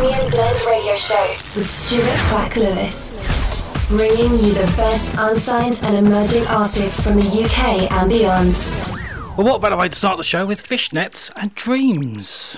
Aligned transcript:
Premium 0.00 0.30
Blend 0.30 0.58
Radio 0.66 0.96
Show 0.96 1.34
with 1.54 1.68
Stuart 1.68 2.16
Clack 2.30 2.56
Lewis. 2.56 3.12
Bringing 3.88 4.32
you 4.32 4.54
the 4.54 4.72
best 4.74 5.14
unsigned 5.18 5.78
and 5.82 5.94
emerging 5.94 6.46
artists 6.46 7.02
from 7.02 7.16
the 7.16 7.44
UK 7.44 7.92
and 7.92 8.08
beyond. 8.08 8.54
Well, 9.36 9.46
what 9.46 9.60
better 9.60 9.76
way 9.76 9.90
to 9.90 9.94
start 9.94 10.16
the 10.16 10.24
show 10.24 10.46
with 10.46 10.66
fishnets 10.66 11.30
and 11.36 11.54
dreams? 11.54 12.56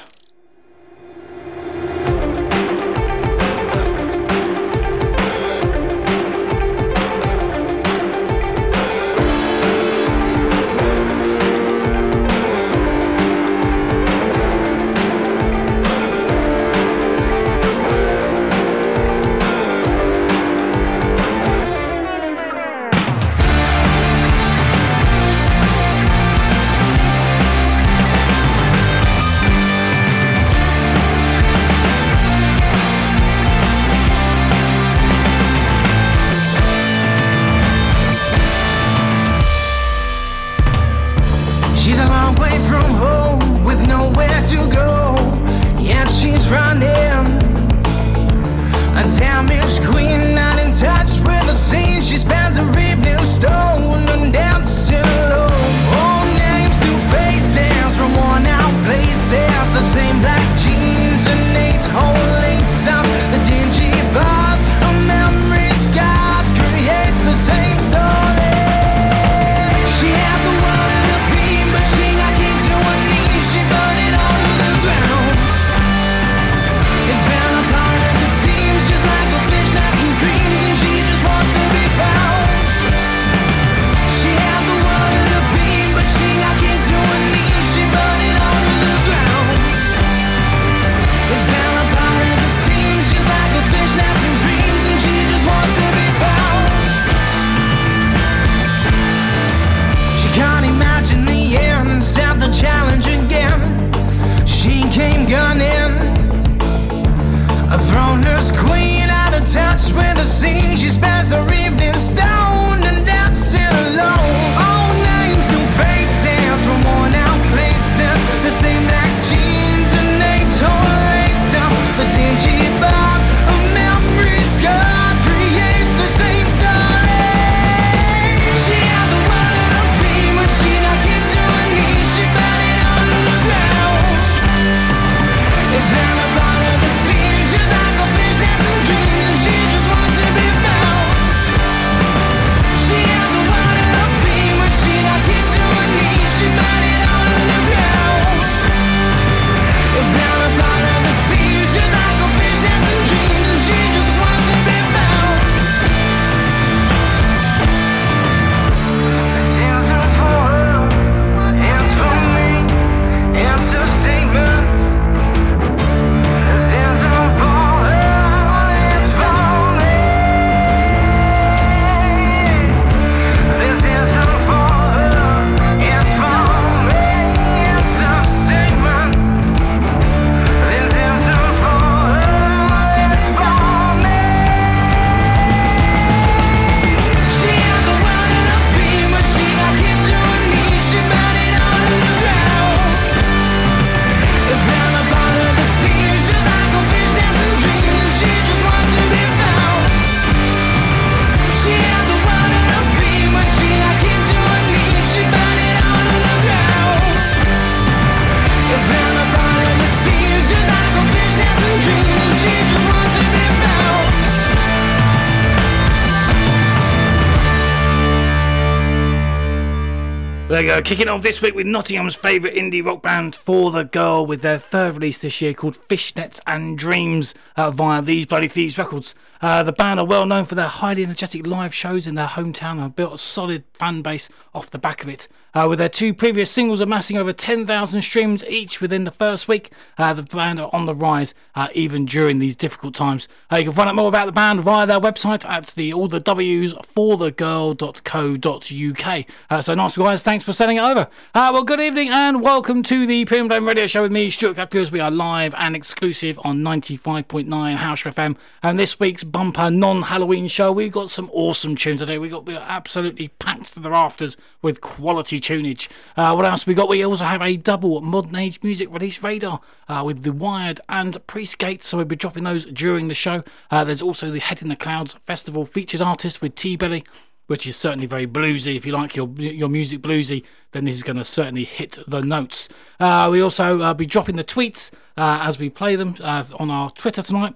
We 220.62 220.67
go. 220.69 220.81
Kicking 220.81 221.08
off 221.08 221.23
this 221.23 221.43
week 221.43 221.56
with 221.56 221.67
Nottingham's 221.67 222.14
favourite 222.14 222.55
indie 222.55 222.84
rock 222.84 223.02
band, 223.02 223.34
For 223.34 223.73
the 223.73 223.82
Girl, 223.82 224.25
with 224.25 224.43
their 224.43 224.58
third 224.58 224.94
release 224.94 225.19
this 225.19 225.40
year 225.40 225.55
called 225.55 225.76
Fishnets 225.88 226.40
and 226.46 226.78
Dreams 226.78 227.34
uh, 227.56 227.73
via 227.73 228.00
These 228.00 228.26
Bloody 228.26 228.46
Thieves 228.46 228.78
Records. 228.78 229.17
Uh, 229.40 229.64
the 229.64 229.72
band 229.72 229.99
are 229.99 230.06
well 230.06 230.25
known 230.25 230.44
for 230.44 230.55
their 230.55 230.69
highly 230.69 231.02
energetic 231.02 231.49
live 231.49 231.75
shows 231.75 232.06
in 232.06 232.14
their 232.14 232.28
hometown 232.28 232.72
and 232.72 232.81
have 232.81 232.96
built 232.96 233.14
a 233.14 233.19
solid 233.19 233.64
fan 233.75 234.02
base 234.02 234.28
off 234.55 234.70
the 234.70 234.78
back 234.78 235.02
of 235.02 235.08
it. 235.08 235.26
Uh, 235.55 235.67
with 235.69 235.79
their 235.79 235.88
two 235.88 236.14
previous 236.14 236.50
singles 236.50 236.81
amassing 236.81 237.19
over 237.19 237.31
10,000 237.32 238.00
streams 238.00 238.43
each 238.44 238.81
within 238.81 239.05
the 239.05 239.11
first 239.11 239.49
week, 239.49 239.70
uh, 239.99 240.14
the 240.14 240.23
band 240.23 240.58
are 240.58 240.70
on 240.73 240.87
the 240.87 240.94
rise 240.94 241.35
uh, 241.55 241.69
even 241.75 242.06
during 242.06 242.38
these 242.38 242.56
difficult 242.56 242.94
times. 242.94 243.28
Uh, 243.52 243.56
you 243.56 243.64
can 243.64 243.72
find 243.75 243.90
out 243.90 243.94
more 243.94 244.08
about 244.08 244.25
the 244.25 244.32
band 244.32 244.62
via 244.62 244.87
their 244.87 244.99
website 244.99 245.44
at 245.44 245.66
the 245.69 245.93
all 245.93 246.08
the 246.08 246.20
W's 246.20 246.72
for 246.82 247.19
the 247.19 247.31
girl.co.uk. 247.31 249.25
Uh, 249.50 249.62
so 249.62 249.75
nice 249.75 249.96
guys, 249.96 250.22
thanks 250.22 250.43
for 250.43 250.54
sending 250.54 250.78
it 250.78 250.84
over. 250.84 251.08
Uh, 251.34 251.50
well, 251.52 251.64
good 251.64 251.81
evening 251.81 252.08
and 252.08 252.40
welcome 252.40 252.82
to 252.84 253.06
the 253.06 253.26
Premium 253.26 253.49
Blend 253.49 253.66
Radio 253.66 253.87
Show 253.87 254.00
with 254.00 254.12
me, 254.12 254.31
Stuart 254.31 254.54
Clack 254.54 254.72
Lewis. 254.72 254.90
We 254.90 255.00
are 255.00 255.10
live 255.10 255.54
and 255.58 255.76
exclusive 255.76 256.40
on 256.44 256.60
95.9 256.60 257.76
House 257.76 258.02
FM. 258.02 258.37
And 258.62 258.78
this 258.78 258.99
week's 258.99 259.22
bumper 259.22 259.70
non-Halloween 259.70 260.49
show, 260.49 260.72
we've 260.72 260.93
got 260.93 261.10
some 261.10 261.28
awesome 261.31 261.76
tunes 261.76 262.00
today. 262.00 262.16
We've 262.16 262.31
got 262.31 262.46
we 262.46 262.56
are 262.56 262.66
absolutely 262.66 263.28
packed 263.28 263.75
to 263.75 263.81
the 263.81 263.90
rafters 263.90 264.38
with 264.62 264.81
quality 264.81 265.41
tunage. 265.42 265.88
Uh, 266.16 266.32
what 266.34 266.44
else 266.44 266.66
we 266.66 266.74
got? 266.74 266.88
We 266.88 267.04
also 267.04 267.24
have 267.24 267.42
a 267.42 267.56
double 267.56 268.00
modern 268.00 268.36
age 268.36 268.60
music 268.62 268.88
release 268.90 269.22
radar 269.22 269.60
uh, 269.88 270.02
with 270.06 270.22
The 270.22 270.32
Wired 270.32 270.80
and 270.88 271.14
Priestgate, 271.26 271.82
so 271.82 271.96
we'll 271.96 272.06
be 272.06 272.16
dropping 272.16 272.44
those 272.44 272.64
during 272.66 273.08
the 273.08 273.14
show. 273.14 273.42
Uh, 273.70 273.84
there's 273.84 274.02
also 274.02 274.30
the 274.30 274.40
Head 274.40 274.62
in 274.62 274.68
the 274.68 274.76
Clouds 274.76 275.14
Festival 275.26 275.66
featured 275.66 276.00
artist 276.00 276.40
with 276.40 276.54
TBelly 276.54 277.04
which 277.48 277.66
is 277.66 277.76
certainly 277.76 278.06
very 278.06 278.26
bluesy. 278.26 278.76
If 278.76 278.86
you 278.86 278.92
like 278.92 279.14
your 279.14 279.28
your 279.36 279.68
music 279.68 280.00
bluesy, 280.00 280.44
then 280.70 280.86
this 280.86 280.96
is 280.96 281.02
going 281.02 281.16
to 281.16 281.24
certainly 281.24 281.64
hit 281.64 281.98
the 282.06 282.22
notes. 282.22 282.68
Uh, 282.98 283.28
we 283.30 283.42
also 283.42 283.82
uh, 283.82 283.92
be 283.92 284.06
dropping 284.06 284.36
the 284.36 284.44
tweets 284.44 284.90
uh, 285.18 285.40
as 285.42 285.58
we 285.58 285.68
play 285.68 285.96
them 285.96 286.16
on 286.22 286.70
our 286.70 286.90
Twitter 286.92 287.20
tonight. 287.20 287.54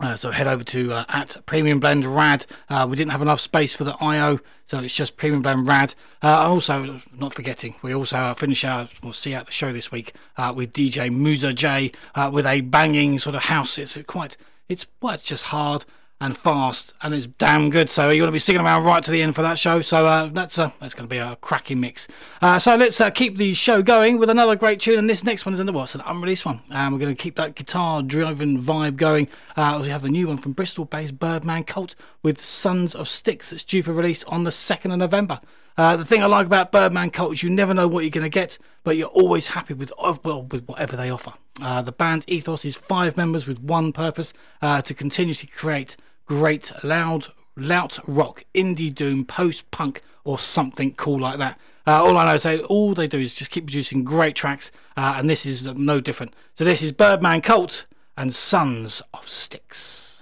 Uh, 0.00 0.14
so 0.14 0.30
head 0.30 0.46
over 0.46 0.62
to 0.62 0.92
uh, 0.92 1.04
at 1.08 1.36
Premium 1.46 1.80
Blend 1.80 2.04
Rad. 2.04 2.46
Uh, 2.68 2.86
we 2.88 2.96
didn't 2.96 3.10
have 3.10 3.22
enough 3.22 3.40
space 3.40 3.74
for 3.74 3.82
the 3.82 3.96
IO, 4.00 4.38
so 4.66 4.78
it's 4.78 4.94
just 4.94 5.16
Premium 5.16 5.42
Blend 5.42 5.66
Rad. 5.66 5.94
Uh, 6.22 6.28
also, 6.28 7.00
not 7.16 7.34
forgetting, 7.34 7.74
we 7.82 7.92
also 7.94 8.16
uh, 8.16 8.34
finish 8.34 8.64
our, 8.64 8.88
we'll 9.02 9.12
see 9.12 9.34
out 9.34 9.46
the 9.46 9.52
show 9.52 9.72
this 9.72 9.90
week 9.90 10.12
with 10.54 10.72
DJ 10.72 11.10
Muza 11.10 11.52
J 11.54 11.90
with 12.30 12.46
a 12.46 12.60
banging 12.60 13.18
sort 13.18 13.34
of 13.34 13.44
house. 13.44 13.76
It's 13.76 13.98
quite, 14.06 14.36
it's 14.68 14.86
well, 15.00 15.14
it's 15.14 15.22
just 15.24 15.46
hard 15.46 15.84
and 16.20 16.36
fast, 16.36 16.94
and 17.00 17.14
it's 17.14 17.26
damn 17.26 17.70
good. 17.70 17.88
So 17.88 18.10
you're 18.10 18.22
going 18.22 18.28
to 18.28 18.32
be 18.32 18.40
sticking 18.40 18.60
around 18.60 18.84
right 18.84 19.02
to 19.04 19.10
the 19.10 19.22
end 19.22 19.36
for 19.36 19.42
that 19.42 19.58
show. 19.58 19.80
So 19.80 20.06
uh, 20.06 20.26
that's 20.26 20.58
uh, 20.58 20.70
that's 20.80 20.94
going 20.94 21.08
to 21.08 21.10
be 21.10 21.18
a 21.18 21.36
cracking 21.36 21.78
mix. 21.80 22.08
Uh, 22.42 22.58
so 22.58 22.74
let's 22.74 23.00
uh, 23.00 23.10
keep 23.10 23.36
the 23.36 23.54
show 23.54 23.82
going 23.82 24.18
with 24.18 24.28
another 24.28 24.56
great 24.56 24.80
tune, 24.80 24.98
and 24.98 25.08
this 25.08 25.22
next 25.22 25.46
one 25.46 25.54
is 25.54 25.60
in 25.60 25.66
the 25.66 25.72
what's 25.72 25.94
an 25.94 26.02
unreleased 26.04 26.44
one, 26.44 26.60
and 26.70 26.92
we're 26.92 26.98
going 26.98 27.14
to 27.14 27.22
keep 27.22 27.36
that 27.36 27.54
guitar-driven 27.54 28.60
vibe 28.60 28.96
going. 28.96 29.28
Uh, 29.56 29.78
we 29.80 29.88
have 29.90 30.02
the 30.02 30.08
new 30.08 30.26
one 30.26 30.38
from 30.38 30.52
Bristol-based 30.52 31.18
Birdman 31.18 31.64
Cult 31.64 31.94
with 32.22 32.40
Sons 32.40 32.94
of 32.94 33.06
Stycks 33.06 33.50
that's 33.50 33.62
due 33.62 33.82
for 33.82 33.92
release 33.92 34.24
on 34.24 34.44
the 34.44 34.50
second 34.50 34.90
of 34.90 34.98
November. 34.98 35.40
The 35.76 36.04
thing 36.04 36.24
I 36.24 36.26
like 36.26 36.46
about 36.46 36.72
Birdman 36.72 37.10
Cult 37.10 37.34
is 37.34 37.42
you 37.44 37.50
never 37.50 37.72
know 37.72 37.86
what 37.86 38.02
you're 38.02 38.10
going 38.10 38.24
to 38.24 38.28
get, 38.28 38.58
but 38.82 38.96
you're 38.96 39.06
always 39.06 39.48
happy 39.48 39.74
with 39.74 39.92
well 40.24 40.42
with 40.42 40.66
whatever 40.66 40.96
they 40.96 41.08
offer. 41.08 41.34
The 41.60 41.94
band's 41.96 42.24
ethos 42.26 42.64
is 42.64 42.74
five 42.74 43.16
members 43.16 43.46
with 43.46 43.60
one 43.60 43.92
purpose: 43.92 44.32
to 44.60 44.92
continuously 44.92 45.48
create 45.54 45.96
great 46.28 46.70
loud 46.84 47.28
loud 47.56 47.98
rock, 48.06 48.44
indie 48.54 48.94
doom, 48.94 49.24
post 49.24 49.68
punk, 49.70 50.02
or 50.22 50.38
something 50.38 50.94
cool 50.94 51.18
like 51.18 51.38
that. 51.38 51.58
Uh, 51.86 52.04
all 52.04 52.16
I 52.16 52.26
know 52.26 52.34
is 52.34 52.42
they, 52.42 52.60
all 52.60 52.94
they 52.94 53.08
do 53.08 53.18
is 53.18 53.34
just 53.34 53.50
keep 53.50 53.66
producing 53.66 54.04
great 54.04 54.36
tracks, 54.36 54.70
uh, 54.96 55.14
and 55.16 55.28
this 55.28 55.44
is 55.44 55.66
no 55.66 56.00
different. 56.00 56.34
So 56.54 56.64
this 56.64 56.82
is 56.82 56.92
Birdman 56.92 57.40
Cult 57.40 57.86
and 58.16 58.34
Sons 58.34 59.02
of 59.14 59.28
Stycks. 59.28 60.20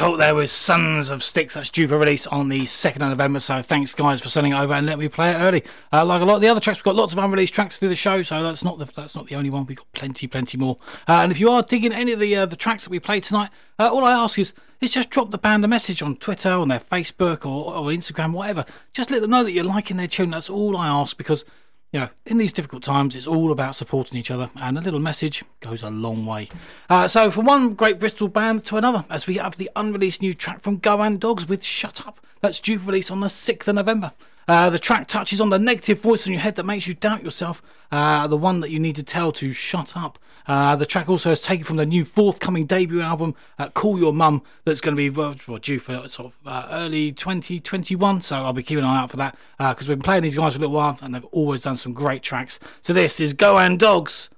There 0.00 0.34
with 0.34 0.50
Sons 0.50 1.10
of 1.10 1.20
Stycks. 1.20 1.52
That's 1.52 1.68
due 1.68 1.86
for 1.86 1.98
release 1.98 2.26
on 2.26 2.48
the 2.48 2.62
2nd 2.62 3.02
of 3.02 3.10
November. 3.10 3.38
So 3.38 3.60
thanks, 3.60 3.92
guys, 3.92 4.22
for 4.22 4.30
sending 4.30 4.54
it 4.54 4.56
over 4.56 4.72
and 4.72 4.86
let 4.86 4.98
me 4.98 5.08
play 5.08 5.30
it 5.30 5.34
early. 5.34 5.62
Uh, 5.92 6.06
like 6.06 6.22
a 6.22 6.24
lot 6.24 6.36
of 6.36 6.40
the 6.40 6.48
other 6.48 6.58
tracks, 6.58 6.78
we've 6.78 6.84
got 6.84 6.96
lots 6.96 7.12
of 7.12 7.18
unreleased 7.18 7.52
tracks 7.52 7.76
through 7.76 7.90
the 7.90 7.94
show, 7.94 8.22
so 8.22 8.42
that's 8.42 8.64
not 8.64 8.78
the 8.78 8.86
that's 8.86 9.14
not 9.14 9.26
the 9.26 9.36
only 9.36 9.50
one. 9.50 9.66
We've 9.66 9.76
got 9.76 9.92
plenty, 9.92 10.26
plenty 10.26 10.56
more. 10.56 10.78
Uh, 11.06 11.20
and 11.22 11.30
if 11.30 11.38
you 11.38 11.50
are 11.50 11.62
digging 11.62 11.92
any 11.92 12.12
of 12.12 12.18
the 12.18 12.34
uh, 12.34 12.46
the 12.46 12.56
tracks 12.56 12.84
that 12.84 12.90
we 12.90 12.98
played 12.98 13.24
tonight, 13.24 13.50
uh, 13.78 13.90
all 13.92 14.02
I 14.02 14.12
ask 14.12 14.38
is 14.38 14.54
is 14.80 14.90
just 14.90 15.10
drop 15.10 15.32
the 15.32 15.38
band 15.38 15.66
a 15.66 15.68
message 15.68 16.00
on 16.00 16.16
Twitter, 16.16 16.50
on 16.50 16.68
their 16.68 16.80
Facebook, 16.80 17.44
or, 17.44 17.74
or 17.74 17.90
Instagram, 17.90 18.32
whatever. 18.32 18.64
Just 18.94 19.10
let 19.10 19.20
them 19.20 19.30
know 19.30 19.44
that 19.44 19.52
you're 19.52 19.64
liking 19.64 19.98
their 19.98 20.08
tune. 20.08 20.30
That's 20.30 20.48
all 20.48 20.78
I 20.78 20.88
ask 20.88 21.14
because 21.18 21.44
you 21.92 22.00
know, 22.00 22.08
in 22.24 22.38
these 22.38 22.52
difficult 22.52 22.82
times, 22.82 23.16
it's 23.16 23.26
all 23.26 23.50
about 23.50 23.74
supporting 23.74 24.18
each 24.18 24.30
other, 24.30 24.50
and 24.56 24.78
a 24.78 24.80
little 24.80 25.00
message 25.00 25.42
goes 25.60 25.82
a 25.82 25.90
long 25.90 26.24
way. 26.24 26.48
Uh, 26.88 27.08
so, 27.08 27.30
from 27.30 27.46
one 27.46 27.74
great 27.74 27.98
Bristol 27.98 28.28
band 28.28 28.64
to 28.66 28.76
another, 28.76 29.04
as 29.10 29.26
we 29.26 29.34
have 29.34 29.56
the 29.56 29.70
unreleased 29.74 30.22
new 30.22 30.32
track 30.32 30.60
from 30.60 30.76
Goan 30.76 31.18
Dogs 31.18 31.48
with 31.48 31.64
Shut 31.64 32.06
Up, 32.06 32.20
that's 32.40 32.60
due 32.60 32.78
for 32.78 32.86
release 32.86 33.10
on 33.10 33.20
the 33.20 33.26
6th 33.26 33.66
of 33.66 33.74
November. 33.74 34.12
Uh, 34.46 34.70
the 34.70 34.78
track 34.78 35.06
touches 35.06 35.40
on 35.40 35.50
the 35.50 35.58
negative 35.58 36.00
voice 36.00 36.26
in 36.26 36.32
your 36.32 36.42
head 36.42 36.56
that 36.56 36.66
makes 36.66 36.86
you 36.86 36.94
doubt 36.94 37.24
yourself, 37.24 37.62
uh, 37.90 38.26
the 38.26 38.36
one 38.36 38.60
that 38.60 38.70
you 38.70 38.78
need 38.78 38.96
to 38.96 39.02
tell 39.02 39.32
to 39.32 39.52
shut 39.52 39.96
up. 39.96 40.18
Uh, 40.50 40.74
the 40.74 40.84
track 40.84 41.08
also 41.08 41.30
is 41.30 41.40
taken 41.40 41.64
from 41.64 41.76
the 41.76 41.86
new 41.86 42.04
forthcoming 42.04 42.66
debut 42.66 43.00
album, 43.00 43.36
uh, 43.60 43.68
Call 43.68 44.00
Your 44.00 44.12
Mum, 44.12 44.42
that's 44.64 44.80
going 44.80 44.96
to 44.96 44.96
be 44.96 45.08
well, 45.08 45.32
due 45.60 45.78
for 45.78 46.08
sort 46.08 46.32
of 46.32 46.36
uh, 46.44 46.66
early 46.72 47.12
2021. 47.12 48.22
So 48.22 48.34
I'll 48.34 48.52
be 48.52 48.64
keeping 48.64 48.82
an 48.82 48.90
eye 48.90 48.98
out 48.98 49.12
for 49.12 49.16
that 49.18 49.38
because 49.60 49.86
we've 49.86 49.96
been 49.96 50.02
playing 50.02 50.24
these 50.24 50.34
guys 50.34 50.54
for 50.54 50.58
a 50.58 50.62
little 50.62 50.74
while 50.74 50.98
and 51.02 51.14
they've 51.14 51.24
always 51.26 51.60
done 51.60 51.76
some 51.76 51.92
great 51.92 52.24
tracks. 52.24 52.58
So 52.82 52.92
this 52.92 53.20
is 53.20 53.32
Goan 53.32 53.76
Dogs 53.76 54.28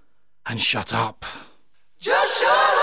and 0.44 0.60
Shut 0.60 0.92
Up. 0.92 1.24
Just 1.98 2.40
shut 2.40 2.50
up. 2.50 2.81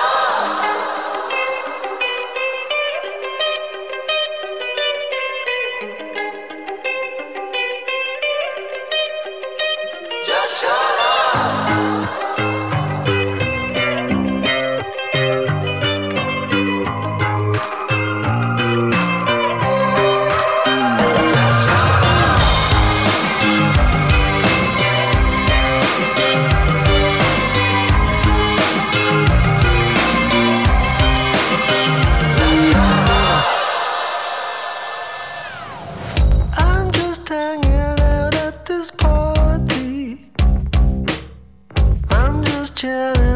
I'm 42.82 43.29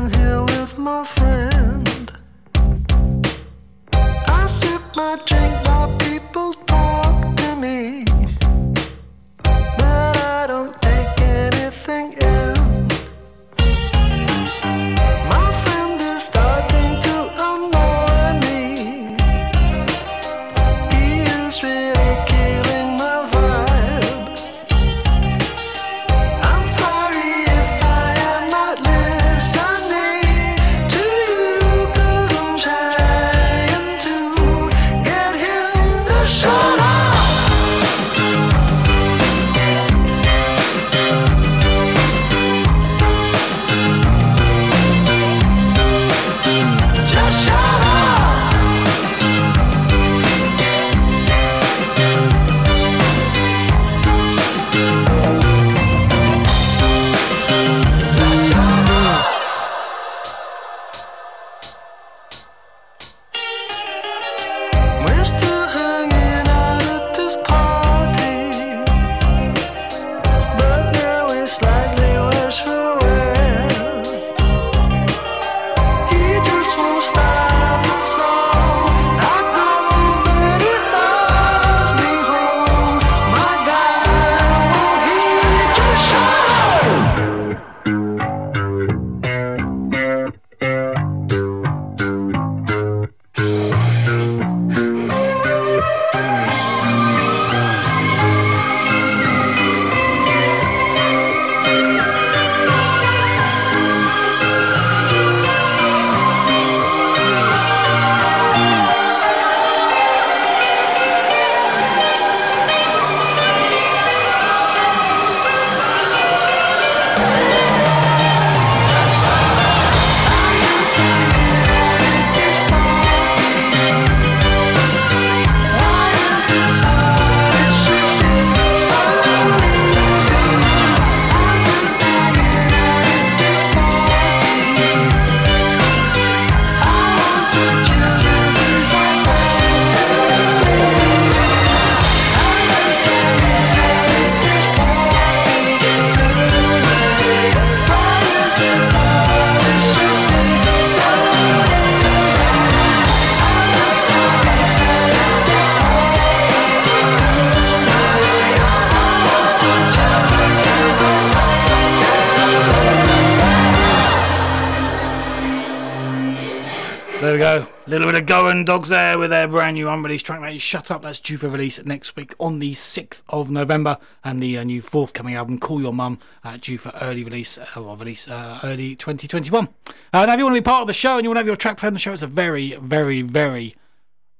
bit 168.12 168.22
of 168.22 168.26
Goan 168.26 168.66
Dogs 168.66 168.90
there 168.90 169.18
with 169.20 169.30
their 169.30 169.48
brand 169.48 169.76
new 169.76 169.88
unreleased 169.88 170.26
track. 170.26 170.54
Is 170.54 170.62
Shut 170.62 170.90
Up. 170.90 171.04
That's 171.04 171.20
due 171.20 171.38
for 171.38 171.48
release 171.48 171.84
next 171.86 172.16
week 172.16 172.34
on 172.40 172.60
the 172.60 172.74
6th 172.74 173.22
of 173.30 173.50
November. 173.50 173.98
And 174.24 174.42
the 174.42 174.58
uh, 174.58 174.64
new 174.64 174.82
forthcoming 174.82 175.36
album, 175.36 175.60
Call 175.60 175.82
Your 175.82 175.94
Mum, 175.94 176.20
uh, 176.44 176.58
due 176.60 176.78
for 176.78 176.92
early 177.02 177.24
release, 177.24 177.58
uh, 177.58 177.82
release 177.82 178.28
uh, 178.28 178.60
early 178.64 178.96
2021. 178.96 179.70
Uh, 180.12 180.26
now, 180.26 180.34
if 180.34 180.38
you 180.38 180.44
want 180.44 180.56
to 180.56 180.62
be 180.62 180.66
part 180.66 180.82
of 180.82 180.88
the 180.88 180.94
show 180.94 181.18
and 181.18 181.24
you 181.24 181.30
want 181.30 181.38
to 181.38 181.40
have 181.42 181.48
your 181.48 181.56
track 181.56 181.78
played 181.78 181.88
on 181.88 181.94
the 181.94 182.00
show, 182.00 182.14
it's 182.14 182.22
a 182.22 182.28
very, 182.28 182.76
very, 182.76 183.22
very, 183.22 183.76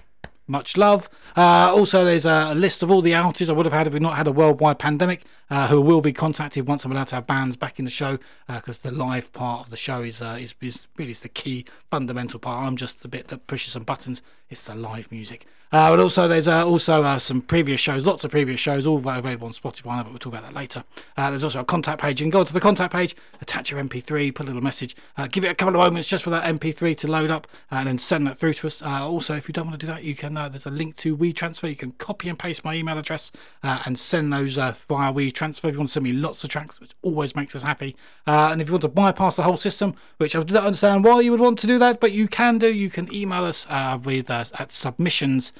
Much 0.50 0.78
love. 0.78 1.10
Uh, 1.36 1.70
also, 1.70 2.06
there's 2.06 2.24
a 2.24 2.54
list 2.54 2.82
of 2.82 2.90
all 2.90 3.02
the 3.02 3.14
artists 3.14 3.50
I 3.50 3.52
would 3.52 3.66
have 3.66 3.72
had 3.74 3.86
if 3.86 3.92
we 3.92 4.00
not 4.00 4.16
had 4.16 4.26
a 4.26 4.32
worldwide 4.32 4.78
pandemic, 4.78 5.26
uh, 5.50 5.68
who 5.68 5.80
will 5.80 6.00
be 6.00 6.12
contacted 6.12 6.66
once 6.66 6.84
I'm 6.84 6.92
allowed 6.92 7.08
to 7.08 7.16
have 7.16 7.26
bands 7.26 7.56
back 7.56 7.78
in 7.78 7.84
the 7.84 7.90
show, 7.90 8.18
because 8.46 8.78
the 8.78 8.90
live 8.90 9.32
part 9.32 9.64
of 9.64 9.70
the 9.70 9.76
show 9.76 10.02
is, 10.02 10.22
uh, 10.22 10.38
is 10.40 10.54
is 10.60 10.86
really 10.96 11.12
is 11.12 11.20
the 11.20 11.28
key 11.28 11.64
fundamental 11.90 12.40
part. 12.40 12.66
I'm 12.66 12.76
just 12.76 13.02
the 13.02 13.08
bit 13.08 13.28
that 13.28 13.46
pushes 13.46 13.72
some 13.72 13.84
buttons. 13.84 14.22
It's 14.50 14.64
the 14.64 14.74
live 14.74 15.10
music. 15.12 15.46
Uh, 15.70 15.90
but 15.90 16.00
also, 16.00 16.26
there's 16.26 16.48
uh, 16.48 16.66
also 16.66 17.04
uh, 17.04 17.18
some 17.18 17.42
previous 17.42 17.78
shows, 17.78 18.06
lots 18.06 18.24
of 18.24 18.30
previous 18.30 18.58
shows, 18.58 18.86
all 18.86 18.96
available 18.96 19.46
on 19.46 19.52
Spotify, 19.52 20.02
but 20.02 20.08
we'll 20.08 20.18
talk 20.18 20.32
about 20.32 20.42
that 20.42 20.54
later. 20.54 20.82
Uh, 21.14 21.28
there's 21.28 21.44
also 21.44 21.60
a 21.60 21.64
contact 21.64 22.00
page. 22.00 22.20
You 22.20 22.24
can 22.24 22.30
go 22.30 22.42
to 22.42 22.52
the 22.52 22.60
contact 22.60 22.90
page, 22.90 23.14
attach 23.42 23.70
your 23.70 23.82
MP3, 23.82 24.34
put 24.34 24.44
a 24.44 24.46
little 24.46 24.62
message, 24.62 24.96
uh, 25.18 25.26
give 25.26 25.44
it 25.44 25.48
a 25.48 25.54
couple 25.54 25.74
of 25.74 25.84
moments 25.84 26.08
just 26.08 26.24
for 26.24 26.30
that 26.30 26.44
MP3 26.44 26.96
to 26.96 27.08
load 27.08 27.30
up, 27.30 27.46
and 27.70 27.86
then 27.86 27.98
send 27.98 28.26
that 28.26 28.38
through 28.38 28.54
to 28.54 28.66
us. 28.66 28.80
Uh, 28.80 29.06
also, 29.06 29.34
if 29.34 29.46
you 29.46 29.52
don't 29.52 29.66
want 29.66 29.78
to 29.78 29.86
do 29.86 29.92
that, 29.92 30.04
you 30.04 30.14
can. 30.14 30.38
Uh, 30.38 30.48
there's 30.48 30.64
a 30.64 30.70
link 30.70 30.96
to 30.96 31.14
WeTransfer. 31.14 31.68
You 31.68 31.76
can 31.76 31.92
copy 31.92 32.30
and 32.30 32.38
paste 32.38 32.64
my 32.64 32.74
email 32.74 32.96
address 32.96 33.30
uh, 33.62 33.82
and 33.84 33.98
send 33.98 34.32
those 34.32 34.56
uh, 34.56 34.72
via 34.88 35.12
WeTransfer 35.12 35.37
transfer, 35.38 35.68
if 35.68 35.74
you 35.74 35.78
want 35.78 35.88
to 35.88 35.92
send 35.92 36.04
me 36.04 36.12
lots 36.12 36.44
of 36.44 36.50
tracks, 36.50 36.80
which 36.80 36.92
always 37.02 37.34
makes 37.36 37.54
us 37.54 37.62
happy. 37.62 37.96
Uh, 38.26 38.48
and 38.52 38.60
if 38.60 38.68
you 38.68 38.72
want 38.72 38.82
to 38.82 38.88
bypass 38.88 39.36
the 39.36 39.44
whole 39.44 39.56
system, 39.56 39.94
which 40.18 40.34
I 40.34 40.42
don't 40.42 40.64
understand 40.64 41.04
why 41.04 41.20
you 41.20 41.30
would 41.30 41.40
want 41.40 41.58
to 41.60 41.66
do 41.66 41.78
that, 41.78 42.00
but 42.00 42.12
you 42.12 42.28
can 42.28 42.58
do, 42.58 42.72
you 42.72 42.90
can 42.90 43.12
email 43.14 43.44
us 43.44 43.66
uh, 43.70 43.98
with 44.04 44.30
at 44.30 44.72
submissions 44.72 45.52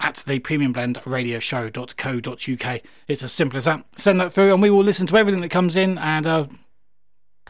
at 0.00 0.16
the 0.26 0.38
premium 0.38 0.72
blend 0.72 1.00
radio 1.04 1.38
show.co.uk. 1.38 2.80
It's 3.08 3.22
as 3.22 3.32
simple 3.32 3.56
as 3.56 3.64
that. 3.64 3.84
Send 3.96 4.20
that 4.20 4.32
through, 4.32 4.52
and 4.52 4.62
we 4.62 4.70
will 4.70 4.84
listen 4.84 5.06
to 5.06 5.16
everything 5.16 5.42
that 5.42 5.50
comes 5.50 5.76
in, 5.76 5.98
and 5.98 6.26
uh, 6.26 6.46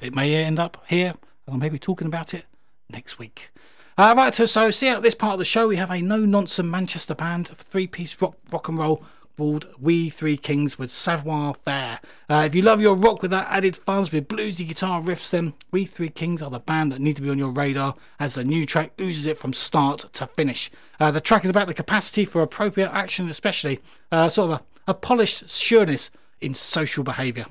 it 0.02 0.14
may 0.14 0.34
end 0.34 0.58
up 0.58 0.84
here, 0.88 1.14
and 1.46 1.54
I 1.54 1.58
may 1.58 1.68
be 1.68 1.78
talking 1.78 2.06
about 2.06 2.34
it 2.34 2.44
next 2.90 3.18
week. 3.18 3.50
Uh, 3.98 4.12
right, 4.14 4.34
so 4.34 4.70
see 4.70 4.88
out 4.88 5.02
this 5.02 5.14
part 5.14 5.32
of 5.32 5.38
the 5.38 5.44
show. 5.44 5.68
We 5.68 5.76
have 5.76 5.90
a 5.90 6.02
no 6.02 6.18
nonsense 6.18 6.68
Manchester 6.68 7.14
band, 7.14 7.48
three 7.56 7.86
piece 7.86 8.20
rock, 8.20 8.36
rock 8.50 8.68
and 8.68 8.76
roll 8.76 9.02
we 9.38 10.08
Three 10.08 10.36
Kings 10.36 10.78
with 10.78 10.90
Savoir 10.90 11.54
Fair. 11.54 12.00
Uh, 12.28 12.44
if 12.46 12.54
you 12.54 12.62
love 12.62 12.80
your 12.80 12.94
rock 12.94 13.22
with 13.22 13.30
that 13.30 13.46
added 13.50 13.76
fuzz 13.76 14.10
with 14.10 14.28
bluesy 14.28 14.66
guitar 14.66 15.02
riffs, 15.02 15.30
then 15.30 15.54
We 15.70 15.84
Three 15.84 16.08
Kings 16.08 16.40
are 16.42 16.50
the 16.50 16.58
band 16.58 16.92
that 16.92 17.00
need 17.00 17.16
to 17.16 17.22
be 17.22 17.30
on 17.30 17.38
your 17.38 17.50
radar 17.50 17.94
as 18.18 18.34
the 18.34 18.44
new 18.44 18.64
track 18.64 18.92
oozes 19.00 19.26
it 19.26 19.38
from 19.38 19.52
start 19.52 20.12
to 20.14 20.26
finish. 20.26 20.70
Uh, 20.98 21.10
the 21.10 21.20
track 21.20 21.44
is 21.44 21.50
about 21.50 21.66
the 21.66 21.74
capacity 21.74 22.24
for 22.24 22.42
appropriate 22.42 22.90
action, 22.90 23.28
especially 23.28 23.80
uh, 24.10 24.28
sort 24.28 24.52
of 24.52 24.60
a, 24.60 24.90
a, 24.90 24.94
polished 24.94 25.48
sureness 25.50 26.10
in 26.40 26.54
social 26.54 27.04
behaviour. 27.04 27.46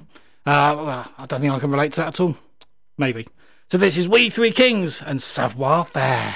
Uh, 0.45 0.75
well, 0.77 1.11
I 1.17 1.25
don't 1.25 1.41
think 1.41 1.53
I 1.53 1.59
can 1.59 1.71
relate 1.71 1.93
to 1.93 1.97
that 1.97 2.07
at 2.07 2.19
all. 2.19 2.35
Maybe. 2.97 3.27
So 3.71 3.77
this 3.77 3.97
is 3.97 4.07
We 4.07 4.29
Three 4.29 4.51
Kings 4.51 5.01
and 5.01 5.21
Savoir 5.21 5.85
Fair. 5.85 6.33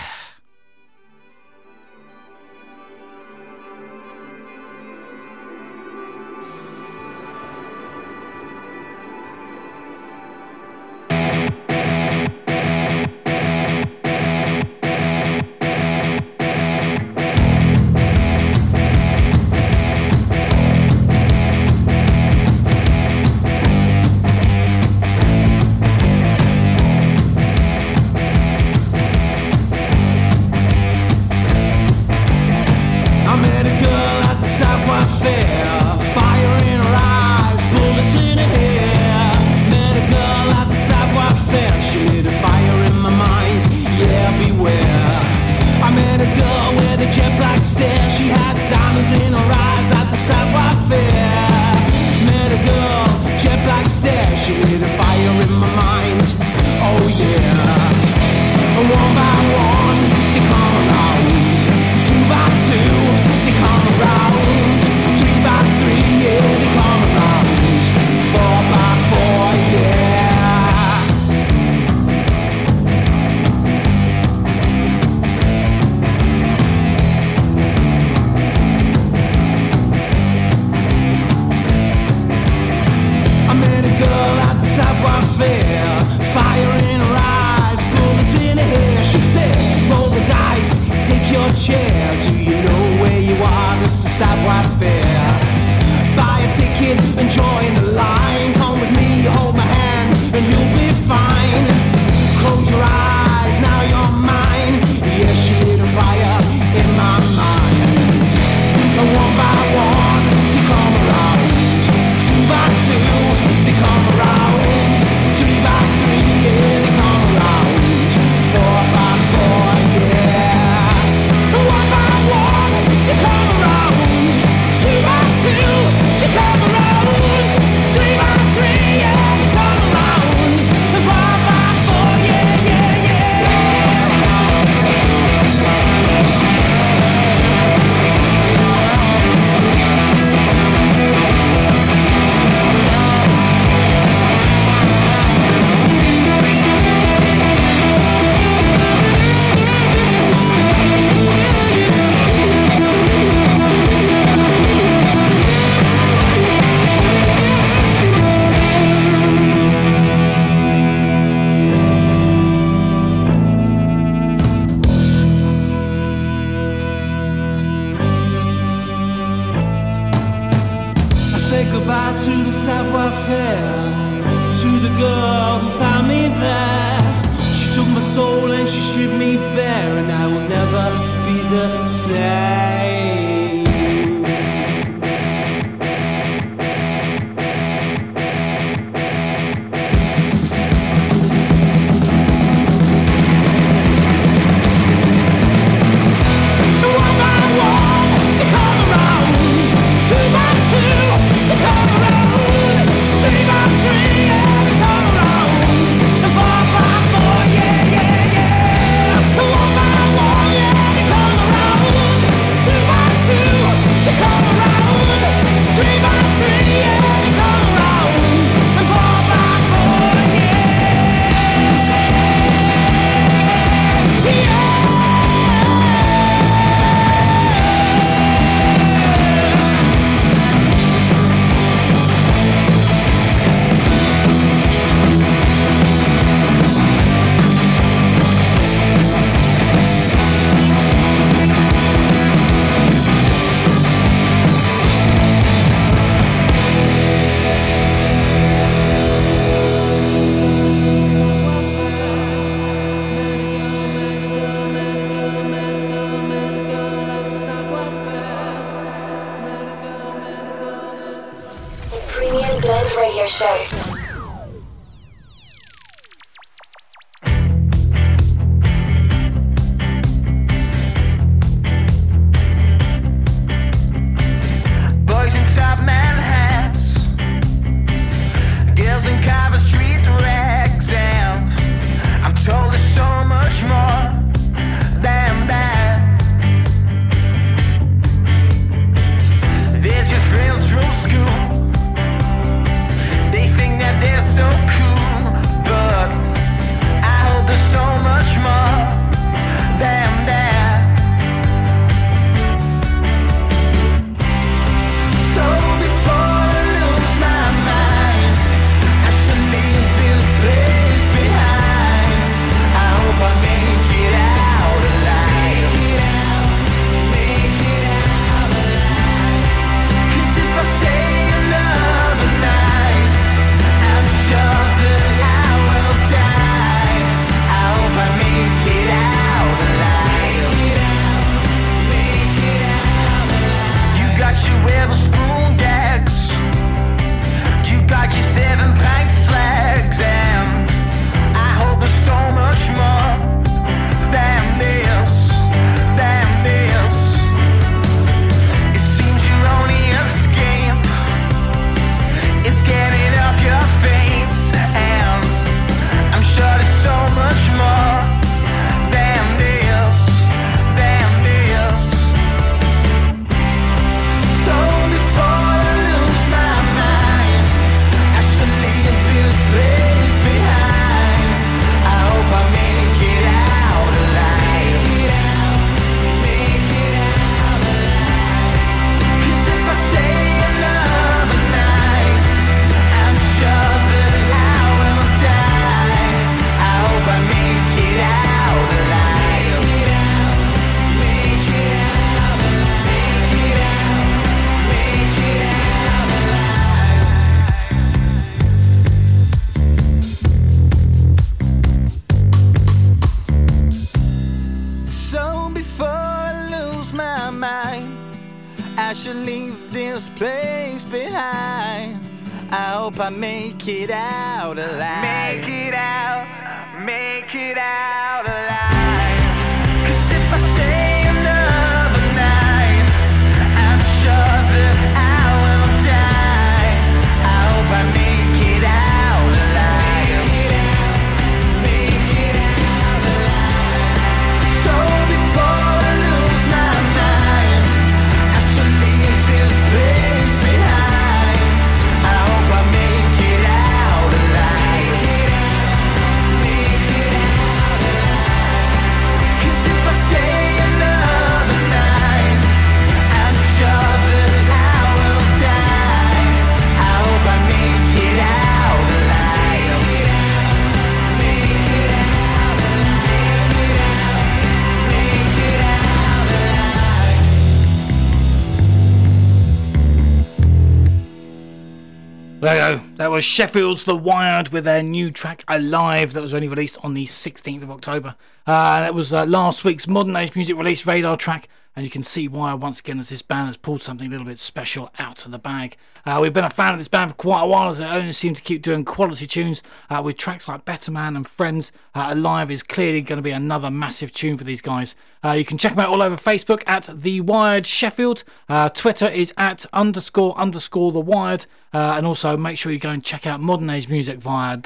Was 473.19 473.25
Sheffield's 473.25 473.83
The 473.83 473.97
Wired 473.97 474.47
with 474.53 474.63
their 474.63 474.81
new 474.81 475.11
track 475.11 475.43
Alive 475.49 476.13
that 476.13 476.21
was 476.21 476.33
only 476.33 476.47
released 476.47 476.77
on 476.83 476.93
the 476.93 477.05
16th 477.05 477.63
of 477.63 477.69
October. 477.69 478.15
Uh, 478.47 478.79
that 478.79 478.93
was 478.93 479.11
uh, 479.11 479.25
last 479.25 479.65
week's 479.65 479.89
Modern 479.89 480.15
Age 480.15 480.33
Music 480.35 480.55
release 480.55 480.85
radar 480.85 481.17
track, 481.17 481.49
and 481.79 481.85
you 481.85 481.89
can 481.89 482.03
see 482.03 482.27
why 482.27 482.53
once 482.53 482.81
again 482.81 482.99
as 482.99 483.07
this 483.07 483.21
band 483.21 483.45
has 483.45 483.55
pulled 483.55 483.81
something 483.81 484.07
a 484.07 484.09
little 484.09 484.25
bit 484.25 484.37
special 484.37 484.91
out 484.99 485.23
of 485.23 485.31
the 485.31 485.39
bag. 485.39 485.77
Uh, 486.05 486.19
we've 486.21 486.33
been 486.33 486.43
a 486.43 486.49
fan 486.49 486.73
of 486.73 486.77
this 486.77 486.89
band 486.89 487.11
for 487.11 487.15
quite 487.15 487.43
a 487.43 487.47
while 487.47 487.69
as 487.69 487.77
they 487.77 487.85
only 487.85 488.11
seem 488.11 488.35
to 488.35 488.41
keep 488.41 488.61
doing 488.61 488.83
quality 488.83 489.25
tunes 489.25 489.63
uh, 489.89 490.01
with 490.03 490.17
tracks 490.17 490.49
like 490.49 490.65
Better 490.65 490.91
Man 490.91 491.15
and 491.15 491.25
Friends. 491.25 491.71
Uh, 491.95 492.09
Alive 492.09 492.51
is 492.51 492.63
clearly 492.63 493.01
going 493.01 493.15
to 493.15 493.23
be 493.23 493.31
another 493.31 493.71
massive 493.71 494.11
tune 494.11 494.37
for 494.37 494.43
these 494.43 494.61
guys. 494.61 494.93
Uh, 495.23 495.31
you 495.31 495.45
can 495.45 495.57
check 495.57 495.71
them 495.71 495.79
out 495.79 495.87
all 495.87 496.01
over 496.01 496.17
Facebook 496.17 496.63
at 496.67 496.89
The 497.01 497.21
Wired 497.21 497.65
Sheffield. 497.65 498.25
Uh, 498.49 498.67
Twitter 498.67 499.07
is 499.07 499.33
at 499.37 499.65
underscore 499.71 500.37
underscore 500.37 500.91
The 500.91 500.99
Wired. 500.99 501.45
Uh, 501.73 501.93
and 501.95 502.05
also 502.05 502.35
make 502.35 502.57
sure 502.57 502.73
you 502.73 502.79
go 502.79 502.89
and 502.89 503.05
check 503.05 503.25
out 503.25 503.39
Modern 503.39 503.69
Age 503.69 503.87
Music 503.87 504.17
via 504.17 504.57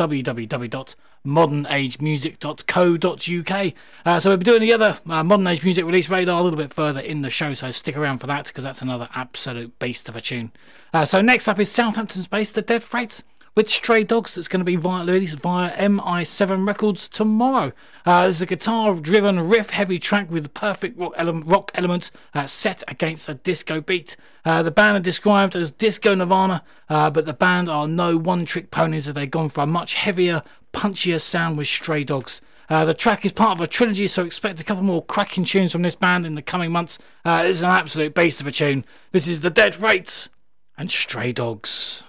www.modernagemusic.co.uk. 1.26 3.74
Uh, 4.06 4.20
so 4.20 4.30
we'll 4.30 4.38
be 4.38 4.44
doing 4.44 4.62
the 4.62 4.74
other 4.74 5.00
uh, 5.10 5.24
Modern 5.24 5.48
Age 5.48 5.64
Music 5.64 5.86
release 5.86 6.10
radar 6.10 6.40
a 6.40 6.44
little 6.44 6.58
bit 6.58 6.74
further 6.74 7.00
in 7.00 7.22
the 7.22 7.30
show, 7.30 7.54
so 7.54 7.72
stick 7.72 7.96
around 7.96 8.20
for 8.20 8.28
that 8.28 8.48
because 8.48 8.64
that's 8.64 8.82
another 8.82 9.08
absolute 9.16 9.78
beast 9.80 10.10
of 10.10 10.16
a 10.16 10.22
tune. 10.22 10.52
Uh, 10.94 11.06
so 11.06 11.22
next 11.22 11.48
up 11.48 11.60
is 11.60 11.72
Southampton's 11.72 12.28
based 12.28 12.56
The 12.56 12.62
Dead 12.62 12.84
Freights 12.84 13.24
with 13.56 13.70
Stray 13.70 14.04
Dogs 14.04 14.34
that's 14.34 14.48
going 14.48 14.62
to 14.62 14.66
be 14.66 14.76
via, 14.76 15.06
released 15.06 15.40
via 15.40 15.72
MI7 15.78 16.68
Records 16.68 17.08
tomorrow. 17.08 17.72
Uh, 18.04 18.26
this 18.26 18.38
is 18.38 18.42
a 18.42 18.48
guitar 18.48 18.96
driven, 18.96 19.48
riff 19.48 19.70
heavy 19.70 20.00
track 20.00 20.32
with 20.32 20.52
perfect 20.56 20.98
rock, 20.98 21.14
ele- 21.18 21.42
rock 21.42 21.72
elements 21.76 22.10
uh, 22.34 22.48
set 22.48 22.84
against 22.88 23.30
a 23.30 23.36
disco 23.36 23.80
beat. 23.80 24.18
Uh, 24.44 24.64
the 24.64 24.72
band 24.72 24.98
are 24.98 25.00
described 25.00 25.56
as 25.56 25.70
Disco 25.72 26.16
Nirvana, 26.16 26.64
uh, 26.90 27.12
but 27.12 27.26
the 27.26 27.34
band 27.34 27.70
are 27.70 27.88
no 27.88 28.18
one 28.18 28.44
trick 28.44 28.72
ponies 28.72 29.08
as 29.08 29.14
they've 29.14 29.30
gone 29.30 29.50
for 29.50 29.62
a 29.62 29.68
much 29.68 29.94
heavier, 29.94 30.42
punchier 30.74 31.22
sound 31.22 31.58
with 31.58 31.68
Stray 31.68 32.04
Dogs. 32.04 32.42
Uh, 32.70 32.86
the 32.86 32.94
track 32.94 33.26
is 33.26 33.32
part 33.32 33.58
of 33.58 33.62
a 33.62 33.68
trilogy, 33.68 34.08
so 34.08 34.24
expect 34.24 34.60
a 34.60 34.64
couple 34.64 34.84
more 34.84 35.04
cracking 35.04 35.46
tunes 35.46 35.72
from 35.72 35.82
this 35.82 35.96
band 35.96 36.26
in 36.26 36.36
the 36.36 36.42
coming 36.42 36.72
months. 36.72 36.98
Uh, 37.24 37.44
it's 37.46 37.62
an 37.62 37.70
absolute 37.70 38.14
beast 38.14 38.42
of 38.42 38.48
a 38.48 38.52
tune. 38.52 38.86
This 39.12 39.28
is 39.28 39.42
The 39.42 39.50
Dead 39.50 39.76
Freights 39.76 40.30
and 40.78 40.92
Stray 40.92 41.32
Dogs. 41.32 42.04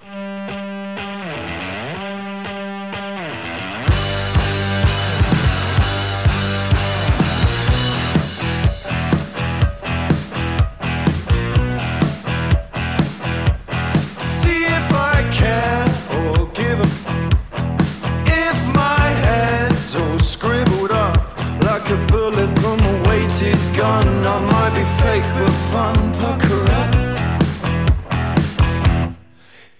Weighted 23.15 23.61
gun, 23.77 24.09
I 24.35 24.39
might 24.53 24.73
be 24.79 24.85
fake 25.01 25.29
but 25.37 25.57
fun. 25.73 25.97
Pucker 26.21 26.63
up. 26.81 26.93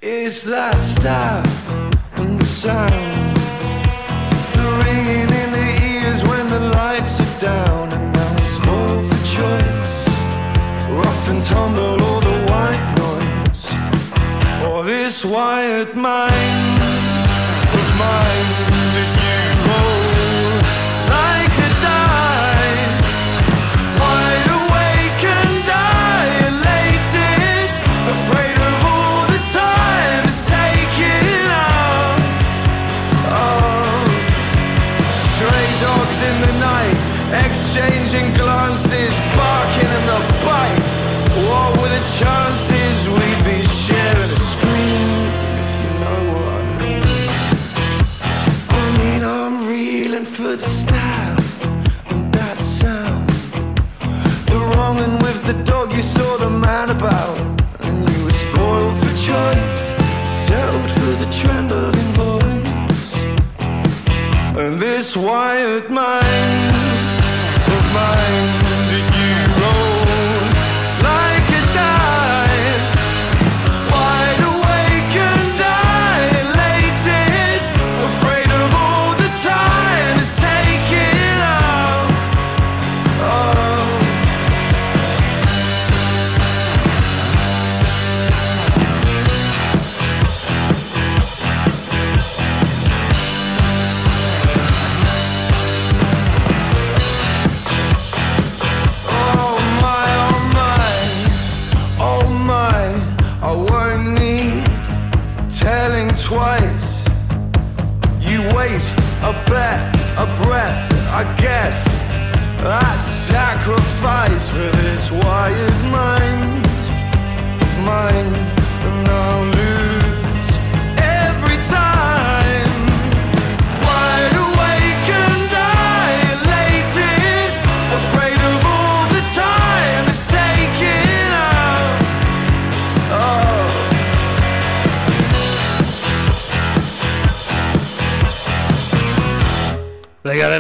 Is 0.03 0.45
that 0.45 0.77
stab 0.79 1.47
and 2.19 2.39
the 2.41 2.49
sound? 2.63 3.37
The 4.57 4.67
ringing 4.83 5.31
in 5.43 5.51
the 5.59 5.69
ears 5.93 6.21
when 6.31 6.45
the 6.55 6.63
lights 6.79 7.15
are 7.25 7.35
down, 7.53 7.85
and 7.97 8.07
now 8.17 8.31
I'm 8.33 8.41
spoiled 8.57 9.05
for 9.09 9.21
choice. 9.37 9.93
Rough 11.01 11.25
and 11.33 11.43
tumble, 11.51 11.97
all 12.07 12.21
the 12.31 12.39
white 12.51 12.87
noise. 13.03 13.65
Or 14.69 14.79
this 14.85 15.25
wired 15.25 15.93
mind 15.97 16.54
saw 56.87 57.24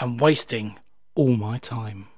and 0.00 0.20
Wasting 0.20 0.76
All 1.14 1.36
My 1.36 1.58
Time. 1.58 2.08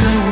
Special 0.00 0.29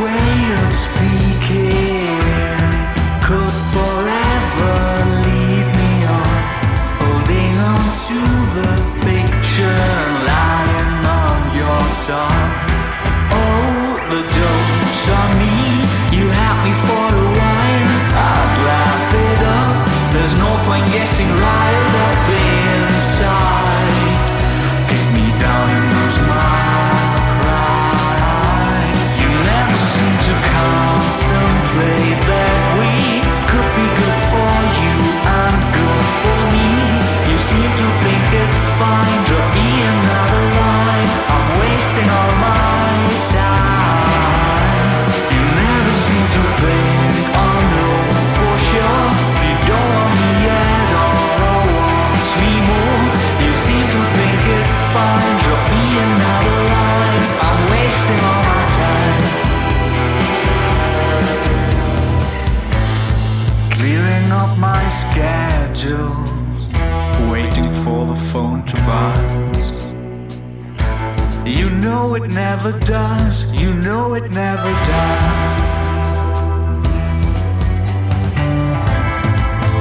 never 72.65 72.79
does, 72.81 73.53
you 73.53 73.73
know 73.85 74.15
it 74.15 74.31
never 74.31 74.73
does. 74.91 75.61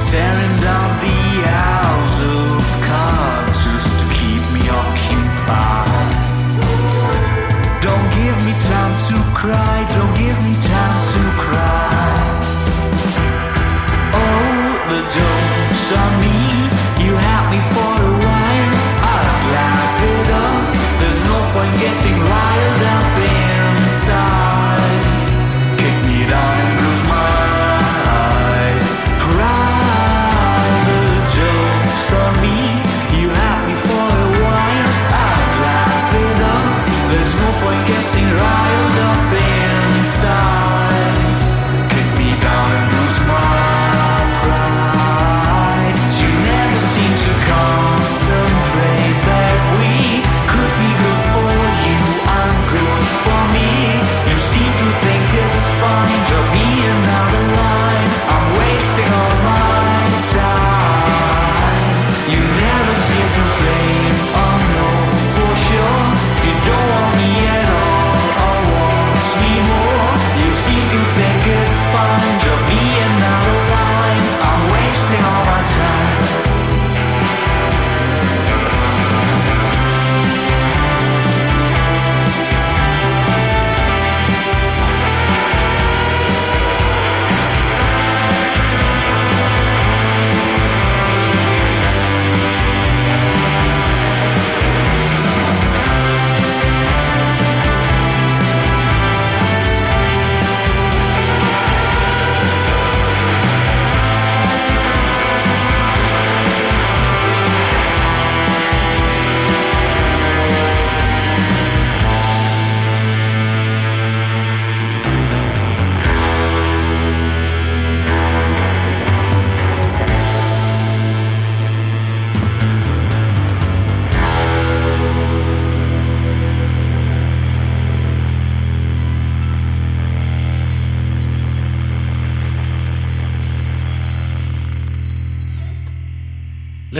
Tearing 0.08 0.56
down 0.62 0.90
the 1.02 1.18
house 1.42 2.18
of 2.22 2.62
cards 2.86 3.56
just 3.66 3.92
to 3.98 4.04
keep 4.14 4.42
me 4.54 4.62
occupied. 4.82 6.14
Don't 7.82 8.08
give 8.14 8.36
me 8.46 8.52
time 8.70 8.94
to 9.08 9.16
cry, 9.34 9.77
getting 21.88 22.20
riled 22.20 22.82
up 22.82 23.07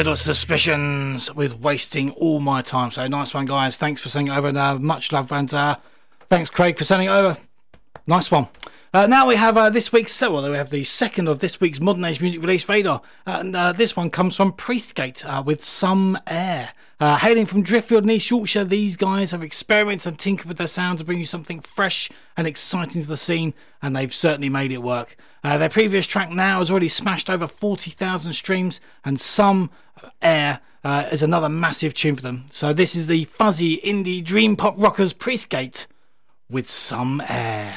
Little 0.08 0.16
Suspicions 0.16 1.34
with 1.34 1.60
Wasting 1.60 2.12
All 2.12 2.40
My 2.40 2.62
Time. 2.62 2.90
So 2.90 3.06
nice 3.08 3.34
one, 3.34 3.44
guys. 3.44 3.76
Thanks 3.76 4.00
for 4.00 4.08
sending 4.08 4.32
over 4.32 4.48
and 4.48 4.56
uh, 4.56 4.78
much 4.78 5.12
love. 5.12 5.30
And 5.30 5.52
uh, 5.52 5.76
thanks, 6.30 6.48
Craig, 6.48 6.78
for 6.78 6.84
sending 6.84 7.10
over. 7.10 7.36
Nice 8.06 8.30
one. 8.30 8.48
Uh, 8.94 9.06
now 9.06 9.26
we 9.26 9.36
have 9.36 9.58
uh, 9.58 9.68
this 9.68 9.92
week's, 9.92 10.12
so 10.12 10.32
well, 10.32 10.50
we 10.50 10.56
have 10.56 10.70
the 10.70 10.84
second 10.84 11.28
of 11.28 11.40
this 11.40 11.60
week's 11.60 11.78
Modern 11.78 12.06
Age 12.06 12.22
Music 12.22 12.40
Release 12.40 12.66
Radar. 12.70 13.02
And 13.26 13.54
uh, 13.54 13.72
this 13.72 13.96
one 13.96 14.08
comes 14.08 14.34
from 14.34 14.54
Priestgate 14.54 15.26
uh, 15.26 15.42
with 15.42 15.62
Some 15.62 16.18
Air. 16.26 16.70
Uh, 17.00 17.18
hailing 17.18 17.46
from 17.46 17.62
Driffield 17.62 17.98
and 17.98 18.10
East 18.10 18.30
Yorkshire, 18.30 18.64
these 18.64 18.96
guys 18.96 19.30
have 19.32 19.42
experimented 19.42 20.06
and 20.06 20.18
tinkered 20.18 20.46
with 20.46 20.56
their 20.56 20.66
sound 20.66 20.98
to 20.98 21.04
bring 21.04 21.18
you 21.18 21.26
something 21.26 21.60
fresh 21.60 22.10
and 22.36 22.46
exciting 22.46 23.02
to 23.02 23.08
the 23.08 23.16
scene, 23.16 23.54
and 23.82 23.94
they've 23.94 24.14
certainly 24.14 24.48
made 24.48 24.72
it 24.72 24.82
work. 24.82 25.16
Uh, 25.44 25.56
their 25.58 25.68
previous 25.68 26.08
track 26.08 26.30
now 26.30 26.58
has 26.58 26.70
already 26.70 26.88
smashed 26.88 27.30
over 27.30 27.46
40,000 27.46 28.32
streams, 28.32 28.80
and 29.04 29.20
Some 29.20 29.70
Air 30.22 30.60
uh, 30.84 31.08
is 31.10 31.22
another 31.22 31.48
massive 31.48 31.94
tune 31.94 32.16
for 32.16 32.22
them. 32.22 32.46
So 32.50 32.72
this 32.72 32.94
is 32.94 33.06
the 33.06 33.24
fuzzy 33.24 33.78
indie 33.78 34.22
dream 34.24 34.56
pop 34.56 34.74
rockers 34.76 35.12
Priestgate 35.12 35.86
with 36.50 36.68
Some 36.68 37.22
Air. 37.28 37.74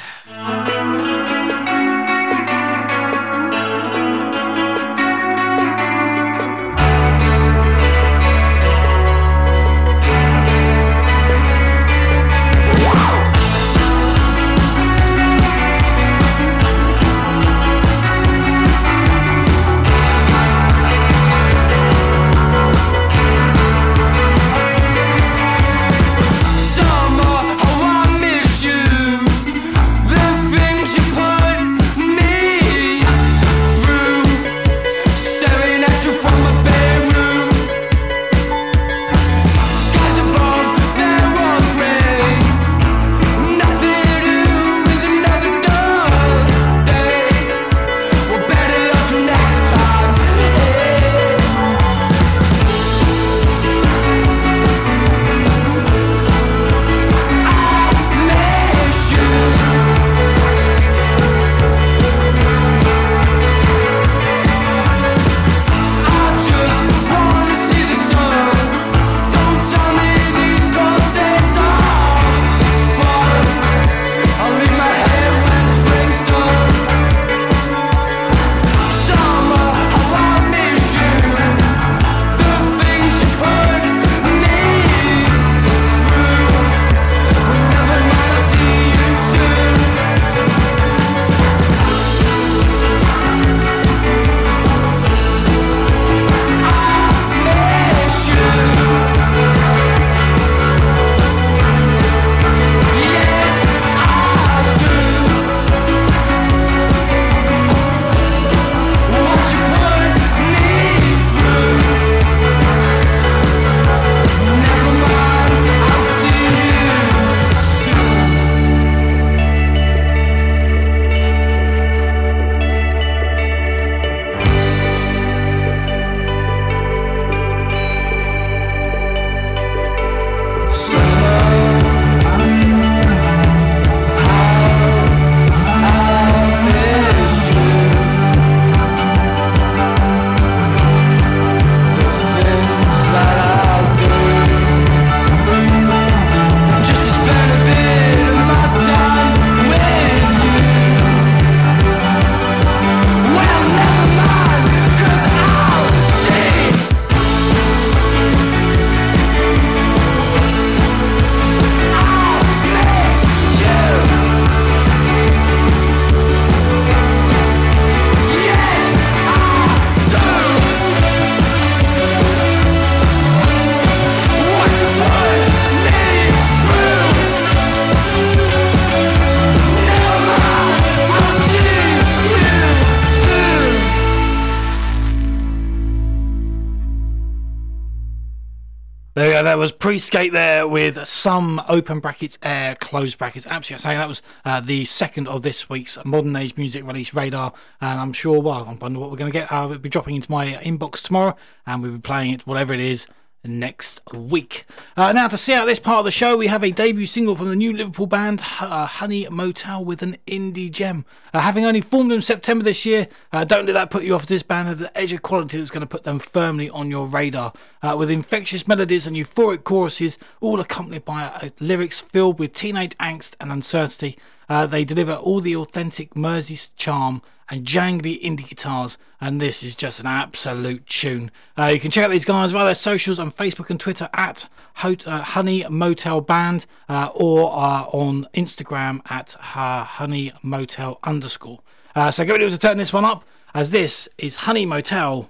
Was 189.92 190.10
Priestgate 190.10 190.32
there 190.32 190.66
with 190.70 191.06
some 191.06 191.62
open 191.68 192.00
brackets, 192.00 192.39
air, 192.42 192.76
closed 192.76 193.18
brackets. 193.18 193.46
Absolutely 193.46 193.84
saying 193.84 193.98
that 193.98 194.08
was 194.08 194.22
uh, 194.46 194.62
the 194.62 194.86
second 194.86 195.28
of 195.28 195.42
this 195.42 195.68
week's 195.70 195.98
modern 196.06 196.34
age 196.38 196.56
music 196.56 196.86
release 196.86 197.14
radar. 197.14 197.52
And 197.82 198.00
I'm 198.00 198.14
sure, 198.14 198.42
well, 198.42 198.66
I 198.70 198.74
wonder 198.74 199.02
what 199.02 199.12
we're 199.12 199.18
going 199.18 199.34
to 199.34 199.38
get. 199.38 199.52
Uh, 199.52 199.68
we'll 199.68 199.80
be 199.80 199.89
dropping 199.89 200.16
into 200.16 200.32
my 200.32 200.54
inbox 200.64 201.02
tomorrow, 201.02 201.36
and 201.68 201.82
we'll 201.82 201.92
be 201.92 202.00
playing 202.00 202.36
it, 202.36 202.48
whatever 202.48 202.74
it 202.74 202.80
is, 202.80 203.06
next 203.44 204.02
week. 204.14 204.66
Uh, 204.96 205.12
now, 205.12 205.28
to 205.28 205.38
see 205.38 205.54
out 205.54 205.66
this 205.66 205.80
part 205.80 206.00
of 206.00 206.06
the 206.06 206.12
show, 206.12 206.38
we 206.38 206.48
have 206.48 206.64
a 206.64 206.72
debut 206.72 207.06
single 207.06 207.36
from 207.36 207.48
the 207.48 207.56
new 207.56 207.76
Liverpool 207.76 208.08
band 208.08 208.42
uh, 208.60 208.86
Honey 208.86 209.28
Motel 209.30 209.84
with 209.84 210.02
an 210.02 210.18
indie 210.28 210.72
gem. 210.72 211.06
Uh, 211.34 211.39
having 211.39 211.66
only 211.66 211.82
formed 211.82 212.12
in 212.12 212.22
September 212.22 212.64
this 212.64 212.86
year, 212.86 213.08
uh, 213.32 213.44
don't 213.44 213.66
let 213.66 213.74
that 213.74 213.89
put 213.89 214.04
you 214.04 214.14
off. 214.14 214.28
This 214.28 214.44
band 214.44 214.68
has 214.68 214.82
an 214.82 214.89
edge 214.96 215.14
of 215.14 215.22
quality 215.22 215.58
that's 215.58 215.72
going 215.72 215.82
to 215.82 215.88
put 215.88 216.04
them 216.04 216.20
firmly 216.20 216.70
on 216.70 216.89
your 216.89 217.08
radar. 217.08 217.54
Uh, 217.82 217.96
with 217.98 218.12
infectious 218.12 218.68
melodies 218.68 219.08
and 219.08 219.16
euphoric 219.16 219.64
choruses, 219.64 220.18
all 220.39 220.60
accompanied 220.60 221.06
by 221.06 221.52
lyrics 221.60 222.00
filled 222.00 222.39
with 222.39 222.54
teenage 222.54 222.98
angst 222.98 223.36
and 223.39 223.52
uncertainty, 223.52 224.18
uh, 224.50 224.66
they 224.66 224.84
deliver 224.84 225.14
all 225.14 225.39
the 225.39 225.56
authentic 225.56 226.16
Mersey's 226.16 226.72
charm 226.76 227.22
and 227.52 227.66
jangly 227.66 228.20
indie 228.24 228.47
guitars, 228.47 228.97
and 229.20 229.41
this 229.41 229.62
is 229.62 229.76
just 229.76 229.99
an 229.99 230.08
absolute 230.08 230.88
tune. 230.88 231.30
Uh, 231.60 231.66
you 231.66 231.80
can 231.80 231.91
check 231.91 232.06
out 232.06 232.10
these 232.10 232.26
guys 232.26 232.54
via 232.54 232.64
their 232.64 232.74
socials 232.74 233.20
on 233.20 233.30
Facebook 233.30 233.70
and 233.70 233.80
Twitter 233.80 234.10
at 234.14 234.47
uh, 234.84 235.22
Honey 235.22 235.66
Motel 235.70 236.22
Band 236.22 236.66
uh, 236.88 237.10
or 237.14 237.52
uh, 237.54 237.84
on 237.91 238.26
Instagram 238.34 239.02
at 239.12 239.34
Honey 239.34 240.32
Motel 240.41 240.97
underscore. 241.04 241.60
Uh, 241.93 242.10
so 242.10 242.24
get 242.24 242.38
ready 242.38 242.49
to 242.49 242.58
turn 242.58 242.78
this 242.78 242.93
one 242.93 243.04
up, 243.04 243.26
as 243.54 243.72
this 243.72 244.08
is 244.18 244.38
Honey 244.38 244.66
Motel 244.66 245.30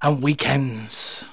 and 0.00 0.22
Weekends. 0.22 1.26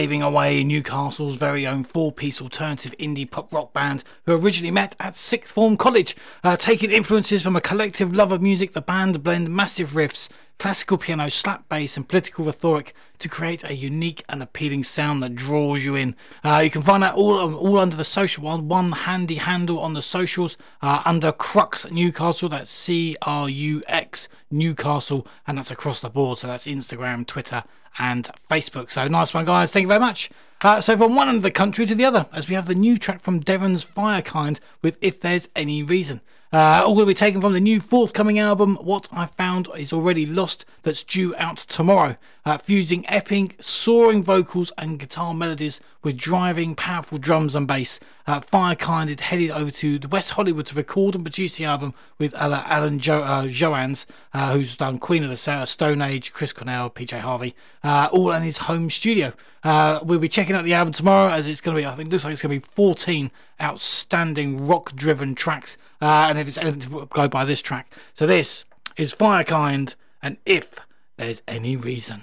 Slaving 0.00 0.22
Away, 0.22 0.64
Newcastle's 0.64 1.34
very 1.34 1.66
own 1.66 1.84
four 1.84 2.10
piece 2.10 2.40
alternative 2.40 2.94
indie 2.98 3.30
pop 3.30 3.52
rock 3.52 3.74
band 3.74 4.02
who 4.24 4.32
originally 4.34 4.70
met 4.70 4.96
at 4.98 5.14
Sixth 5.14 5.52
Form 5.52 5.76
College. 5.76 6.16
Uh, 6.42 6.56
taking 6.56 6.90
influences 6.90 7.42
from 7.42 7.54
a 7.54 7.60
collective 7.60 8.14
love 8.14 8.32
of 8.32 8.40
music, 8.40 8.72
the 8.72 8.80
band 8.80 9.22
blend 9.22 9.54
massive 9.54 9.90
riffs, 9.90 10.30
classical 10.58 10.96
piano, 10.96 11.28
slap 11.28 11.68
bass, 11.68 11.98
and 11.98 12.08
political 12.08 12.46
rhetoric 12.46 12.94
to 13.18 13.28
create 13.28 13.62
a 13.62 13.74
unique 13.74 14.24
and 14.30 14.42
appealing 14.42 14.84
sound 14.84 15.22
that 15.22 15.34
draws 15.34 15.84
you 15.84 15.96
in. 15.96 16.16
Uh, 16.42 16.62
you 16.64 16.70
can 16.70 16.80
find 16.80 17.02
that 17.02 17.14
all 17.14 17.54
all 17.54 17.78
under 17.78 17.94
the 17.94 18.02
social 18.02 18.42
one, 18.42 18.68
one 18.68 18.92
handy 18.92 19.34
handle 19.34 19.78
on 19.78 19.92
the 19.92 20.00
socials 20.00 20.56
uh, 20.80 21.02
under 21.04 21.30
Crux 21.30 21.90
Newcastle. 21.90 22.48
That's 22.48 22.70
C 22.70 23.18
R 23.20 23.50
U 23.50 23.82
X 23.86 24.28
Newcastle, 24.50 25.26
and 25.46 25.58
that's 25.58 25.70
across 25.70 26.00
the 26.00 26.08
board. 26.08 26.38
So 26.38 26.46
that's 26.46 26.66
Instagram, 26.66 27.26
Twitter, 27.26 27.64
and 27.98 28.30
Facebook. 28.50 28.90
So 28.90 29.06
nice 29.08 29.34
one, 29.34 29.44
guys. 29.44 29.70
Thank 29.70 29.82
you 29.84 29.88
very 29.88 30.00
much. 30.00 30.30
Uh, 30.62 30.80
so 30.80 30.96
from 30.96 31.14
one 31.14 31.28
end 31.28 31.38
of 31.38 31.42
the 31.42 31.50
country 31.50 31.86
to 31.86 31.94
the 31.94 32.04
other, 32.04 32.26
as 32.32 32.48
we 32.48 32.54
have 32.54 32.66
the 32.66 32.74
new 32.74 32.98
track 32.98 33.20
from 33.20 33.40
Devon's 33.40 33.84
Firekind 33.84 34.60
with 34.82 34.98
If 35.00 35.20
There's 35.20 35.48
Any 35.56 35.82
Reason. 35.82 36.20
Uh, 36.52 36.82
all 36.84 36.94
going 36.94 37.06
to 37.06 37.06
be 37.06 37.14
taken 37.14 37.40
from 37.40 37.52
the 37.52 37.60
new 37.60 37.80
forthcoming 37.80 38.36
album, 38.36 38.74
What 38.80 39.08
I 39.12 39.26
Found 39.26 39.68
Is 39.78 39.92
Already 39.92 40.26
Lost, 40.26 40.64
that's 40.82 41.04
due 41.04 41.32
out 41.36 41.58
tomorrow. 41.58 42.16
Uh, 42.44 42.58
fusing 42.58 43.08
epic, 43.08 43.56
soaring 43.60 44.24
vocals 44.24 44.72
and 44.76 44.98
guitar 44.98 45.32
melodies 45.32 45.78
with 46.02 46.16
driving, 46.16 46.74
powerful 46.74 47.18
drums 47.18 47.54
and 47.54 47.68
bass. 47.68 48.00
Uh, 48.26 48.40
Firekind 48.40 49.10
is 49.10 49.20
headed 49.20 49.52
over 49.52 49.70
to 49.70 50.00
the 50.00 50.08
West 50.08 50.30
Hollywood 50.30 50.66
to 50.66 50.74
record 50.74 51.14
and 51.14 51.22
produce 51.22 51.56
the 51.56 51.66
album 51.66 51.94
with 52.18 52.34
Alain, 52.36 52.98
jo- 52.98 53.22
uh, 53.22 53.46
Johannes, 53.46 54.04
uh, 54.34 54.52
who's 54.52 54.76
done 54.76 54.98
Queen 54.98 55.22
of 55.22 55.30
the 55.30 55.66
Stone 55.66 56.02
Age, 56.02 56.32
Chris 56.32 56.52
Cornell, 56.52 56.90
PJ 56.90 57.20
Harvey, 57.20 57.54
uh, 57.84 58.08
all 58.10 58.32
in 58.32 58.42
his 58.42 58.56
home 58.56 58.90
studio. 58.90 59.32
Uh, 59.62 60.00
we'll 60.02 60.18
be 60.18 60.28
checking 60.28 60.56
out 60.56 60.64
the 60.64 60.74
album 60.74 60.92
tomorrow 60.92 61.32
as 61.32 61.46
it's 61.46 61.60
going 61.60 61.76
to 61.76 61.80
be, 61.80 61.86
I 61.86 61.94
think, 61.94 62.10
looks 62.10 62.24
like 62.24 62.32
it's 62.32 62.42
going 62.42 62.60
to 62.60 62.66
be 62.66 62.72
14 62.74 63.30
outstanding 63.62 64.66
rock 64.66 64.96
driven 64.96 65.36
tracks. 65.36 65.76
Uh, 66.00 66.26
and 66.28 66.38
if 66.38 66.48
it's 66.48 66.58
anything 66.58 66.80
to 66.80 67.06
go 67.10 67.28
by 67.28 67.44
this 67.44 67.60
track. 67.60 67.92
So 68.14 68.26
this 68.26 68.64
is 68.96 69.12
Firekind 69.12 69.94
and 70.22 70.38
If 70.46 70.72
There's 71.16 71.42
Any 71.46 71.76
Reason. 71.76 72.22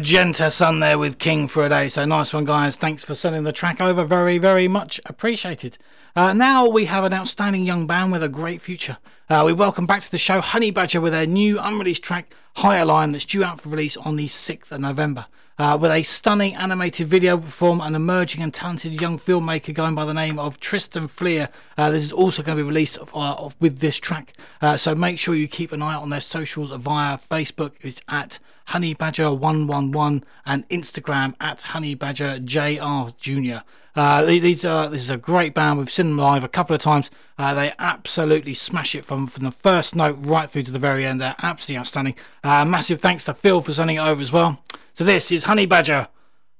Magenta 0.01 0.51
sun 0.51 0.81
there 0.81 0.99
with 0.99 1.19
King 1.19 1.47
for 1.47 1.67
a 1.67 1.69
day. 1.69 1.87
So 1.87 2.07
nice 2.07 2.33
one, 2.33 2.47
guys. 2.47 2.75
Thanks 2.75 3.05
for 3.05 3.15
sending 3.15 3.45
the 3.45 3.53
track 3.53 3.83
over. 3.83 4.03
Very, 4.03 4.39
very 4.39 4.67
much 4.67 4.99
appreciated. 5.05 5.77
Uh, 6.17 6.33
now 6.33 6.67
we 6.67 6.87
have 6.87 7.05
an 7.05 7.13
outstanding 7.13 7.67
young 7.67 7.87
band 7.87 8.11
with 8.11 8.23
a 8.23 8.29
great 8.31 8.63
future. 8.63 8.97
Uh, 9.29 9.43
we 9.45 9.53
welcome 9.53 9.85
back 9.85 10.01
to 10.01 10.11
the 10.11 10.17
show 10.17 10.41
Honey 10.41 10.71
Badger 10.71 11.03
with 11.03 11.13
their 11.13 11.27
new 11.27 11.61
unreleased 11.61 12.03
track 12.03 12.33
Hyaline 12.57 13.13
that's 13.13 13.27
due 13.27 13.45
out 13.45 13.61
for 13.61 13.69
release 13.69 13.95
on 13.99 14.17
the 14.17 14.27
6th 14.27 14.73
of 14.73 14.81
November. 14.81 15.27
Uh, 15.59 15.77
with 15.77 15.91
a 15.91 16.03
stunning 16.03 16.55
animated 16.55 17.07
video 17.07 17.39
from 17.39 17.83
an 17.83 17.95
emerging 17.95 18.43
and 18.43 18.55
talented 18.55 18.99
young 18.99 19.19
filmmaker 19.19 19.75
going 19.75 19.95
by 19.95 20.07
the 20.07 20.15
name 20.15 20.39
of 20.39 20.59
Tristan 20.61 21.09
Fleer. 21.09 21.51
Uh, 21.77 21.91
this 21.91 22.03
is 22.03 22.11
also 22.11 22.43
going 22.43 22.57
to 22.57 22.65
be 22.65 22.67
released 22.67 22.97
of, 22.97 23.15
uh, 23.15 23.35
of, 23.35 23.55
with 23.61 23.81
this 23.81 23.99
track. 23.99 24.33
Uh, 24.63 24.79
so 24.79 24.95
make 24.95 25.19
sure 25.19 25.35
you 25.35 25.47
keep 25.47 25.73
an 25.73 25.83
eye 25.83 25.93
out 25.93 26.01
on 26.01 26.09
their 26.09 26.23
socials 26.23 26.71
via 26.71 27.19
Facebook. 27.31 27.73
It's 27.83 28.01
at 28.09 28.39
Honey 28.71 28.95
Badger 28.95 29.33
111 29.33 30.23
and 30.47 30.69
Instagram 30.69 31.35
at 31.41 31.61
Honey 31.61 31.97
Badger 31.97 32.39
JR 32.39 33.11
Jr. 33.19 33.65
Uh, 33.97 34.25
these 34.25 34.65
are 34.65 34.89
this 34.89 35.03
is 35.03 35.11
a 35.11 35.17
great 35.17 35.55
band. 35.55 35.81
We've 35.81 35.91
seen 35.91 36.11
them 36.11 36.19
live 36.19 36.45
a 36.45 36.49
couple 36.49 36.77
of 36.77 36.81
times. 36.81 37.11
Uh, 37.37 37.53
they 37.53 37.73
absolutely 37.81 38.55
smash 38.55 38.95
it 38.95 39.05
from 39.05 39.27
from 39.27 39.43
the 39.43 39.51
first 39.51 39.97
note 39.97 40.17
right 40.21 40.49
through 40.49 40.63
to 40.63 40.71
the 40.71 40.79
very 40.79 41.05
end. 41.05 41.21
They're 41.21 41.35
absolutely 41.43 41.81
outstanding. 41.81 42.15
Uh, 42.45 42.65
massive 42.65 43.01
thanks 43.01 43.25
to 43.25 43.35
Phil 43.35 43.61
for 43.61 43.73
sending 43.73 43.97
it 43.97 44.01
over 44.03 44.23
as 44.23 44.31
well. 44.31 44.63
So 44.95 45.03
this 45.03 45.33
is 45.33 45.45
Honey 45.45 45.67
Badger 45.67 46.07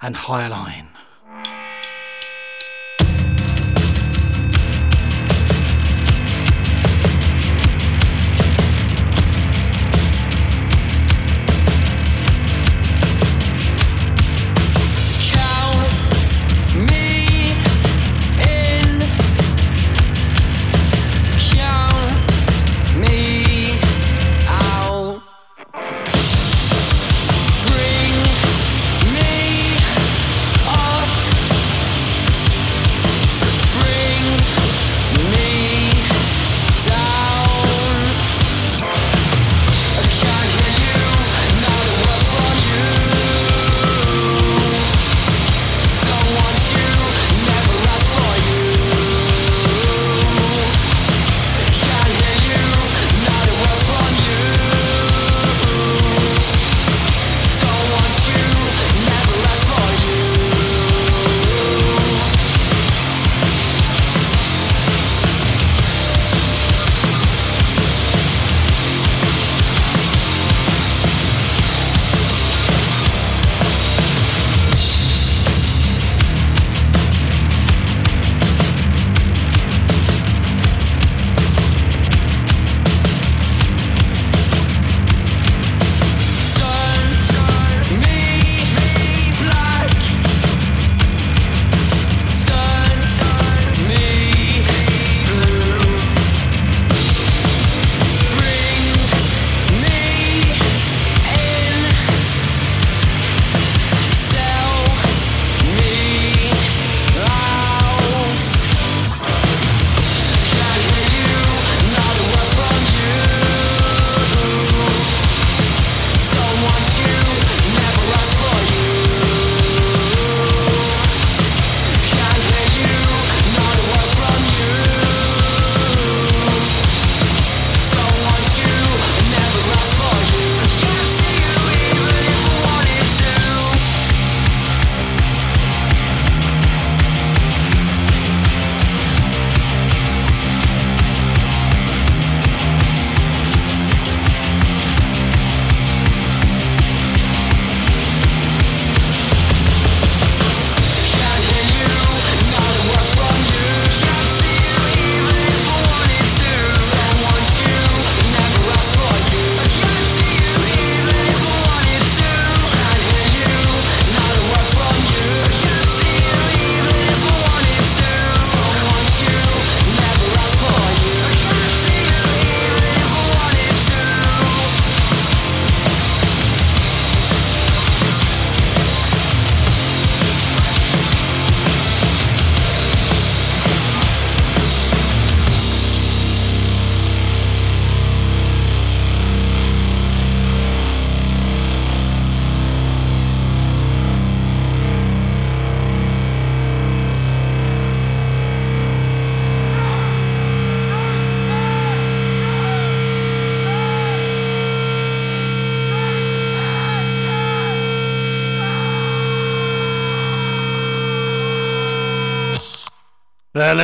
and 0.01 0.17
Hyaline. 0.17 0.89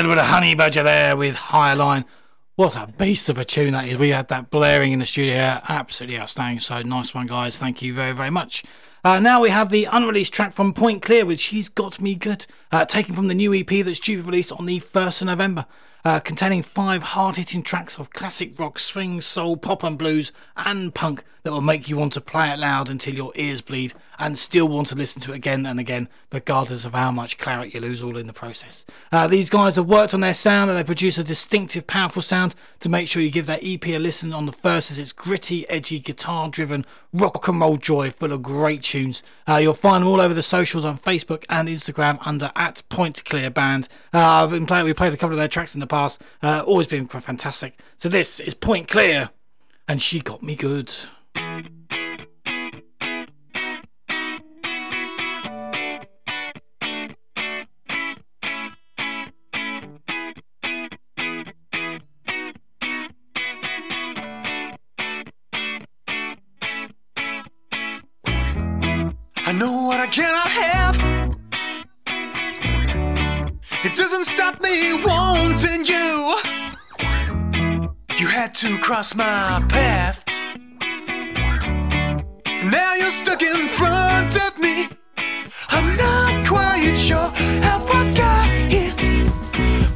Little 0.07 0.23
bit 0.23 0.25
of 0.25 0.31
Honey 0.31 0.55
Badger 0.55 0.85
there 0.85 1.17
with 1.17 1.35
Hyaline. 1.35 2.05
What 2.55 2.77
a 2.77 2.87
beast 2.87 3.29
of 3.29 3.39
a 3.39 3.45
tune 3.45 3.73
that 3.73 3.89
is. 3.89 3.99
We 3.99 4.11
had 4.11 4.29
that 4.29 4.51
blaring 4.51 4.93
in 4.93 5.01
the 5.01 5.05
studio 5.05 5.35
here. 5.35 5.63
Absolutely 5.69 6.17
outstanding. 6.21 6.61
So 6.61 6.81
nice 6.83 7.13
one, 7.13 7.27
guys. 7.27 7.59
Thank 7.59 7.83
you 7.83 7.93
very, 7.93 8.13
very 8.13 8.31
much. 8.31 8.63
Uh, 9.03 9.19
now 9.19 9.41
we 9.41 9.51
have 9.51 9.71
the 9.71 9.87
unreleased 9.87 10.33
track 10.33 10.53
from 10.53 10.73
Point 10.73 11.03
Clear 11.03 11.27
with 11.27 11.41
She's 11.41 11.69
Got 11.69 12.01
Me 12.01 12.15
Good, 12.15 12.47
uh, 12.71 12.85
taken 12.85 13.17
from 13.17 13.27
the 13.27 13.35
new 13.35 13.53
EP 13.53 13.85
that's 13.85 13.99
due 13.99 14.21
for 14.21 14.31
release 14.31 14.53
on 14.53 14.67
the 14.67 14.79
1st 14.79 15.23
of 15.23 15.27
November. 15.27 15.67
Uh, 16.05 16.21
containing 16.21 16.63
five 16.63 17.03
hard 17.03 17.35
hitting 17.35 17.65
tracks 17.65 17.99
of 17.99 18.11
classic 18.11 18.57
rock, 18.61 18.79
swing, 18.79 19.21
soul, 19.21 19.57
pop 19.57 19.83
and 19.83 19.99
blues, 19.99 20.31
and 20.57 20.95
punk 20.95 21.25
that 21.43 21.51
will 21.51 21.61
make 21.61 21.89
you 21.89 21.97
want 21.97 22.13
to 22.13 22.21
play 22.21 22.53
it 22.53 22.61
loud 22.61 22.89
until 22.89 23.13
your 23.13 23.33
ears 23.35 23.61
bleed. 23.61 23.93
And 24.19 24.39
still 24.39 24.67
want 24.67 24.89
to 24.89 24.95
listen 24.95 25.21
to 25.23 25.33
it 25.33 25.37
again 25.37 25.67
and 25.67 25.79
again, 25.79 26.09
regardless 26.33 26.85
of 26.85 26.95
how 26.95 27.11
much 27.11 27.39
clarity 27.39 27.73
you 27.75 27.81
lose 27.81 28.03
all 28.03 28.17
in 28.17 28.27
the 28.27 28.33
process. 28.33 28.85
Uh, 29.13 29.27
these 29.27 29.51
guys 29.51 29.77
have 29.77 29.87
worked 29.87 30.15
on 30.15 30.21
their 30.21 30.35
sound 30.35 30.71
and 30.71 30.79
they 30.79 30.85
produce 30.85 31.19
a 31.19 31.25
distinctive, 31.25 31.87
powerful 31.87 32.23
sound 32.23 32.55
to 32.81 32.89
make 32.89 33.09
sure 33.09 33.23
you 33.23 33.31
give 33.31 33.47
that 33.47 33.63
EP 33.63 33.87
a 33.87 33.99
listen 33.99 34.33
on 34.33 34.47
the 34.47 34.53
first 34.53 34.91
as 34.91 34.99
it's 34.99 35.13
gritty, 35.13 35.69
edgy, 35.69 35.99
guitar 35.99 36.49
driven, 36.49 36.85
rock 37.13 37.47
and 37.49 37.61
roll 37.61 37.77
joy 37.77 38.11
full 38.11 38.33
of 38.33 38.43
great 38.43 38.83
tunes. 38.83 39.23
Uh, 39.49 39.57
you'll 39.57 39.75
find 39.75 40.03
them 40.03 40.09
all 40.09 40.21
over 40.21 40.35
the 40.35 40.43
socials 40.43 40.85
on 40.85 40.99
Facebook 40.99 41.45
and 41.49 41.69
Instagram 41.69 42.19
under 42.25 42.51
at 42.57 42.83
Point 42.89 43.25
Clear 43.25 43.51
Band. 43.51 43.89
Uh, 44.13 44.47
been 44.47 44.67
playing, 44.67 44.85
we 44.85 44.95
played 44.95 45.13
a 45.13 45.17
couple 45.17 45.35
of 45.35 45.39
their 45.39 45.49
tracks 45.49 45.75
in 45.75 45.81
the 45.81 45.87
past, 45.87 46.21
uh, 46.43 46.63
always 46.67 46.87
been 46.87 47.07
fantastic. 47.07 47.79
So 47.99 48.09
this 48.09 48.41
is 48.41 48.55
Point 48.55 48.89
Clear, 48.89 49.31
and 49.89 50.03
she 50.03 50.21
got 50.21 50.43
me 50.43 50.57
good. 50.57 50.95
Cross 78.87 79.17
my 79.17 79.61
path. 79.69 80.23
Now 82.71 82.95
you're 82.95 83.11
stuck 83.11 83.43
in 83.43 83.67
front 83.67 84.37
of 84.37 84.57
me. 84.61 84.89
I'm 85.71 85.97
not 85.97 86.47
quite 86.47 86.95
sure 86.95 87.31
how 87.67 87.85
I 87.85 88.15
got 88.15 88.49
here. 88.71 88.95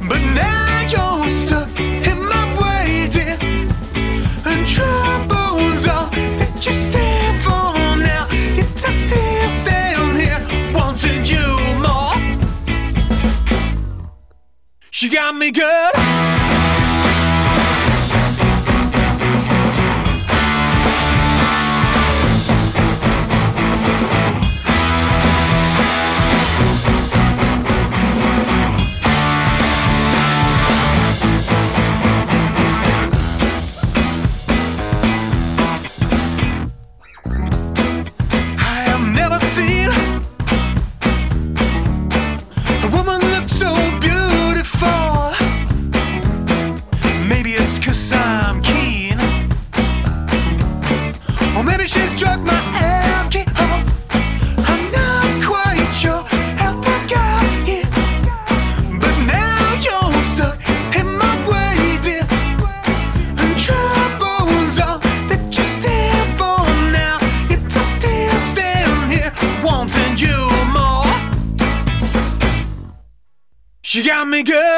But 0.09 0.21
now 0.35 0.81
you're 0.91 1.29
stuck 1.29 1.69
in 1.79 2.19
my 2.33 2.45
way, 2.61 3.07
dear. 3.09 3.37
And 4.43 4.67
trouble's 4.67 5.87
all 5.87 6.09
that 6.11 6.61
you 6.65 6.73
stand 6.73 7.41
for 7.41 7.95
now. 7.95 8.27
Yet 8.57 8.83
I 8.85 8.91
still 8.91 9.49
stand 9.61 10.19
here 10.19 10.41
wanting 10.73 11.23
you 11.25 11.47
more. 11.79 12.17
She 14.89 15.07
got 15.07 15.33
me 15.33 15.51
good. 15.51 16.30
Me 74.31 74.43
good. 74.43 74.70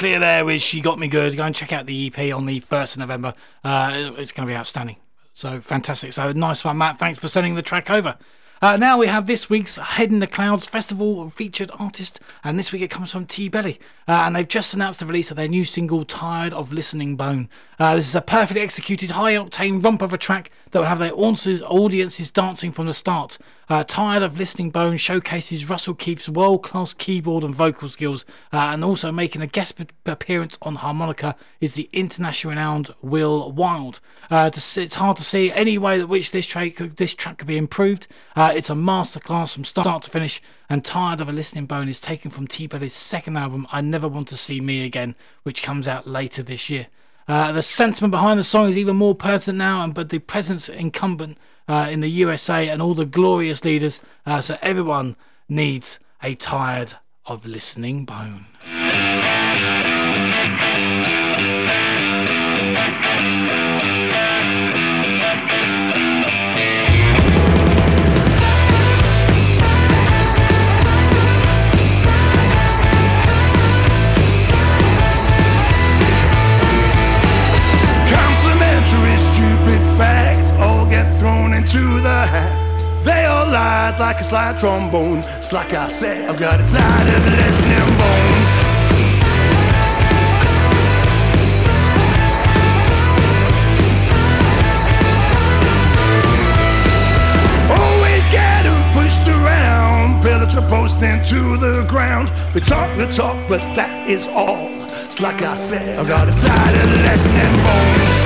Clear 0.00 0.18
there 0.18 0.46
with 0.46 0.62
She 0.62 0.80
Got 0.80 0.98
Me 0.98 1.08
Good. 1.08 1.36
Go 1.36 1.44
and 1.44 1.54
check 1.54 1.74
out 1.74 1.84
the 1.84 2.06
EP 2.06 2.34
on 2.34 2.46
the 2.46 2.62
1st 2.62 2.92
of 2.92 2.98
November. 3.00 3.34
Uh, 3.62 4.12
it's 4.16 4.32
going 4.32 4.48
to 4.48 4.50
be 4.50 4.56
outstanding. 4.56 4.96
So 5.34 5.60
fantastic. 5.60 6.14
So 6.14 6.32
nice 6.32 6.64
one, 6.64 6.78
Matt. 6.78 6.98
Thanks 6.98 7.18
for 7.18 7.28
sending 7.28 7.54
the 7.54 7.60
track 7.60 7.90
over. 7.90 8.16
Uh, 8.62 8.76
now 8.76 8.98
we 8.98 9.06
have 9.06 9.26
this 9.26 9.48
week's 9.48 9.76
Head 9.76 10.12
in 10.12 10.18
the 10.18 10.26
Clouds 10.26 10.66
Festival 10.66 11.26
featured 11.30 11.70
artist, 11.78 12.20
and 12.44 12.58
this 12.58 12.72
week 12.72 12.82
it 12.82 12.90
comes 12.90 13.10
from 13.10 13.24
TBelly. 13.24 13.78
Uh, 14.06 14.24
and 14.26 14.36
they've 14.36 14.46
just 14.46 14.74
announced 14.74 15.00
the 15.00 15.06
release 15.06 15.30
of 15.30 15.38
their 15.38 15.48
new 15.48 15.64
single, 15.64 16.04
Tired 16.04 16.52
of 16.52 16.70
Listening 16.70 17.16
Bone. 17.16 17.48
Uh, 17.78 17.94
this 17.94 18.08
is 18.08 18.14
a 18.14 18.20
perfectly 18.20 18.60
executed, 18.60 19.12
high 19.12 19.32
octane 19.32 19.82
romp 19.82 20.02
of 20.02 20.12
a 20.12 20.18
track 20.18 20.50
that 20.72 20.80
will 20.80 20.86
have 20.86 20.98
their 20.98 21.14
audiences, 21.14 22.30
dancing 22.30 22.70
from 22.70 22.86
the 22.86 22.92
start. 22.92 23.38
Uh, 23.70 23.84
Tired 23.84 24.22
of 24.22 24.36
Listening 24.36 24.70
Bone 24.70 24.96
showcases 24.96 25.70
Russell 25.70 25.94
Keefe's 25.94 26.28
world 26.28 26.62
class 26.62 26.92
keyboard 26.92 27.44
and 27.44 27.54
vocal 27.54 27.88
skills, 27.88 28.26
uh, 28.52 28.58
and 28.58 28.84
also 28.84 29.10
making 29.10 29.42
a 29.42 29.46
guest 29.46 29.80
appearance 30.04 30.58
on 30.60 30.74
harmonica 30.74 31.36
is 31.60 31.74
the 31.74 31.88
international 31.92 32.50
renowned 32.50 32.92
Will 33.00 33.52
Wild. 33.52 34.00
Uh, 34.28 34.50
it's 34.52 34.94
hard 34.96 35.16
to 35.16 35.24
see 35.24 35.52
any 35.52 35.78
way 35.78 35.98
that 35.98 36.08
which 36.08 36.32
this 36.32 36.52
this 36.52 37.14
track 37.14 37.38
could 37.38 37.46
be 37.46 37.56
improved. 37.56 38.08
Uh, 38.50 38.54
it's 38.54 38.68
a 38.68 38.74
masterclass 38.74 39.54
from 39.54 39.62
start 39.64 40.02
to 40.02 40.10
finish, 40.10 40.42
and 40.68 40.84
Tired 40.84 41.20
of 41.20 41.28
a 41.28 41.32
Listening 41.32 41.66
Bone 41.66 41.88
is 41.88 42.00
taken 42.00 42.32
from 42.32 42.48
TBelly's 42.48 42.92
second 42.92 43.36
album, 43.36 43.64
I 43.70 43.80
Never 43.80 44.08
Want 44.08 44.26
to 44.26 44.36
See 44.36 44.60
Me 44.60 44.84
Again, 44.84 45.14
which 45.44 45.62
comes 45.62 45.86
out 45.86 46.08
later 46.08 46.42
this 46.42 46.68
year. 46.68 46.88
Uh, 47.28 47.52
the 47.52 47.62
sentiment 47.62 48.10
behind 48.10 48.40
the 48.40 48.44
song 48.44 48.68
is 48.68 48.76
even 48.76 48.96
more 48.96 49.14
pertinent 49.14 49.58
now, 49.58 49.84
and 49.84 49.94
but 49.94 50.08
the 50.08 50.18
presence 50.18 50.68
incumbent 50.68 51.38
uh, 51.68 51.86
in 51.88 52.00
the 52.00 52.10
USA 52.10 52.68
and 52.68 52.82
all 52.82 52.94
the 52.94 53.06
glorious 53.06 53.64
leaders, 53.64 54.00
uh, 54.26 54.40
so 54.40 54.58
everyone 54.60 55.14
needs 55.48 56.00
a 56.20 56.34
tired 56.34 56.94
of 57.26 57.46
listening 57.46 58.04
bone. 58.04 58.46
Into 81.72 82.00
the 82.00 82.08
hat. 82.08 83.04
They 83.04 83.26
all 83.26 83.46
lied 83.46 84.00
like 84.00 84.16
a 84.16 84.24
slide 84.24 84.58
trombone. 84.58 85.18
It's 85.38 85.52
like 85.52 85.72
I 85.72 85.86
said, 85.86 86.28
I've 86.28 86.38
got 86.38 86.58
a 86.58 86.66
tired 86.66 87.08
of 87.14 87.24
listening 87.38 87.78
bone. 87.98 88.40
Always 97.70 98.26
get 98.32 98.66
'em 98.66 98.82
pushed 98.92 99.26
around, 99.28 100.22
pillar 100.22 100.68
post 100.68 101.00
into 101.02 101.56
the 101.56 101.84
ground. 101.88 102.32
We 102.52 102.60
talk 102.60 102.96
the 102.96 103.06
talk, 103.06 103.36
but 103.48 103.60
that 103.76 104.08
is 104.08 104.26
all. 104.26 104.70
It's 105.04 105.20
like 105.20 105.42
I 105.42 105.54
said, 105.54 106.00
I've 106.00 106.08
got 106.08 106.28
a 106.28 106.32
tired 106.32 106.76
of 106.82 106.90
listening 107.02 107.54
bone. 107.62 108.19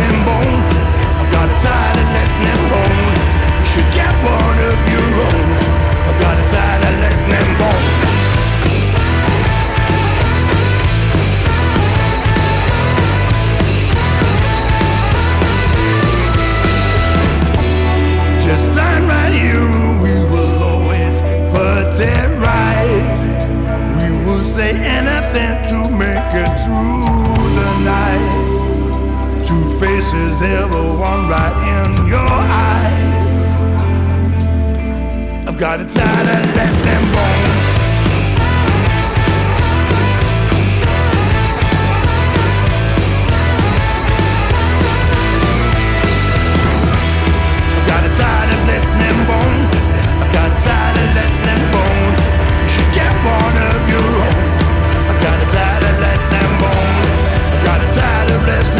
them 0.00 0.18
bone. 0.24 0.62
I've 1.20 1.30
got 1.32 1.48
a 1.48 1.56
tired 1.60 1.96
and 2.00 2.10
less 2.16 2.34
bone. 2.72 3.14
You 3.60 3.66
should 3.72 3.90
get 3.92 4.14
one 4.24 4.58
of 4.70 4.78
your 4.92 5.08
own. 5.28 5.48
I've 6.08 6.20
got 6.20 6.36
a 6.38 6.46
tired 6.48 6.84
and 6.88 6.98
less 7.04 7.22
bone. 7.60 7.86
Just 18.44 18.74
sign 18.74 19.06
right 19.06 19.32
here, 19.32 19.68
we 20.02 20.14
will 20.32 20.62
always 20.62 21.20
put 21.52 22.00
it 22.00 22.28
right. 22.40 23.18
We 23.98 24.08
will 24.24 24.44
say 24.44 24.70
anything 24.70 25.56
to 25.70 25.78
make 25.96 26.34
it 26.34 26.50
through. 26.64 26.81
Faces, 30.12 30.42
ever 30.42 30.82
one 30.98 31.28
right 31.28 31.56
in 31.76 32.06
your 32.06 32.18
eyes. 32.20 33.60
I've 35.48 35.58
got 35.58 35.80
a 35.80 35.84
tighter, 35.84 36.40
less 36.56 36.76
than 36.78 37.02
bone. 37.12 37.52
I've 47.76 47.86
got 47.88 48.04
a 48.04 48.10
tighter, 48.16 48.58
less 48.66 48.88
than 48.90 49.16
bone. 49.26 49.62
I've 50.22 50.32
got 50.32 50.50
a 50.50 50.60
tighter, 50.60 51.06
less 51.16 51.36
than 51.44 51.60
bone. 51.72 52.14
You 52.62 52.68
should 52.68 52.92
get 52.94 53.12
one 53.24 53.56
of 53.70 53.80
your 53.88 54.10
own. 54.26 54.52
I've 55.10 55.22
got 55.22 55.38
a 55.40 55.48
tighter, 55.56 55.94
less 56.00 56.26
than 56.26 56.48
bone. 56.60 57.12
I've 57.54 57.64
got 57.64 57.80
a 57.80 57.88
tighter, 57.92 58.38
less 58.46 58.71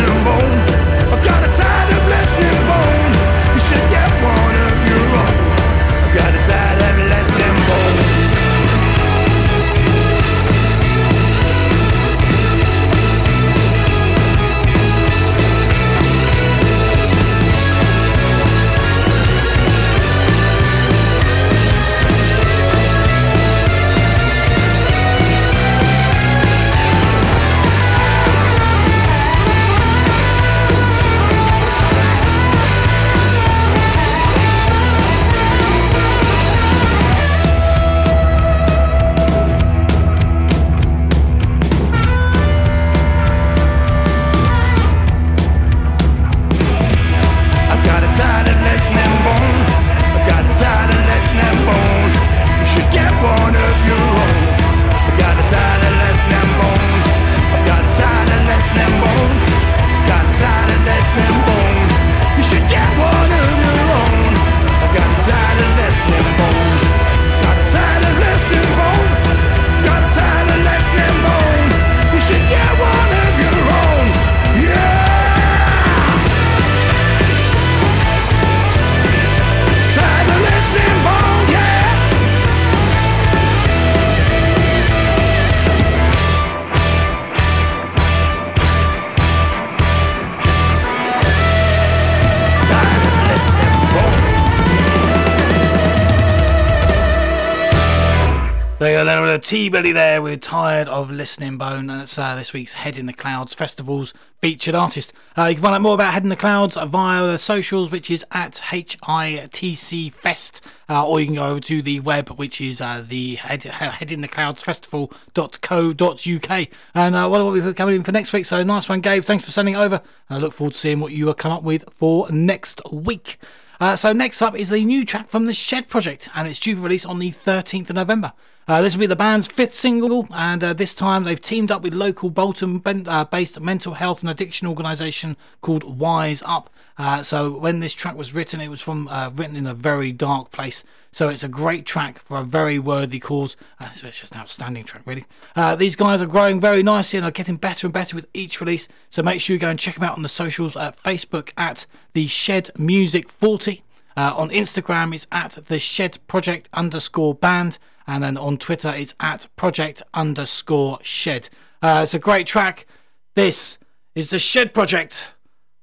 you 99.52 99.70
go, 99.70 99.82
then 99.82 99.92
with 99.92 99.92
a 99.92 99.92
T 99.92 99.92
Belly 99.92 99.92
there. 99.92 100.22
We're 100.22 100.36
tired 100.36 100.88
of 100.88 101.10
listening 101.10 101.58
bone, 101.58 101.90
and 101.90 102.02
it's 102.02 102.18
uh, 102.18 102.36
this 102.36 102.52
week's 102.52 102.72
Head 102.72 102.98
in 102.98 103.06
the 103.06 103.12
Clouds 103.12 103.54
Festival's 103.54 104.14
featured 104.40 104.74
artist. 104.74 105.12
Uh, 105.36 105.44
you 105.44 105.54
can 105.54 105.62
find 105.62 105.74
out 105.74 105.82
more 105.82 105.94
about 105.94 106.12
Head 106.12 106.22
in 106.22 106.28
the 106.28 106.36
Clouds 106.36 106.76
via 106.76 107.26
the 107.26 107.38
socials, 107.38 107.90
which 107.90 108.10
is 108.10 108.24
at 108.30 108.54
HITC 108.54 110.12
Fest, 110.14 110.64
uh, 110.88 111.06
or 111.06 111.20
you 111.20 111.26
can 111.26 111.34
go 111.34 111.46
over 111.46 111.60
to 111.60 111.82
the 111.82 112.00
web, 112.00 112.30
which 112.30 112.60
is 112.60 112.80
uh, 112.80 113.04
the 113.06 113.36
Head, 113.36 113.64
Head 113.64 114.10
in 114.10 114.22
the 114.22 114.28
Clouds 114.28 114.62
Festival.co.uk. 114.62 116.68
And 116.94 117.14
uh, 117.14 117.28
what 117.28 117.52
we 117.52 117.74
coming 117.74 117.96
in 117.96 118.04
for 118.04 118.12
next 118.12 118.32
week? 118.32 118.46
So 118.46 118.62
nice 118.62 118.88
one, 118.88 119.00
Gabe. 119.00 119.24
Thanks 119.24 119.44
for 119.44 119.50
sending 119.50 119.74
it 119.74 119.78
over. 119.78 120.00
I 120.30 120.38
look 120.38 120.54
forward 120.54 120.74
to 120.74 120.78
seeing 120.78 121.00
what 121.00 121.12
you 121.12 121.26
will 121.26 121.34
come 121.34 121.52
up 121.52 121.62
with 121.62 121.84
for 121.92 122.30
next 122.30 122.80
week. 122.90 123.38
Uh, 123.80 123.96
so 123.96 124.12
next 124.12 124.40
up 124.40 124.56
is 124.56 124.70
the 124.70 124.84
new 124.84 125.04
track 125.04 125.28
from 125.28 125.46
the 125.46 125.54
Shed 125.54 125.88
Project, 125.88 126.28
and 126.34 126.46
it's 126.46 126.60
due 126.60 126.76
for 126.76 126.82
release 126.82 127.04
on 127.04 127.18
the 127.18 127.32
13th 127.32 127.90
of 127.90 127.96
November. 127.96 128.32
Uh, 128.68 128.80
this 128.80 128.94
will 128.94 129.00
be 129.00 129.06
the 129.06 129.16
band's 129.16 129.48
fifth 129.48 129.74
single, 129.74 130.28
and 130.32 130.62
uh, 130.62 130.72
this 130.72 130.94
time 130.94 131.24
they've 131.24 131.40
teamed 131.40 131.72
up 131.72 131.82
with 131.82 131.92
local 131.92 132.30
Bolton-based 132.30 133.60
mental 133.60 133.94
health 133.94 134.20
and 134.20 134.30
addiction 134.30 134.68
organisation 134.68 135.36
called 135.60 135.98
Wise 135.98 136.42
Up. 136.46 136.70
Uh, 136.96 137.22
so 137.22 137.50
when 137.50 137.80
this 137.80 137.94
track 137.94 138.16
was 138.16 138.32
written, 138.32 138.60
it 138.60 138.68
was 138.68 138.80
from 138.80 139.08
uh, 139.08 139.30
written 139.30 139.56
in 139.56 139.66
a 139.66 139.74
very 139.74 140.12
dark 140.12 140.52
place. 140.52 140.84
So 141.10 141.28
it's 141.28 141.42
a 141.42 141.48
great 141.48 141.84
track 141.84 142.20
for 142.20 142.38
a 142.38 142.44
very 142.44 142.78
worthy 142.78 143.18
cause. 143.18 143.56
Uh, 143.80 143.90
so 143.90 144.06
it's 144.06 144.20
just 144.20 144.32
an 144.32 144.40
outstanding 144.40 144.84
track, 144.84 145.02
really. 145.06 145.24
Uh, 145.56 145.74
these 145.74 145.96
guys 145.96 146.22
are 146.22 146.26
growing 146.26 146.60
very 146.60 146.82
nicely 146.82 147.16
and 147.16 147.26
are 147.26 147.32
getting 147.32 147.56
better 147.56 147.86
and 147.86 147.92
better 147.92 148.14
with 148.14 148.26
each 148.32 148.60
release. 148.60 148.86
So 149.10 149.22
make 149.22 149.40
sure 149.40 149.54
you 149.54 149.60
go 149.60 149.68
and 149.68 149.78
check 149.78 149.96
them 149.96 150.04
out 150.04 150.16
on 150.16 150.22
the 150.22 150.28
socials 150.28 150.76
at 150.76 151.02
Facebook 151.02 151.50
at 151.56 151.86
the 152.12 152.28
Shed 152.28 152.70
Music 152.78 153.30
40. 153.30 153.82
Uh, 154.16 154.34
on 154.36 154.50
Instagram, 154.50 155.14
it's 155.14 155.26
at 155.32 155.58
the 155.66 155.78
Shed 155.78 156.18
Project 156.28 156.68
underscore 156.72 157.34
band, 157.34 157.78
and 158.06 158.22
then 158.22 158.36
on 158.36 158.58
Twitter, 158.58 158.90
it's 158.90 159.14
at 159.20 159.46
Project 159.56 160.02
underscore 160.14 160.98
Shed. 161.02 161.48
Uh, 161.80 162.00
it's 162.02 162.14
a 162.14 162.18
great 162.18 162.46
track. 162.46 162.86
This 163.34 163.78
is 164.14 164.30
the 164.30 164.38
Shed 164.38 164.74
Project 164.74 165.28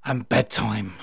and 0.05 0.27
bedtime. 0.29 0.93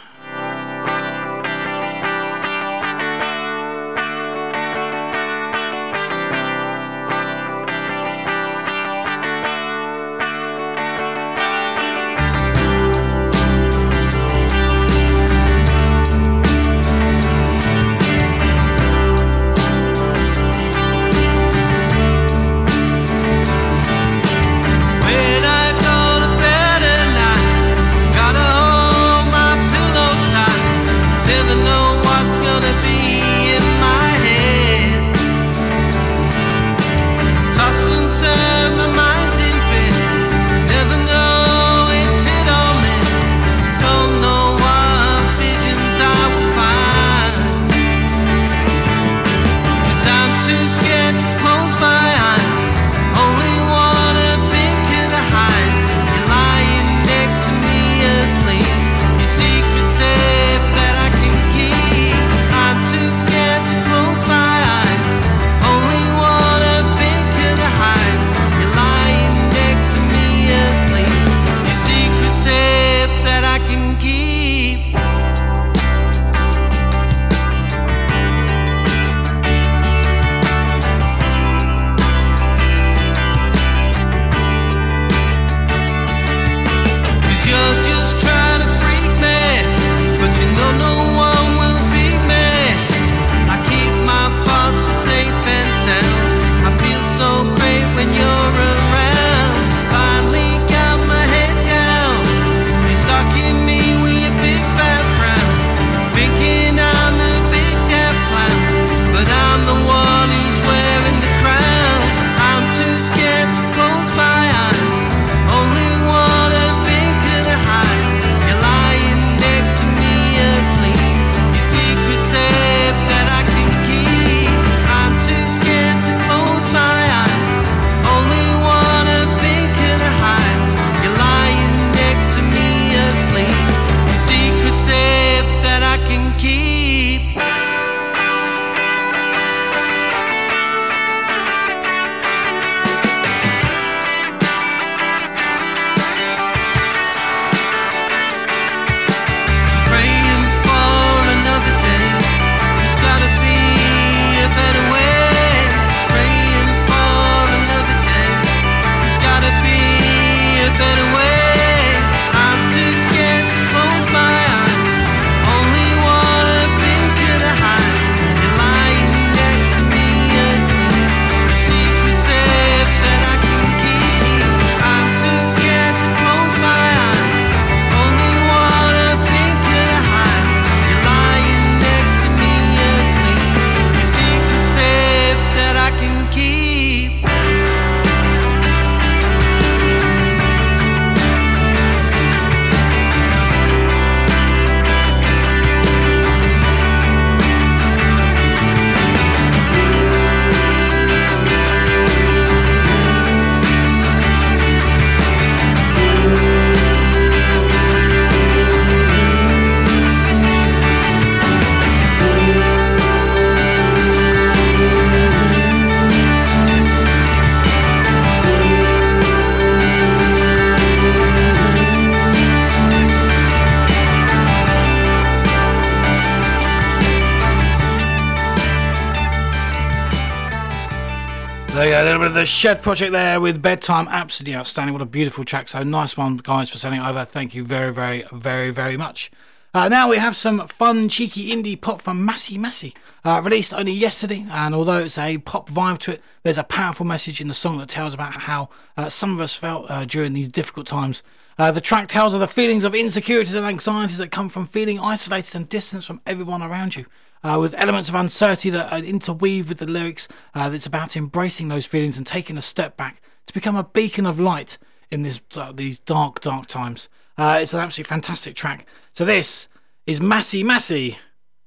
Shed 232.47 232.81
Project 232.83 233.13
there 233.13 233.41
with 233.41 233.61
Bedtime. 233.61 234.07
Absolutely 234.09 234.55
outstanding. 234.55 234.93
What 234.93 235.03
a 235.03 235.07
beautiful 235.07 235.45
track. 235.45 235.69
So 235.69 235.83
nice 235.83 236.17
one, 236.17 236.37
guys, 236.37 236.71
for 236.71 236.79
sending 236.79 237.01
over. 237.01 237.25
Thank 237.25 237.55
you 237.55 237.65
very, 237.65 237.93
very, 237.93 238.25
very, 238.33 238.71
very 238.71 238.97
much. 238.97 239.31
Uh, 239.75 239.89
now 239.89 240.09
we 240.09 240.17
have 240.17 240.37
some 240.37 240.67
fun, 240.69 241.09
cheeky 241.09 241.51
indie 241.51 241.79
pop 241.79 242.01
from 242.01 242.27
Masi 242.27 242.59
Masi. 242.59 242.95
Uh, 243.25 243.41
released 243.43 243.75
only 243.75 243.93
yesterday, 243.93 244.47
and 244.51 244.75
although 244.75 245.01
it's 245.01 245.19
a 245.19 245.39
pop 245.39 245.69
vibe 245.69 245.99
to 245.99 246.13
it, 246.13 246.23
there's 246.45 246.57
a 246.57 246.65
powerful 246.65 247.05
message 247.05 247.41
in 247.41 247.49
the 247.49 247.55
song 247.55 247.79
that 247.79 247.89
tells 247.89 248.15
about 248.15 248.33
how 248.33 248.69
uh, 248.97 249.09
some 249.09 249.35
of 249.35 249.41
us 249.41 249.55
felt 249.55 249.91
uh, 249.91 250.05
during 250.05 250.33
these 250.33 250.49
difficult 250.49 250.87
times. 250.87 251.23
Uh, 251.59 251.73
the 251.73 251.81
track 251.81 252.09
tells 252.09 252.33
of 252.33 252.41
the 252.41 252.47
feelings 252.47 252.85
of 252.85 252.95
insecurities 252.95 253.55
and 253.55 253.67
anxieties 253.67 254.19
that 254.19 254.31
come 254.31 254.49
from 254.49 254.67
feeling 254.67 255.01
isolated 255.01 255.55
and 255.57 255.69
distanced 255.69 256.07
from 256.07 256.21
everyone 256.27 256.63
around 256.63 256.97
you. 256.97 257.07
Uh, 257.45 257.59
with 257.61 257.75
elements 257.75 258.09
of 258.09 258.15
uncertainty 258.15 258.71
that 258.71 259.05
interweave 259.05 259.69
with 259.69 259.79
the 259.79 259.87
lyrics, 259.87 260.27
uh, 260.55 260.69
that's 260.69 260.87
about 260.87 261.17
embracing 261.17 261.69
those 261.69 261.87
feelings 261.87 262.17
and 262.17 262.27
taking 262.27 262.57
a 262.57 262.63
step 262.63 262.97
back 262.97 263.21
to 263.47 263.55
become 263.55 263.77
a 263.77 263.85
beacon 263.85 264.27
of 264.27 264.41
light 264.41 264.79
in 265.11 265.23
this, 265.23 265.41
uh, 265.55 265.73
these 265.73 265.99
dark, 265.99 266.41
dark 266.41 266.67
times. 266.67 267.09
Uh, 267.39 267.59
it's 267.61 267.75
an 267.75 267.81
absolutely 267.81 268.09
fantastic 268.09 268.57
track. 268.57 268.87
So 269.13 269.25
this 269.25 269.69
is 270.07 270.21
Masi 270.21 270.65
Masi, 270.65 271.17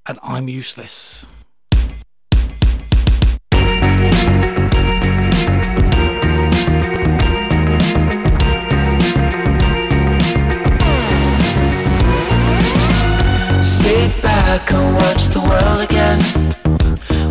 and 0.06 0.20
I'm 0.24 0.50
useless. 0.50 1.26
Back 14.50 14.72
and 14.74 14.96
watch 14.96 15.26
the 15.36 15.42
world 15.50 15.82
again. 15.88 16.18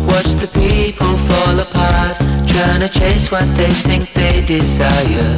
Watch 0.07 0.31
the 0.39 0.49
people 0.53 1.13
fall 1.27 1.59
apart, 1.59 2.15
trying 2.47 2.79
to 2.79 2.87
chase 2.87 3.29
what 3.29 3.47
they 3.57 3.71
think 3.87 4.13
they 4.13 4.35
desire. 4.45 5.35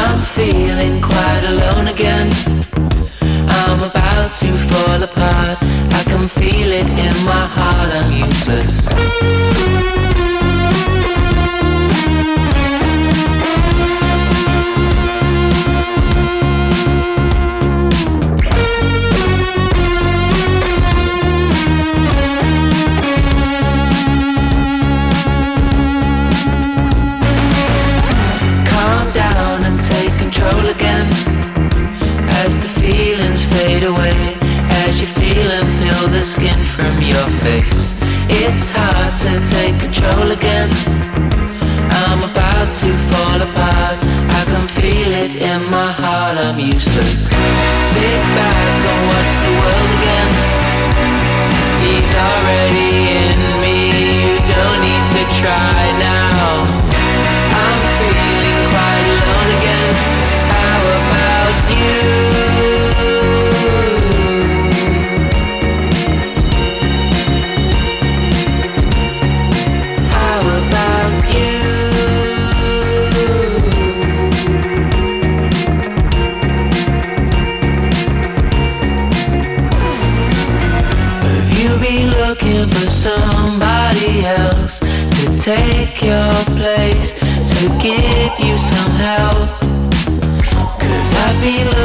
I'm 0.00 0.20
feeling 0.36 1.00
quite 1.00 1.44
alone 1.52 1.88
again. 1.88 2.28
I'm 3.62 3.80
about 3.90 4.30
to 4.42 4.50
fall 4.70 5.00
apart. 5.02 5.58
I 5.98 6.02
can 6.04 6.22
feel 6.22 6.70
it 6.80 6.88
in 7.06 7.16
my 7.24 7.44
heart. 7.56 7.90
I'm 7.98 8.12
useless. 8.28 9.09
My 46.34 46.42
I'm 46.42 46.58
useless 46.60 47.28
Sit 47.28 48.20
back 48.36 48.56
and 48.86 49.00
watch 49.10 49.34
the 49.44 49.52
world 49.60 49.90
again. 49.98 50.30
He's 51.82 52.12
already 52.14 52.90
in 53.16 53.19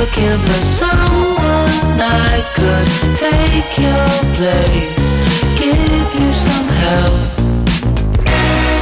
looking 0.05 0.37
for 0.37 0.61
someone 0.61 1.97
I 1.97 2.37
could 2.53 2.89
take 3.17 3.71
your 3.85 4.07
place, 4.37 5.07
give 5.57 6.13
you 6.19 6.31
some 6.45 6.67
help. 6.83 7.21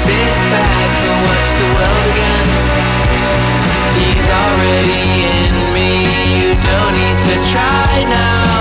Sit 0.04 0.36
back 0.52 0.92
and 1.08 1.20
watch 1.28 1.50
the 1.60 1.68
world 1.76 2.06
again. 2.12 2.48
He's 4.00 4.28
already 4.42 5.04
in 5.32 5.54
me, 5.76 5.92
you 6.40 6.50
don't 6.68 6.94
need 7.00 7.20
to 7.28 7.36
try 7.52 8.04
now. 8.10 8.53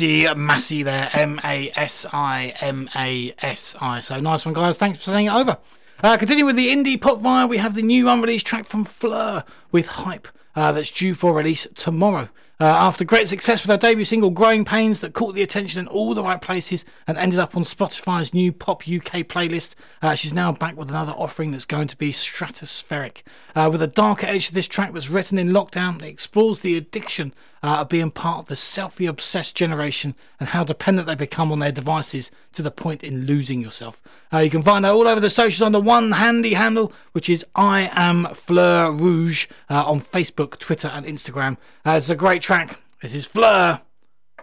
Masi 0.00 0.84
there. 0.84 1.10
M 1.12 1.40
A 1.44 1.70
S 1.74 2.06
I 2.12 2.54
M 2.60 2.88
A 2.94 3.34
S 3.40 3.76
I. 3.80 4.00
So 4.00 4.20
nice 4.20 4.44
one, 4.44 4.54
guys. 4.54 4.76
Thanks 4.76 4.98
for 4.98 5.04
sending 5.04 5.26
it 5.26 5.32
over. 5.32 5.58
Uh, 6.02 6.18
with 6.20 6.28
the 6.56 6.68
indie 6.68 7.00
pop 7.00 7.20
vibe, 7.20 7.48
we 7.48 7.56
have 7.56 7.74
the 7.74 7.82
new 7.82 8.08
unreleased 8.08 8.46
track 8.46 8.66
from 8.66 8.84
Fleur 8.84 9.44
with 9.72 9.86
Hype 9.86 10.28
uh, 10.54 10.70
that's 10.72 10.90
due 10.90 11.14
for 11.14 11.32
release 11.32 11.66
tomorrow. 11.74 12.28
Uh, 12.58 12.64
after 12.64 13.04
great 13.04 13.28
success 13.28 13.62
with 13.62 13.70
her 13.70 13.76
debut 13.76 14.04
single 14.04 14.30
Growing 14.30 14.64
Pains 14.64 15.00
that 15.00 15.12
caught 15.12 15.34
the 15.34 15.42
attention 15.42 15.78
in 15.78 15.86
all 15.88 16.14
the 16.14 16.22
right 16.22 16.40
places 16.40 16.86
and 17.06 17.18
ended 17.18 17.38
up 17.38 17.54
on 17.54 17.64
Spotify's 17.64 18.32
new 18.32 18.50
Pop 18.50 18.82
UK 18.82 19.24
playlist, 19.24 19.74
uh, 20.00 20.14
she's 20.14 20.32
now 20.32 20.52
back 20.52 20.74
with 20.74 20.88
another 20.88 21.12
offering 21.12 21.50
that's 21.50 21.66
going 21.66 21.86
to 21.88 21.96
be 21.98 22.12
stratospheric. 22.12 23.22
Uh, 23.54 23.68
with 23.70 23.82
a 23.82 23.86
darker 23.86 24.26
edge 24.26 24.48
to 24.48 24.54
this 24.54 24.66
track 24.66 24.94
that's 24.94 25.10
written 25.10 25.38
in 25.38 25.48
lockdown, 25.48 25.96
it 26.02 26.08
explores 26.08 26.60
the 26.60 26.78
addiction 26.78 27.34
uh, 27.66 27.78
of 27.80 27.88
being 27.88 28.12
part 28.12 28.38
of 28.38 28.46
the 28.46 28.54
selfie 28.54 29.08
obsessed 29.08 29.56
generation 29.56 30.14
and 30.38 30.50
how 30.50 30.62
dependent 30.62 31.08
they 31.08 31.16
become 31.16 31.50
on 31.50 31.58
their 31.58 31.72
devices 31.72 32.30
to 32.52 32.62
the 32.62 32.70
point 32.70 33.02
in 33.02 33.26
losing 33.26 33.60
yourself. 33.60 34.00
Uh, 34.32 34.38
you 34.38 34.50
can 34.50 34.62
find 34.62 34.84
her 34.84 34.92
all 34.92 35.08
over 35.08 35.20
the 35.20 35.28
socials 35.28 35.62
under 35.62 35.80
one 35.80 36.12
handy 36.12 36.54
handle, 36.54 36.92
which 37.12 37.28
is 37.28 37.44
I 37.56 37.90
Am 37.94 38.26
Fleur 38.34 38.92
Rouge 38.92 39.48
uh, 39.68 39.84
on 39.84 40.00
Facebook, 40.00 40.58
Twitter, 40.58 40.88
and 40.88 41.04
Instagram. 41.04 41.56
Uh, 41.84 41.94
it's 41.96 42.08
a 42.08 42.14
great 42.14 42.40
track. 42.40 42.80
This 43.02 43.14
is 43.14 43.26
Fleur 43.26 43.80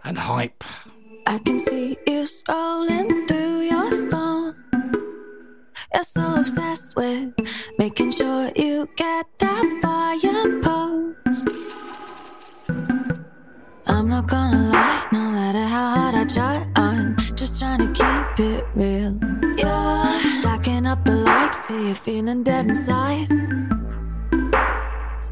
and 0.03 0.17
Hype. 0.17 0.63
I 1.25 1.37
can 1.39 1.57
see 1.57 1.97
you 2.05 2.23
scrolling 2.23 3.27
through 3.27 3.61
your 3.61 4.09
phone. 4.09 4.55
You're 5.93 6.03
so 6.03 6.35
obsessed 6.39 6.95
with 6.97 7.33
making 7.77 8.11
sure 8.11 8.51
you 8.55 8.89
get 8.97 9.25
that 9.39 9.79
fire 9.81 10.61
post 10.61 11.82
not 14.13 14.27
gonna 14.27 14.69
lie, 14.69 15.07
no 15.11 15.31
matter 15.31 15.65
how 15.75 15.87
hard 15.95 16.13
I 16.13 16.23
try, 16.25 16.63
I'm 16.75 17.15
just 17.33 17.59
trying 17.59 17.79
to 17.79 17.89
keep 17.99 18.45
it 18.47 18.63
real. 18.75 19.17
Yeah, 19.57 20.19
stacking 20.39 20.85
up 20.85 21.03
the 21.03 21.15
likes 21.15 21.67
till 21.67 21.83
you're 21.83 21.95
feeling 21.95 22.43
dead 22.43 22.67
inside. 22.67 23.27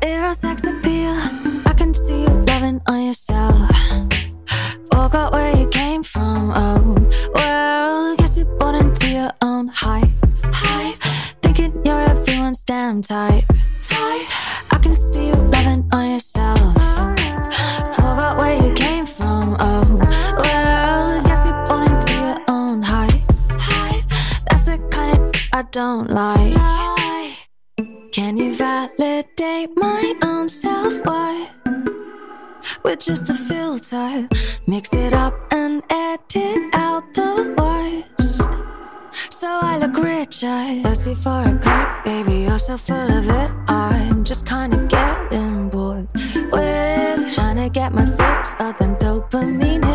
Zero 0.04 0.34
sex 0.34 0.64
appeal. 0.64 1.16
I 1.70 1.74
can 1.78 1.94
see 1.94 2.22
you 2.24 2.34
loving 2.50 2.82
on 2.88 3.06
yourself. 3.06 3.70
Forgot 4.92 5.32
where 5.34 5.56
you 5.56 5.68
came 5.68 6.02
from. 6.02 6.52
Oh, 6.56 6.82
well, 7.36 8.16
guess 8.16 8.36
you 8.36 8.46
bought 8.46 8.74
into 8.74 9.12
your 9.12 9.32
own 9.44 9.68
hype. 9.68 10.10
Hype, 10.44 10.98
thinking 11.44 11.72
you're 11.86 12.02
everyone's 12.14 12.62
damn 12.62 13.04
type. 13.04 13.46
Type. 13.84 14.26
I 14.74 14.80
can 14.82 14.94
see 14.94 15.28
you 15.28 15.36
loving 15.54 15.88
on 15.94 16.10
yourself. 16.10 16.31
Don't 25.72 26.10
like. 26.10 26.54
Can 28.12 28.38
you 28.38 28.54
validate 28.54 29.70
my 29.78 30.14
own 30.24 30.50
self 30.50 30.94
worth? 31.06 31.62
with 32.84 33.00
just 33.00 33.30
a 33.30 33.34
filter. 33.34 34.28
Mix 34.68 34.94
it 34.94 35.14
up 35.14 35.34
and 35.52 35.82
edit 35.90 36.60
out 36.74 37.04
the 37.14 37.54
worst. 37.58 38.50
So 39.32 39.48
I 39.48 39.78
look 39.78 39.98
richer. 39.98 40.96
See 40.96 41.16
for 41.16 41.44
a 41.46 41.58
click, 41.62 41.90
baby. 42.06 42.42
You're 42.44 42.60
so 42.60 42.78
full 42.78 43.12
of 43.20 43.28
it. 43.30 43.52
I'm 43.68 44.24
just 44.24 44.46
kinda 44.46 44.78
getting 44.88 45.70
bored 45.70 46.08
with 46.52 47.34
trying 47.34 47.58
to 47.58 47.70
get 47.70 47.94
my 47.94 48.06
fix 48.06 48.56
of 48.60 48.78
them 48.78 48.96
dopamine 48.98 49.91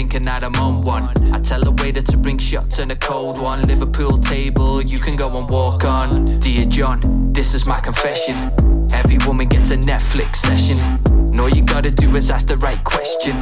thinking 0.00 0.22
that 0.22 0.42
I'm 0.42 0.54
on 0.54 0.80
one. 0.84 1.04
I 1.34 1.38
tell 1.40 1.60
the 1.60 1.72
waiter 1.72 2.00
to 2.00 2.16
bring 2.16 2.38
shots 2.38 2.78
and 2.78 2.90
a 2.90 2.96
cold 2.96 3.38
one. 3.38 3.60
Liverpool 3.64 4.16
table, 4.16 4.80
you 4.80 4.98
can 4.98 5.14
go 5.14 5.28
and 5.38 5.46
walk 5.46 5.84
on. 5.84 6.40
Dear 6.40 6.64
John, 6.64 6.98
this 7.34 7.52
is 7.52 7.66
my 7.66 7.80
confession. 7.80 8.36
Every 8.94 9.18
woman 9.26 9.46
gets 9.48 9.70
a 9.70 9.76
Netflix 9.76 10.36
session. 10.36 10.78
And 11.10 11.38
all 11.38 11.50
you 11.50 11.60
gotta 11.60 11.90
do 11.90 12.16
is 12.16 12.30
ask 12.30 12.46
the 12.46 12.56
right 12.68 12.82
question. 12.82 13.34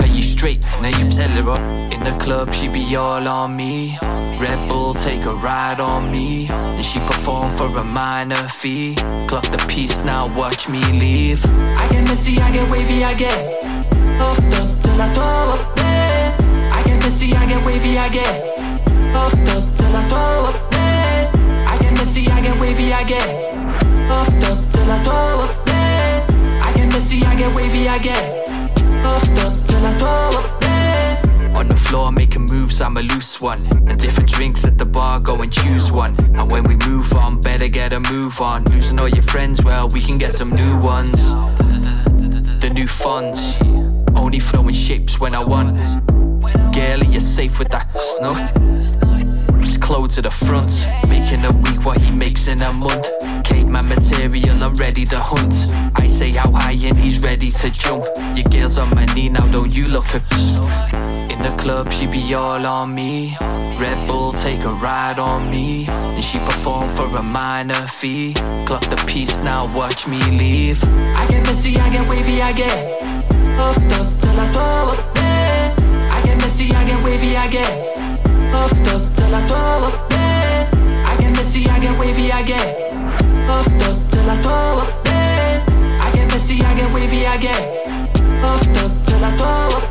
Are 0.00 0.12
you 0.16 0.22
straight? 0.22 0.66
Now 0.82 0.92
you 0.98 1.08
tell 1.08 1.32
her 1.38 1.48
up. 1.56 1.62
In 1.94 2.02
the 2.02 2.16
club, 2.24 2.52
she 2.52 2.66
be 2.66 2.96
all 2.96 3.28
on 3.28 3.56
me. 3.56 3.96
Red 4.44 4.68
Bull 4.68 4.92
take 4.94 5.24
a 5.24 5.34
ride 5.34 5.78
on 5.78 6.10
me. 6.10 6.48
And 6.48 6.84
she 6.84 6.98
perform 6.98 7.48
for 7.56 7.68
a 7.78 7.84
minor 7.84 8.44
fee. 8.60 8.96
Clock 9.28 9.46
the 9.52 9.64
piece 9.68 10.02
now, 10.02 10.26
watch 10.36 10.68
me 10.68 10.82
leave. 11.04 11.40
I 11.82 11.86
get 11.92 12.02
messy, 12.08 12.40
I 12.40 12.50
get 12.50 12.68
wavy, 12.72 13.04
I 13.04 13.14
get 13.14 13.38
puffed 14.18 14.54
up 14.60 14.63
till 14.94 15.02
I 15.02 15.12
throw 15.12 15.54
up 15.54 15.76
dead. 15.76 16.42
I 16.72 16.82
get 16.84 17.02
messy, 17.02 17.34
I 17.34 17.46
get 17.46 17.66
wavy, 17.66 17.98
I 17.98 18.08
get 18.08 18.34
puffed 19.12 19.48
up 19.48 19.64
till 19.76 19.96
I 19.96 20.08
throw 20.08 20.50
up 20.50 20.70
dead. 20.70 21.34
I 21.66 21.78
get 21.78 21.92
messy, 21.94 22.28
I 22.28 22.40
get 22.40 22.60
wavy, 22.60 22.92
I 22.92 23.02
get 23.02 23.28
puffed 24.08 24.44
up 24.50 24.58
till 24.72 24.90
I 24.92 25.02
throw 25.02 25.44
up 25.44 25.66
dead. 25.66 26.62
I 26.62 26.72
get 26.76 26.92
messy, 26.92 27.24
I 27.24 27.34
get 27.34 27.54
wavy, 27.56 27.88
I 27.88 27.98
get 27.98 28.46
puffed 29.02 29.38
up 29.44 29.52
till 29.66 29.84
I 29.84 29.98
throw 29.98 30.40
up. 30.40 31.58
On 31.58 31.68
the 31.68 31.76
floor 31.76 32.12
making 32.12 32.46
moves, 32.46 32.80
I'm 32.80 32.96
a 32.96 33.02
loose 33.02 33.40
one. 33.40 33.66
And 33.88 33.98
different 33.98 34.30
drinks 34.30 34.64
at 34.64 34.78
the 34.78 34.86
bar, 34.86 35.18
go 35.18 35.42
and 35.42 35.52
choose 35.52 35.92
one. 35.92 36.14
And 36.36 36.52
when 36.52 36.62
we 36.64 36.76
move 36.88 37.12
on, 37.14 37.40
better 37.40 37.68
get 37.68 37.92
a 37.92 37.98
move 37.98 38.40
on. 38.40 38.64
Losing 38.66 39.00
all 39.00 39.08
your 39.08 39.22
friends, 39.22 39.64
well, 39.64 39.88
we 39.88 40.00
can 40.00 40.18
get 40.18 40.34
some 40.36 40.50
new 40.50 40.78
ones. 40.78 41.18
The 42.60 42.70
new 42.72 42.88
funds, 42.88 43.56
only 44.34 44.40
flowing 44.40 44.74
shapes 44.74 45.20
when 45.20 45.32
I 45.32 45.44
want. 45.44 45.76
Girl, 46.74 47.00
are 47.00 47.12
you 47.12 47.20
safe 47.20 47.60
with 47.60 47.68
that 47.68 47.86
snuff? 48.16 48.40
It's 49.62 49.76
close 49.76 50.16
to 50.16 50.22
the 50.22 50.30
front, 50.30 50.88
making 51.08 51.44
a 51.44 51.52
week 51.52 51.84
what 51.84 52.00
he 52.00 52.10
makes 52.10 52.48
in 52.48 52.60
a 52.60 52.72
month. 52.72 53.06
Caveman 53.44 53.88
material, 53.88 54.60
I'm 54.60 54.74
ready 54.74 55.04
to 55.04 55.20
hunt. 55.20 55.72
I 55.94 56.08
say 56.08 56.30
how 56.30 56.50
high 56.50 56.72
and 56.72 56.96
he's 56.98 57.20
ready 57.20 57.52
to 57.52 57.70
jump. 57.70 58.06
Your 58.34 58.46
girl's 58.50 58.80
on 58.80 58.90
my 58.90 59.04
knee 59.14 59.28
now, 59.28 59.46
don't 59.52 59.72
you 59.72 59.86
look 59.86 60.08
a 60.14 60.20
In 61.32 61.40
the 61.40 61.54
club, 61.56 61.92
she 61.92 62.08
be 62.08 62.34
all 62.34 62.66
on 62.66 62.92
me. 62.92 63.36
Red 63.78 64.08
Bull 64.08 64.32
take 64.32 64.64
a 64.64 64.72
ride 64.72 65.20
on 65.20 65.48
me. 65.48 65.86
And 65.88 66.24
she 66.24 66.40
perform 66.40 66.88
for 66.96 67.06
a 67.06 67.22
minor 67.22 67.82
fee. 67.98 68.34
Clock 68.66 68.82
the 68.90 69.00
piece 69.06 69.38
now, 69.44 69.72
watch 69.76 70.08
me 70.08 70.18
leave. 70.36 70.82
I 71.20 71.24
get 71.28 71.46
messy, 71.46 71.78
I 71.78 71.88
get 71.88 72.08
wavy, 72.08 72.42
I 72.42 72.52
get 72.52 73.13
puffed 73.56 73.92
up 73.98 74.06
till 74.22 74.40
I 74.40 74.46
throw 74.52 74.92
up 74.92 75.14
dead. 75.14 75.80
I 76.10 76.22
get 76.24 76.36
messy, 76.38 76.72
I 76.74 76.84
get 76.88 77.04
wavy, 77.04 77.36
I 77.36 77.48
get 77.48 77.96
puffed 78.52 78.88
up 78.88 79.02
till 79.16 79.34
I 79.34 79.46
throw 79.46 79.88
up 79.88 80.10
dead. 80.10 80.74
I 81.06 81.16
get 81.20 81.36
messy, 81.36 81.68
I 81.68 81.78
get 81.78 81.98
wavy, 81.98 82.32
I 82.32 82.42
get 82.42 82.92
puffed 83.48 83.82
up 83.88 83.96
till 84.10 84.30
I 84.30 84.36
throw 84.42 84.82
up 84.82 85.04
dead. 85.04 85.62
I 86.00 86.10
get 86.14 86.30
messy, 86.30 86.62
I 86.62 86.74
get 86.74 86.94
wavy, 86.94 87.26
I 87.26 87.36
get 87.36 87.62
puffed 88.42 88.76
up 88.82 88.92
till 89.06 89.24
I 89.24 89.36
throw 89.36 89.78
up. 89.78 89.84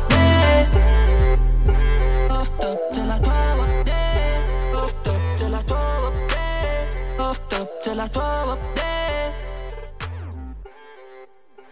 Puffed 2.28 2.64
up 2.64 2.78
till 2.92 3.10
I 3.10 3.18
throw 3.18 3.62
up. 3.64 3.70
Puffed 4.72 5.08
up 5.08 5.38
till 5.38 5.54
I 5.54 5.62
throw 5.62 6.08
up. 6.08 6.14
Puffed 7.18 7.52
up 7.54 7.82
till 7.82 8.00
I 8.00 8.08
throw 8.08 8.52
up. 8.52 8.83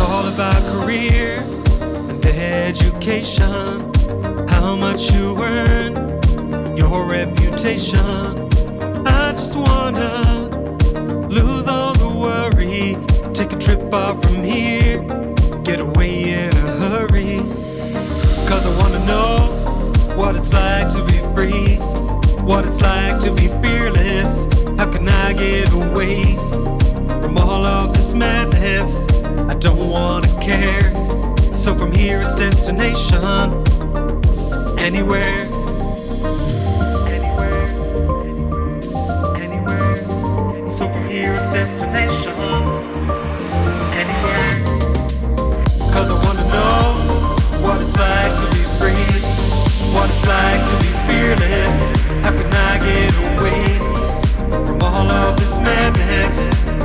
All 0.00 0.26
about 0.26 0.60
career 0.72 1.40
and 1.80 2.24
education. 2.24 3.92
How 4.48 4.74
much 4.74 5.12
you 5.12 5.36
earn, 5.42 6.76
your 6.76 7.04
reputation. 7.04 8.00
I 9.06 9.32
just 9.32 9.54
wanna 9.54 10.48
lose 11.28 11.66
all 11.68 11.92
the 11.94 12.08
worry. 12.08 12.96
Take 13.34 13.52
a 13.52 13.56
trip 13.56 13.90
far 13.90 14.16
from 14.20 14.42
here, 14.42 15.02
get 15.64 15.80
away 15.80 16.32
in 16.32 16.48
a 16.48 16.70
hurry. 16.82 17.38
Cause 18.48 18.64
I 18.66 18.72
wanna 18.78 19.04
know 19.04 19.92
what 20.16 20.34
it's 20.34 20.52
like 20.52 20.88
to 20.90 21.04
be 21.04 21.18
free, 21.34 21.76
what 22.42 22.64
it's 22.66 22.80
like 22.80 23.20
to 23.20 23.32
be 23.32 23.48
fearless. 23.62 24.46
How 24.78 24.90
can 24.90 25.08
I 25.08 25.34
get 25.34 25.72
away 25.72 26.34
from 27.20 27.36
all 27.38 27.64
of 27.66 27.92
this 27.94 28.12
madness? 28.12 29.09
I 29.50 29.54
don't 29.54 29.90
wanna 29.90 30.28
care. 30.40 30.92
So 31.56 31.74
from 31.74 31.90
here 31.92 32.22
it's 32.22 32.34
destination 32.34 33.18
anywhere. 34.78 35.48
Anywhere. 37.16 37.66
Anywhere. 39.36 40.70
So 40.70 40.88
from 40.88 41.04
here 41.08 41.34
it's 41.34 41.48
destination 41.48 42.32
anywhere. 44.00 44.54
Cause 45.94 46.08
I 46.08 46.16
wanna 46.24 46.46
know 46.54 46.94
what 47.66 47.80
it's 47.82 47.98
like 47.98 48.32
to 48.40 48.46
be 48.54 48.62
free, 48.78 49.18
what 49.92 50.08
it's 50.14 50.26
like 50.26 50.62
to 50.70 50.76
be 50.78 50.90
fearless. 51.08 51.90
How 52.22 52.30
can 52.30 52.54
I 52.54 52.78
get 52.86 53.12
away 53.26 53.66
from 54.64 54.80
all 54.80 55.10
of 55.10 55.36
this 55.36 55.58
madness? 55.58 56.38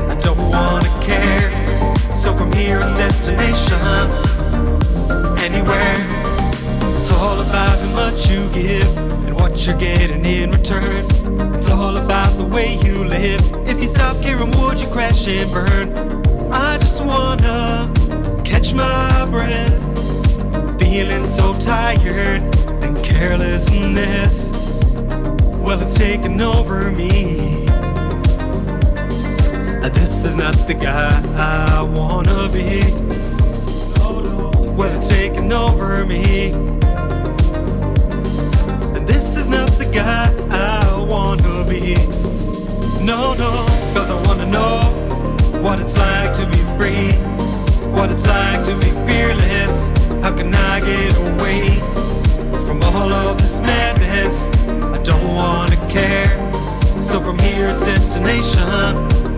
I 0.09 0.15
don't 0.15 0.49
wanna 0.49 0.89
care. 1.03 1.64
So 2.25 2.35
from 2.35 2.51
here 2.53 2.79
it's 2.79 2.95
destination 2.95 3.79
anywhere. 5.37 5.95
It's 6.97 7.11
all 7.11 7.39
about 7.39 7.77
how 7.77 7.91
much 7.93 8.27
you 8.27 8.49
give 8.49 8.97
and 8.97 9.39
what 9.39 9.63
you're 9.63 9.77
getting 9.77 10.25
in 10.25 10.49
return. 10.49 11.05
It's 11.53 11.69
all 11.69 11.97
about 11.97 12.35
the 12.35 12.45
way 12.45 12.79
you 12.83 13.05
live. 13.05 13.41
If 13.69 13.79
you 13.79 13.89
stop 13.89 14.23
caring, 14.23 14.49
would 14.59 14.79
you 14.79 14.87
crash 14.87 15.27
and 15.27 15.51
burn? 15.51 16.51
I 16.51 16.79
just 16.79 16.99
wanna 16.99 17.93
catch 18.43 18.73
my 18.73 19.27
breath, 19.29 19.83
feeling 20.79 21.27
so 21.27 21.55
tired 21.59 22.41
and 22.83 23.03
carelessness. 23.03 24.51
Well, 25.59 25.79
it's 25.79 25.93
taking 25.93 26.41
over 26.41 26.89
me. 26.89 27.64
This 29.93 30.25
is 30.25 30.35
not 30.35 30.55
the 30.67 30.73
guy 30.73 31.21
I 31.35 31.81
wanna 31.83 32.49
be. 32.49 32.81
Well, 34.75 34.91
it's 34.97 35.07
taken 35.07 35.53
over 35.53 36.03
me. 36.03 36.49
This 39.05 39.37
is 39.37 39.47
not 39.47 39.69
the 39.77 39.85
guy 39.85 40.33
I 40.49 41.05
wanna 41.07 41.63
be. 41.65 41.93
No, 43.05 43.35
no, 43.35 43.51
cause 43.93 44.09
I 44.09 44.19
wanna 44.25 44.47
know 44.47 44.79
what 45.61 45.79
it's 45.79 45.95
like 45.95 46.33
to 46.33 46.47
be 46.47 46.57
free, 46.77 47.11
what 47.91 48.09
it's 48.09 48.25
like 48.25 48.63
to 48.65 48.75
be 48.77 48.89
fearless. 49.05 49.89
How 50.23 50.35
can 50.35 50.53
I 50.55 50.79
get 50.79 51.15
away 51.29 51.69
from 52.65 52.81
all 52.81 53.13
of 53.13 53.37
this 53.37 53.59
madness? 53.59 54.49
I 54.67 54.97
don't 55.03 55.35
wanna 55.35 55.77
care. 55.87 56.33
So 56.99 57.21
from 57.21 57.37
here 57.37 57.67
it's 57.67 57.81
destination 57.81 59.34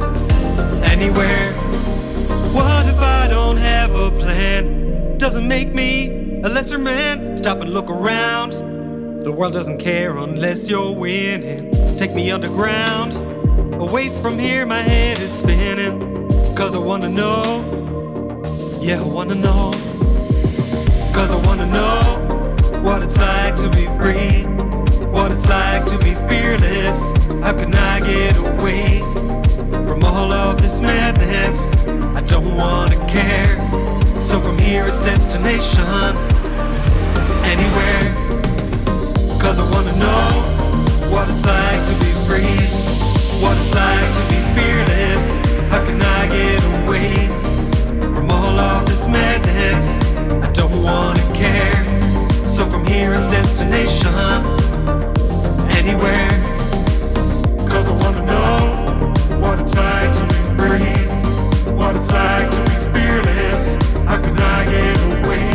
anywhere. 0.97 1.53
What 2.53 2.87
if 2.87 2.99
I 2.99 3.27
don't 3.27 3.57
have 3.57 3.93
a 3.93 4.09
plan? 4.09 5.17
Doesn't 5.19 5.47
make 5.47 5.73
me 5.73 6.41
a 6.43 6.49
lesser 6.49 6.79
man. 6.79 7.37
Stop 7.37 7.61
and 7.61 7.71
look 7.71 7.89
around. 7.89 8.53
The 9.21 9.31
world 9.31 9.53
doesn't 9.53 9.77
care 9.77 10.17
unless 10.17 10.67
you're 10.67 10.91
winning. 10.91 11.97
Take 11.97 12.15
me 12.15 12.31
underground. 12.31 13.13
Away 13.79 14.09
from 14.21 14.39
here, 14.39 14.65
my 14.65 14.81
head 14.81 15.19
is 15.19 15.31
spinning. 15.31 16.55
Cause 16.55 16.73
I 16.73 16.79
wanna 16.79 17.09
know. 17.09 17.43
Yeah, 18.81 19.01
I 19.01 19.05
wanna 19.05 19.35
know. 19.35 19.71
Cause 21.13 21.29
I 21.31 21.39
wanna 21.45 21.67
know 21.67 22.81
what 22.81 23.03
it's 23.03 23.17
like 23.17 23.55
to 23.57 23.69
be 23.69 23.85
free. 23.99 24.45
What 25.15 25.31
it's 25.31 25.47
like 25.47 25.85
to 25.91 25.97
be 25.99 26.15
fearless. 26.27 26.99
How 27.43 27.53
can 27.53 27.75
I 27.75 27.99
get 27.99 28.35
away 28.37 29.36
from 29.69 30.03
all 30.03 30.31
of 30.31 30.61
this 30.61 30.79
madness? 30.79 31.85
I 32.15 32.21
don't 32.21 32.55
wanna 32.55 32.97
care. 33.07 33.57
So 34.21 34.39
from 34.39 34.57
here 34.59 34.85
it's 34.87 34.99
destination 34.99 35.85
anywhere. 37.53 38.05
Cause 39.39 39.59
I 39.59 39.65
wanna 39.73 39.95
know 39.99 40.27
what 41.13 41.29
it's 41.29 41.45
like 41.45 41.81
to 41.89 41.95
be 42.03 42.11
free, 42.27 42.57
what 43.41 43.57
it's 43.57 43.73
like 43.73 44.09
to 44.19 44.23
be 44.33 44.39
fearless. 44.55 45.37
How 45.71 45.83
can 45.85 46.01
I 46.01 46.27
get 46.27 46.61
away 46.79 47.27
from 48.15 48.29
all 48.31 48.59
of 48.59 48.85
this 48.85 49.05
madness? 49.07 49.85
I 50.43 50.51
don't 50.51 50.81
wanna 50.81 51.23
care. 51.33 51.77
So 52.47 52.65
from 52.69 52.85
here 52.85 53.13
it's 53.13 53.27
destination 53.27 54.13
anywhere. 55.77 56.46
Like 59.77 60.11
to 60.11 60.25
be 60.33 60.41
free, 60.57 61.71
what 61.71 61.95
it's 61.95 62.11
like 62.11 62.49
to 62.49 62.61
be 62.69 62.75
fearless. 62.93 63.75
How 64.09 64.19
can 64.21 64.37
I 64.39 64.65
get 64.65 64.97
away 65.19 65.51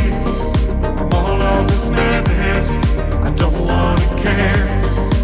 from 0.97 1.09
all 1.13 1.43
of 1.43 1.69
this 1.69 1.89
madness? 1.89 2.69
I 3.27 3.31
don't 3.31 3.59
wanna 3.67 4.17
care. 4.17 4.63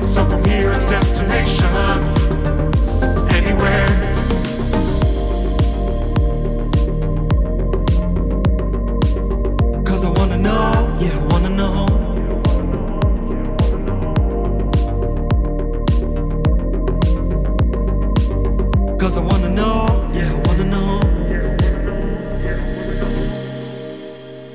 So 0.06 0.26
from 0.26 0.44
here 0.44 0.72
it's 0.72 0.84
destination 0.86 2.17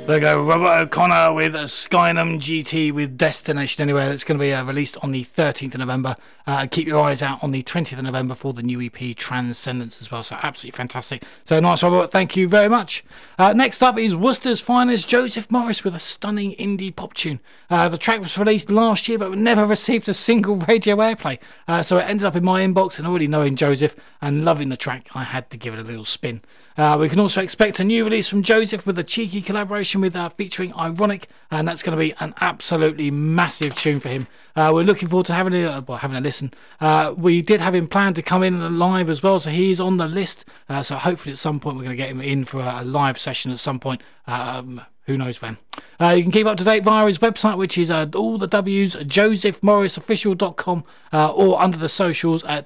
There 0.05 0.17
we 0.17 0.19
go, 0.19 0.43
Robert 0.43 0.81
O'Connor 0.81 1.31
with 1.31 1.53
Skynum 1.53 2.37
GT 2.37 2.91
with 2.91 3.17
Destination 3.17 3.81
Anywhere. 3.83 4.09
That's 4.09 4.25
going 4.25 4.37
to 4.37 4.43
be 4.43 4.51
uh, 4.51 4.65
released 4.65 4.97
on 5.01 5.13
the 5.13 5.23
13th 5.23 5.75
of 5.75 5.79
November. 5.79 6.17
Uh, 6.45 6.67
keep 6.69 6.89
your 6.89 6.99
eyes 6.99 7.21
out 7.21 7.41
on 7.41 7.51
the 7.51 7.63
20th 7.63 7.99
of 7.99 8.03
November 8.03 8.35
for 8.35 8.51
the 8.51 8.61
new 8.61 8.81
EP 8.81 9.15
Transcendence 9.15 10.01
as 10.01 10.11
well. 10.11 10.21
So 10.21 10.37
absolutely 10.43 10.75
fantastic. 10.75 11.23
So 11.45 11.57
nice, 11.61 11.83
Robert. 11.83 12.11
Thank 12.11 12.35
you 12.35 12.49
very 12.49 12.67
much. 12.67 13.05
Uh, 13.39 13.53
next 13.53 13.81
up 13.81 13.97
is 13.97 14.13
Worcester's 14.13 14.59
finest 14.59 15.07
Joseph 15.07 15.49
Morris 15.49 15.85
with 15.85 15.95
a 15.95 15.99
stunning 15.99 16.53
indie 16.55 16.93
pop 16.93 17.13
tune. 17.13 17.39
Uh, 17.69 17.87
the 17.87 17.97
track 17.97 18.19
was 18.19 18.37
released 18.37 18.69
last 18.69 19.07
year 19.07 19.17
but 19.17 19.31
never 19.37 19.65
received 19.65 20.09
a 20.09 20.13
single 20.13 20.57
radio 20.57 20.97
airplay. 20.97 21.39
Uh, 21.65 21.81
so 21.81 21.97
it 21.97 22.09
ended 22.09 22.25
up 22.25 22.35
in 22.35 22.43
my 22.43 22.61
inbox 22.61 22.97
and 22.97 23.07
already 23.07 23.29
knowing 23.29 23.55
Joseph 23.55 23.95
and 24.21 24.43
loving 24.43 24.67
the 24.67 24.75
track, 24.75 25.07
I 25.15 25.23
had 25.23 25.49
to 25.51 25.57
give 25.57 25.73
it 25.73 25.79
a 25.79 25.83
little 25.83 26.03
spin. 26.03 26.41
Uh, 26.77 26.97
we 26.99 27.09
can 27.09 27.19
also 27.19 27.41
expect 27.41 27.79
a 27.79 27.83
new 27.83 28.03
release 28.03 28.27
from 28.27 28.43
Joseph 28.43 28.85
with 28.85 28.97
a 28.97 29.03
cheeky 29.03 29.41
collaboration 29.41 30.01
with 30.01 30.15
uh, 30.15 30.29
featuring 30.29 30.73
Ironic, 30.75 31.27
and 31.51 31.67
that's 31.67 31.83
going 31.83 31.97
to 31.97 32.03
be 32.03 32.13
an 32.19 32.33
absolutely 32.41 33.11
massive 33.11 33.75
tune 33.75 33.99
for 33.99 34.09
him. 34.09 34.27
Uh, 34.55 34.71
we're 34.73 34.83
looking 34.83 35.09
forward 35.09 35.25
to 35.27 35.33
having 35.33 35.53
a 35.53 35.83
well, 35.87 35.97
having 35.97 36.17
a 36.17 36.21
listen. 36.21 36.53
Uh, 36.79 37.13
we 37.15 37.41
did 37.41 37.61
have 37.61 37.75
him 37.75 37.87
planned 37.87 38.15
to 38.15 38.21
come 38.21 38.43
in 38.43 38.79
live 38.79 39.09
as 39.09 39.21
well, 39.21 39.39
so 39.39 39.49
he's 39.49 39.79
on 39.79 39.97
the 39.97 40.07
list. 40.07 40.45
Uh, 40.69 40.81
so 40.81 40.95
hopefully 40.95 41.33
at 41.33 41.39
some 41.39 41.59
point 41.59 41.77
we're 41.77 41.83
going 41.83 41.95
to 41.95 42.01
get 42.01 42.09
him 42.09 42.21
in 42.21 42.45
for 42.45 42.59
a, 42.59 42.81
a 42.81 42.83
live 42.83 43.17
session 43.17 43.51
at 43.51 43.59
some 43.59 43.79
point. 43.79 44.01
Um, 44.27 44.81
who 45.05 45.17
knows 45.17 45.41
when. 45.41 45.57
Uh, 45.99 46.09
you 46.09 46.23
can 46.23 46.31
keep 46.31 46.47
up 46.47 46.57
to 46.57 46.63
date 46.63 46.83
via 46.83 47.05
his 47.05 47.19
website, 47.19 47.57
which 47.57 47.77
is 47.77 47.91
uh, 47.91 48.05
all 48.15 48.37
the 48.37 48.47
W's, 48.47 48.95
josephmorrisofficial.com, 48.95 50.83
uh, 51.11 51.31
or 51.31 51.61
under 51.61 51.77
the 51.77 51.89
socials 51.89 52.43
at 52.45 52.65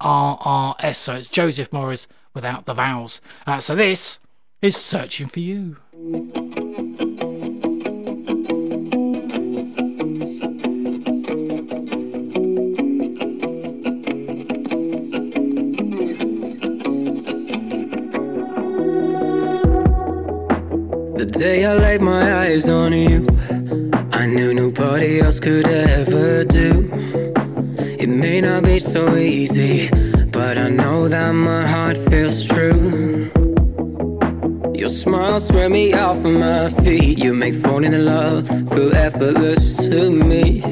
JSPHMRRS. 0.00 0.96
So 0.96 1.14
it's 1.14 1.28
Joseph 1.28 1.72
Morris 1.72 2.06
without 2.34 2.66
the 2.66 2.74
vowels. 2.74 3.20
Uh, 3.46 3.60
so 3.60 3.74
this 3.74 4.18
is 4.62 4.76
Searching 4.76 5.26
for 5.28 5.40
You. 5.40 5.76
The 21.16 21.26
day 21.26 21.64
I 21.64 21.74
laid 21.74 22.02
my 22.02 22.42
eyes 22.42 22.68
on 22.68 22.92
you, 22.92 23.26
I 24.12 24.26
knew 24.26 24.52
nobody 24.54 25.20
else 25.20 25.40
could 25.40 25.66
ever 25.66 26.44
do. 26.44 27.35
It 28.06 28.10
may 28.10 28.40
not 28.40 28.62
be 28.62 28.78
so 28.78 29.16
easy, 29.16 29.88
but 30.30 30.56
I 30.58 30.68
know 30.68 31.08
that 31.08 31.32
my 31.32 31.66
heart 31.66 31.96
feels 32.08 32.44
true. 32.44 33.32
Your 34.72 34.88
smile 34.90 35.40
swear 35.40 35.68
me 35.68 35.92
off 35.92 36.18
of 36.18 36.32
my 36.32 36.68
feet. 36.84 37.18
You 37.18 37.34
make 37.34 37.56
falling 37.64 37.92
in 37.92 38.04
love 38.04 38.46
feel 38.46 38.94
effortless 38.94 39.74
to 39.88 40.08
me. 40.08 40.62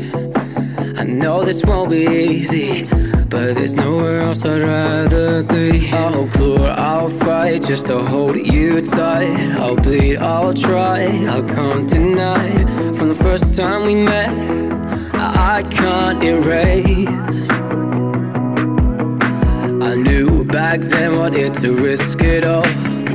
I 0.96 1.02
know 1.02 1.42
this 1.44 1.64
won't 1.64 1.90
be 1.90 2.06
easy, 2.06 2.84
but 2.84 3.54
there's 3.56 3.74
nowhere 3.74 4.20
else 4.20 4.44
I'd 4.44 4.62
rather 4.62 5.42
be. 5.42 5.90
I'll 5.90 6.28
pour, 6.28 6.68
I'll 6.68 7.10
fight 7.18 7.62
just 7.62 7.86
to 7.86 7.98
hold 7.98 8.36
you 8.36 8.80
tight. 8.80 9.56
I'll 9.58 9.74
bleed, 9.74 10.18
I'll 10.18 10.54
try, 10.54 11.06
I 11.36 11.42
can't 11.42 11.88
deny. 11.88 12.48
From 12.96 13.08
the 13.08 13.16
first 13.16 13.56
time 13.56 13.86
we 13.86 13.96
met, 13.96 14.54
I 15.26 15.62
can't 15.62 16.22
erase. 16.22 17.08
I 19.82 19.94
knew 19.94 20.44
back 20.44 20.80
then 20.80 21.16
wanted 21.16 21.54
to 21.62 21.72
risk 21.74 22.20
it 22.22 22.44
all. 22.44 22.66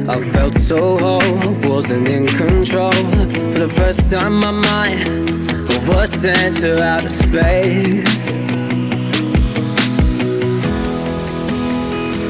I 0.09 0.17
felt 0.31 0.55
so 0.55 0.97
whole, 0.97 1.53
wasn't 1.69 2.07
in 2.07 2.25
control. 2.27 2.91
For 2.91 3.59
the 3.59 3.73
first 3.75 4.09
time, 4.09 4.39
my 4.39 4.51
mind 4.51 5.69
was 5.87 6.09
sent 6.21 6.57
to 6.57 6.81
outer 6.81 7.09
space. 7.09 8.03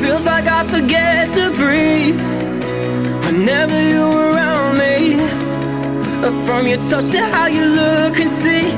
Feels 0.01 0.25
like 0.25 0.45
I 0.45 0.63
forget 0.73 1.29
to 1.37 1.51
breathe 1.55 2.19
whenever 3.25 3.79
you're 3.91 4.33
around 4.33 4.77
me. 4.77 5.17
From 6.45 6.67
your 6.67 6.79
touch 6.89 7.05
to 7.11 7.21
how 7.33 7.47
you 7.47 7.63
look 7.63 8.19
and 8.19 8.29
see, 8.29 8.71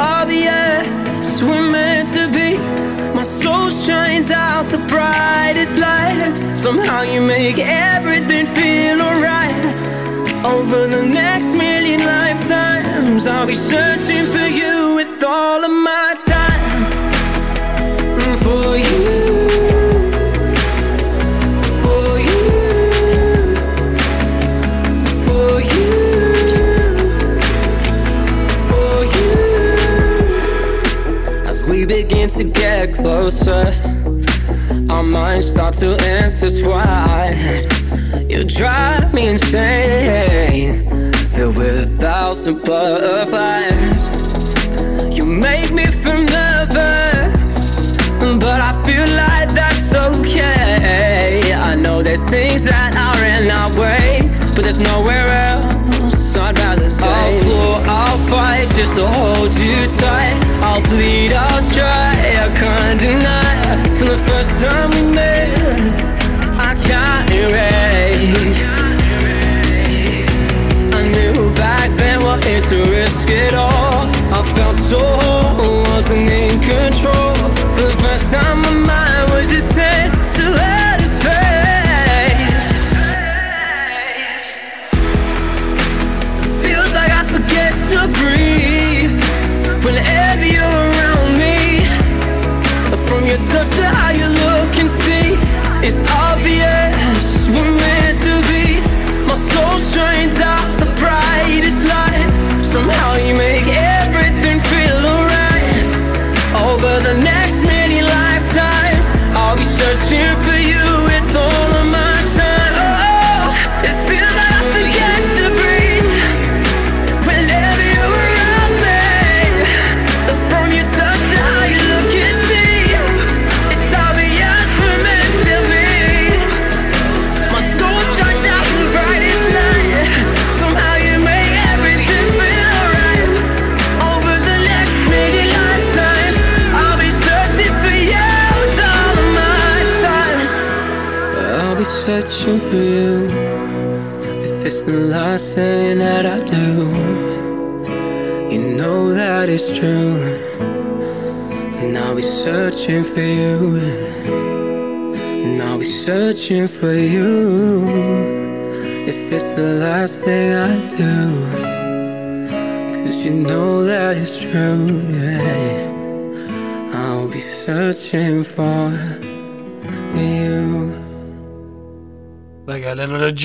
obvious 0.00 1.42
we're 1.42 1.70
meant 1.70 2.08
to 2.16 2.24
be. 2.32 2.56
My 3.14 3.22
soul 3.22 3.70
shines 3.86 4.30
out 4.30 4.64
the 4.70 4.78
brightest 4.92 5.76
light. 5.76 6.56
Somehow 6.56 7.02
you 7.02 7.20
make 7.20 7.58
everything 7.58 8.46
feel 8.56 9.00
alright. 9.02 9.54
Over 10.44 10.86
the 10.86 11.02
next 11.02 11.52
million 11.64 12.00
lifetimes, 12.00 13.26
I'll 13.26 13.46
be 13.46 13.54
searching 13.54 14.24
for 14.34 14.48
you 14.60 14.94
with 14.94 15.22
all 15.22 15.62
of 15.64 15.70
my 15.70 16.08
time. 16.34 16.80
For 18.44 18.76
you. 18.78 18.89
Begin 32.10 32.28
to 32.28 32.42
get 32.42 32.92
closer, 32.92 33.72
our 34.90 35.02
minds 35.02 35.48
start 35.48 35.74
to 35.74 35.92
intertwine. 35.92 37.36
You 38.28 38.42
drive 38.42 39.14
me 39.14 39.28
insane, 39.28 41.12
filled 41.30 41.56
with 41.56 41.84
a 41.84 41.96
thousand 41.98 42.64
butterflies. 42.64 44.02
You 45.16 45.24
make 45.24 45.70
me 45.70 45.86
feel 45.86 46.22
nervous, 46.22 47.32
but 48.18 48.60
I 48.60 48.72
feel 48.84 49.06
like 49.14 49.50
that's 49.54 49.94
okay. 49.94 51.52
I 51.54 51.76
know 51.76 52.02
there's 52.02 52.24
things 52.24 52.64
that 52.64 52.96
are 53.06 53.24
in 53.24 53.50
our 53.52 53.70
way, 53.80 54.28
but 54.56 54.64
there's 54.64 54.80
nowhere 54.80 55.28
else 55.48 56.36
I'd 56.36 56.58
rather 56.58 56.88
stay. 56.88 57.04
I'll 57.04 57.42
pour, 57.44 57.76
I'll 57.88 58.18
fight 58.28 58.68
just 58.74 58.94
to 58.96 59.06
hold 59.06 59.54
you 59.54 59.86
tight. 59.98 60.49
Bleed, 60.88 61.32
I'll 61.32 61.62
try, 61.72 62.12
I 62.44 62.48
can't 62.60 63.00
deny. 63.00 63.84
From 63.96 64.08
the 64.08 64.18
first 64.28 64.50
time 64.64 64.90
we 64.90 65.02
met, 65.14 65.48
I 66.58 66.74
can't 66.82 67.30
erase. 67.30 67.79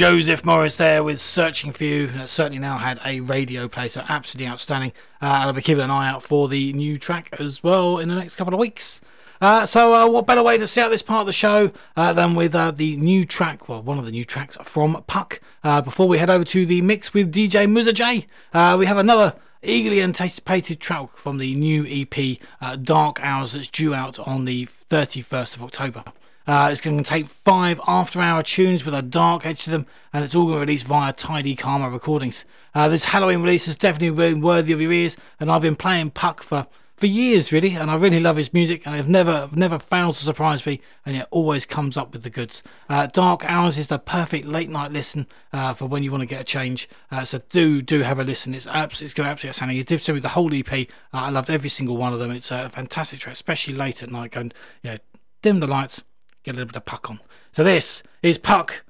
Joseph 0.05 0.45
Morris 0.45 0.75
there 0.75 1.03
with 1.03 1.19
Searching 1.19 1.71
for 1.71 1.83
You. 1.83 2.05
That 2.05 2.29
certainly 2.29 2.59
now 2.59 2.77
had 2.77 2.99
a 3.03 3.21
radio 3.21 3.67
play, 3.67 3.87
so 3.87 4.03
absolutely 4.07 4.47
outstanding. 4.47 4.93
Uh, 5.19 5.25
and 5.25 5.43
I'll 5.45 5.53
be 5.53 5.63
keeping 5.63 5.83
an 5.83 5.89
eye 5.89 6.07
out 6.07 6.21
for 6.21 6.47
the 6.47 6.71
new 6.73 6.99
track 6.99 7.29
as 7.39 7.63
well 7.63 7.97
in 7.97 8.07
the 8.07 8.13
next 8.13 8.35
couple 8.35 8.53
of 8.53 8.59
weeks. 8.59 9.01
Uh, 9.41 9.65
so, 9.65 9.95
uh, 9.95 10.07
what 10.07 10.27
better 10.27 10.43
way 10.43 10.59
to 10.59 10.67
see 10.67 10.79
out 10.79 10.91
this 10.91 11.01
part 11.01 11.21
of 11.21 11.25
the 11.25 11.33
show 11.33 11.71
uh, 11.97 12.13
than 12.13 12.35
with 12.35 12.53
uh, 12.53 12.69
the 12.69 12.95
new 12.97 13.25
track, 13.25 13.67
well, 13.67 13.81
one 13.81 13.97
of 13.97 14.05
the 14.05 14.11
new 14.11 14.23
tracks 14.23 14.55
from 14.61 15.03
PUKK. 15.07 15.39
Uh, 15.63 15.81
before 15.81 16.07
we 16.07 16.19
head 16.19 16.29
over 16.29 16.43
to 16.45 16.67
the 16.67 16.83
mix 16.83 17.11
with 17.11 17.33
DJ 17.33 17.67
Muza 17.67 17.91
J, 17.91 18.27
uh, 18.53 18.75
we 18.77 18.85
have 18.85 18.97
another 18.97 19.33
eagerly 19.63 20.03
anticipated 20.03 20.79
track 20.79 21.17
from 21.17 21.39
the 21.39 21.55
new 21.55 21.83
EP 21.89 22.37
Dark 22.83 23.19
Hours 23.23 23.53
that's 23.53 23.69
due 23.69 23.95
out 23.95 24.19
on 24.19 24.45
the 24.45 24.67
31st 24.91 25.55
of 25.55 25.63
October. 25.63 26.03
Uh, 26.47 26.69
it's 26.71 26.81
going 26.81 26.97
to 26.97 27.03
take 27.03 27.27
five 27.27 27.81
after 27.87 28.21
hour 28.21 28.43
tunes 28.43 28.85
with 28.85 28.93
a 28.93 29.01
dark 29.01 29.45
edge 29.45 29.63
to 29.63 29.71
them, 29.71 29.85
and 30.13 30.23
it's 30.23 30.35
all 30.35 30.45
going 30.45 30.55
to 30.55 30.59
release 30.61 30.83
via 30.83 31.11
Tidy 31.11 31.55
Karma 31.55 31.89
Recordings. 31.89 32.45
Uh, 32.73 32.87
this 32.87 33.05
Halloween 33.05 33.41
release 33.41 33.65
has 33.65 33.75
definitely 33.75 34.11
been 34.11 34.41
worthy 34.41 34.71
of 34.71 34.81
your 34.81 34.91
ears, 34.91 35.17
and 35.39 35.51
I've 35.51 35.63
been 35.63 35.75
playing 35.75 36.11
PUKK 36.11 36.43
for, 36.43 36.67
for 36.97 37.07
years, 37.07 37.51
really, 37.51 37.73
and 37.75 37.89
I 37.89 37.95
really 37.95 38.19
love 38.19 38.37
his 38.37 38.53
music, 38.53 38.85
and 38.85 38.95
I've 38.95 39.09
never 39.09 39.49
never 39.53 39.79
failed 39.79 40.15
to 40.15 40.23
surprise 40.23 40.63
me, 40.67 40.81
and 41.03 41.15
yet 41.15 41.27
always 41.31 41.65
comes 41.65 41.97
up 41.97 42.13
with 42.13 42.21
the 42.21 42.29
goods. 42.29 42.61
Uh, 42.89 43.07
dark 43.07 43.43
Hours 43.49 43.79
is 43.79 43.87
the 43.87 43.97
perfect 43.97 44.45
late 44.45 44.69
night 44.69 44.91
listen 44.91 45.25
uh, 45.51 45.73
for 45.73 45.87
when 45.87 46.03
you 46.03 46.11
want 46.11 46.21
to 46.21 46.27
get 46.27 46.41
a 46.41 46.45
change, 46.45 46.87
uh, 47.09 47.25
so 47.25 47.41
do 47.49 47.81
do 47.81 48.01
have 48.01 48.19
a 48.19 48.23
listen. 48.23 48.53
It's 48.53 48.67
absolutely, 48.67 49.05
it's 49.05 49.19
absolutely 49.19 49.49
outstanding. 49.49 49.83
Did 49.83 50.01
so 50.01 50.13
with 50.13 50.21
the 50.21 50.29
whole 50.29 50.53
EP. 50.53 50.71
Uh, 50.71 50.83
I 51.11 51.29
loved 51.31 51.49
every 51.49 51.69
single 51.69 51.97
one 51.97 52.13
of 52.13 52.19
them. 52.19 52.29
It's 52.29 52.51
a 52.51 52.69
fantastic 52.69 53.19
track, 53.21 53.33
especially 53.33 53.73
late 53.73 54.03
at 54.03 54.11
night, 54.11 54.31
going, 54.31 54.51
you 54.83 54.91
know, 54.91 54.97
dim 55.41 55.59
the 55.59 55.67
lights, 55.67 56.03
get 56.45 56.53
a 56.53 56.57
little 56.57 56.67
bit 56.67 56.75
of 56.75 56.85
PUKK 56.85 57.09
on. 57.09 57.19
So 57.51 57.63
this 57.63 58.03
is 58.21 58.37
PUKK 58.37 58.81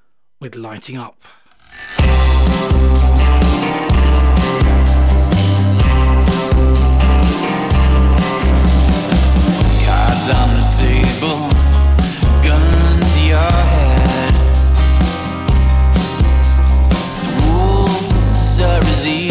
with 0.41 0.55
Lighting 0.55 0.97
Up. 0.97 1.15
Cards 9.85 10.27
on 10.35 10.49
the 10.59 10.67
table, 10.75 11.47
gun 12.43 12.99
to 12.99 13.19
your 13.25 13.51
head. 13.71 14.33
The 17.23 17.29
rules 17.41 18.59
are 18.59 18.83
as 18.83 19.07
easy 19.07 19.24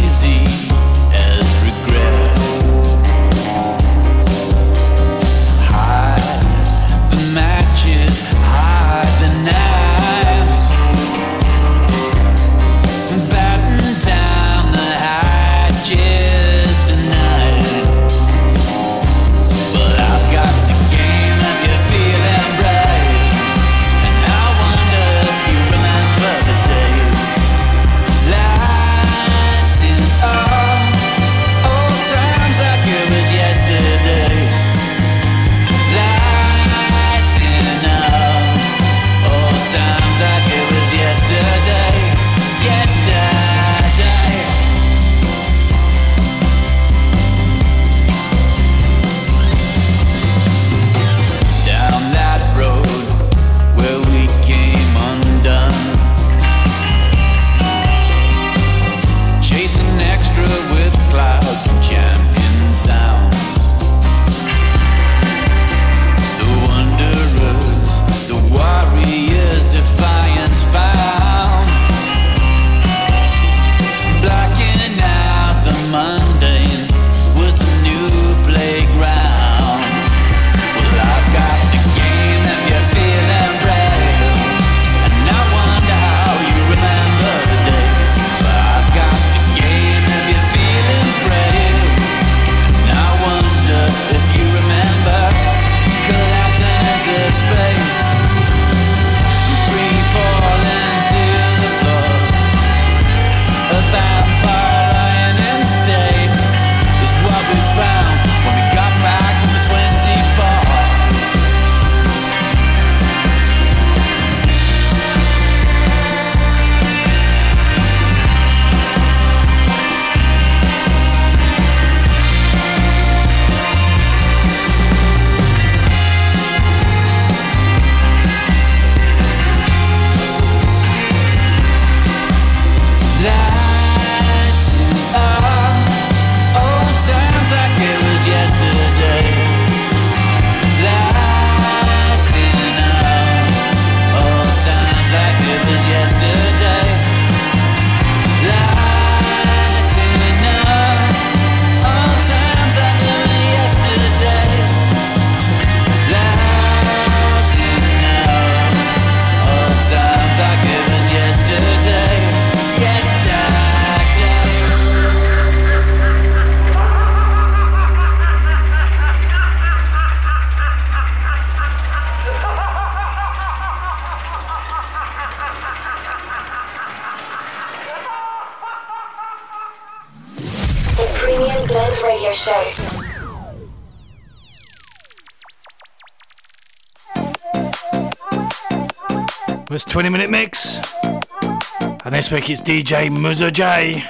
week 192.35 192.51
it's 192.51 192.61
DJ 192.61 193.11
Muza 193.11 193.53
J. 193.53 194.03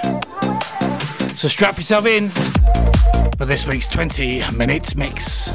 So 1.37 1.47
strap 1.47 1.77
yourself 1.77 2.07
in 2.07 2.31
for 3.37 3.45
this 3.45 3.67
week's 3.67 3.87
20 3.87 4.51
minutes 4.53 4.97
mix. 4.97 5.51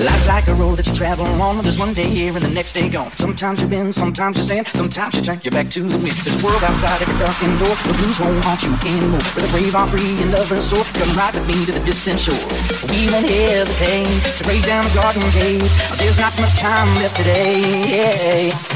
Life's 0.00 0.28
like 0.28 0.48
a 0.48 0.54
road 0.54 0.76
that 0.76 0.86
you 0.86 0.94
travel 0.94 1.24
on. 1.40 1.62
There's 1.62 1.78
one 1.78 1.94
day 1.94 2.10
here 2.10 2.34
and 2.36 2.44
the 2.44 2.50
next 2.50 2.74
day 2.74 2.90
gone. 2.90 3.16
Sometimes 3.16 3.62
you 3.62 3.68
bend, 3.68 3.94
sometimes 3.94 4.36
you 4.36 4.42
stand, 4.42 4.66
sometimes 4.68 5.14
you 5.14 5.22
turn 5.22 5.40
your 5.42 5.52
back 5.52 5.70
to 5.70 5.80
the 5.80 5.96
wind. 5.96 6.12
There's 6.12 6.42
a 6.42 6.44
world 6.44 6.62
outside 6.62 7.00
every 7.00 7.16
dark 7.24 7.38
door. 7.40 7.74
The 7.74 7.98
blues 7.98 8.20
won't 8.20 8.44
haunt 8.44 8.62
you 8.62 8.96
anymore. 8.96 9.20
For 9.20 9.40
the 9.40 9.48
brave 9.48 9.74
are 9.74 9.86
free 9.86 10.20
and 10.20 10.30
lovers 10.32 10.64
soar. 10.68 10.84
Come 10.84 11.16
ride 11.16 11.32
with 11.32 11.48
me 11.48 11.64
to 11.64 11.72
the 11.72 11.84
distant 11.86 12.20
shore. 12.20 12.36
We 12.90 13.06
won't 13.10 13.28
hesitate 13.28 14.06
to 14.36 14.44
break 14.44 14.62
down 14.62 14.82
the 14.84 14.94
garden 14.94 15.22
gate. 15.32 15.62
There's 15.98 16.18
not 16.18 16.38
much 16.40 16.56
time 16.56 16.86
left 16.96 17.16
today. 17.16 18.50
Yeah. 18.50 18.75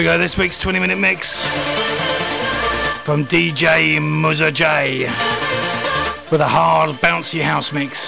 We 0.00 0.04
go, 0.04 0.16
this 0.16 0.38
week's 0.38 0.58
20 0.58 0.80
minute 0.80 0.96
mix 0.96 1.46
from 3.04 3.26
DJ 3.26 3.98
Muza 3.98 4.50
J 4.50 5.00
with 6.30 6.40
a 6.40 6.48
hard, 6.48 6.92
bouncy 7.02 7.42
house 7.42 7.70
mix. 7.70 8.04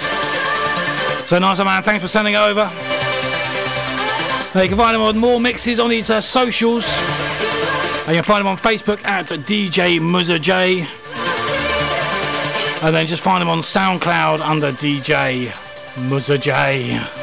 So 1.28 1.38
nice, 1.38 1.58
man. 1.58 1.82
Thanks 1.82 2.00
for 2.00 2.08
sending 2.08 2.34
over. 2.34 2.70
Now 4.54 4.62
you 4.62 4.68
can 4.70 4.78
find 4.78 4.96
him 4.96 5.02
on 5.02 5.18
more 5.18 5.38
mixes 5.38 5.78
on 5.78 5.90
his 5.90 6.08
uh, 6.08 6.22
socials. 6.22 6.86
And 8.06 8.16
you 8.16 8.22
can 8.22 8.24
find 8.24 8.40
him 8.40 8.46
on 8.46 8.56
Facebook 8.56 9.04
at 9.04 9.26
DJ 9.26 10.00
Muza 10.00 10.40
J. 10.40 10.86
And 12.86 12.96
then 12.96 13.06
just 13.06 13.22
find 13.22 13.42
him 13.42 13.50
on 13.50 13.58
SoundCloud 13.58 14.40
under 14.40 14.72
DJ 14.72 15.48
Muza 16.08 16.40
J. 16.40 17.21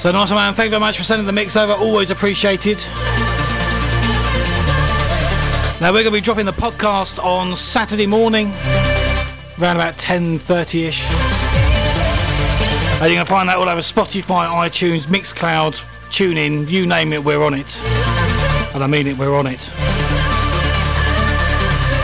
So 0.00 0.10
nice, 0.12 0.30
man. 0.30 0.54
Thank 0.54 0.68
you 0.68 0.70
very 0.70 0.80
much 0.80 0.96
for 0.96 1.04
sending 1.04 1.26
the 1.26 1.32
mix 1.32 1.56
over. 1.56 1.74
Always 1.74 2.10
appreciated. 2.10 2.78
Now 5.78 5.92
we're 5.92 6.02
going 6.02 6.06
to 6.06 6.10
be 6.12 6.22
dropping 6.22 6.46
the 6.46 6.52
podcast 6.52 7.22
on 7.22 7.54
Saturday 7.54 8.06
morning, 8.06 8.46
around 9.60 9.76
about 9.76 9.98
10:30ish. 9.98 11.04
And 13.02 13.10
you 13.10 13.18
can 13.18 13.26
find 13.26 13.46
that 13.50 13.58
all 13.58 13.68
over 13.68 13.82
Spotify, 13.82 14.48
iTunes, 14.48 15.04
Mixcloud, 15.04 15.74
TuneIn, 16.08 16.66
you 16.70 16.86
name 16.86 17.12
it, 17.12 17.22
we're 17.22 17.42
on 17.42 17.52
it. 17.52 17.78
And 18.74 18.82
I 18.82 18.86
mean 18.86 19.06
it, 19.06 19.18
we're 19.18 19.36
on 19.36 19.46
it. 19.46 19.70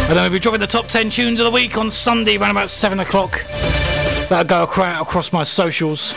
And 0.09 0.17
then 0.19 0.23
we'll 0.23 0.33
be 0.33 0.39
dropping 0.39 0.61
the 0.61 0.67
top 0.67 0.89
10 0.89 1.09
tunes 1.09 1.41
of 1.41 1.47
the 1.47 1.51
week 1.51 1.79
on 1.79 1.91
Sunday, 1.91 2.37
around 2.37 2.51
about 2.51 2.69
7 2.69 3.01
o'clock. 3.01 3.43
That'll 4.29 4.45
go 4.45 4.65
across 4.65 5.33
my 5.33 5.45
socials. 5.45 6.15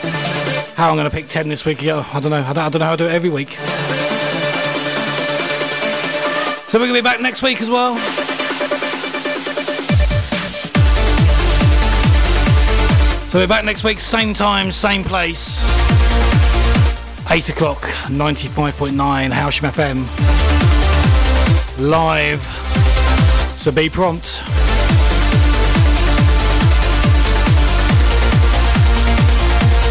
How 0.79 0.89
I'm 0.91 0.95
going 0.95 1.09
to 1.09 1.13
pick 1.13 1.27
10 1.27 1.49
this 1.49 1.65
week, 1.65 1.83
I 1.83 2.19
don't 2.21 2.29
know. 2.29 2.37
I 2.37 2.53
don't, 2.53 2.57
I 2.59 2.69
don't 2.69 2.79
know 2.79 2.85
how 2.85 2.93
I 2.93 2.95
do 2.95 3.05
it 3.05 3.11
every 3.11 3.29
week. 3.29 3.49
So 6.69 6.79
we're 6.79 6.85
going 6.87 6.95
to 6.95 7.01
be 7.01 7.01
back 7.01 7.19
next 7.19 7.41
week 7.41 7.61
as 7.61 7.69
well. 7.69 7.97
So 13.27 13.39
we're 13.39 13.47
back 13.47 13.65
next 13.65 13.83
week, 13.83 13.99
same 13.99 14.33
time, 14.33 14.71
same 14.71 15.03
place. 15.03 15.61
8 17.29 17.49
o'clock, 17.49 17.81
95.9 18.07 18.93
Howsham 19.33 19.69
FM. 19.71 20.05
Live. 21.77 22.41
So 23.59 23.69
be 23.73 23.89
prompt. 23.89 24.58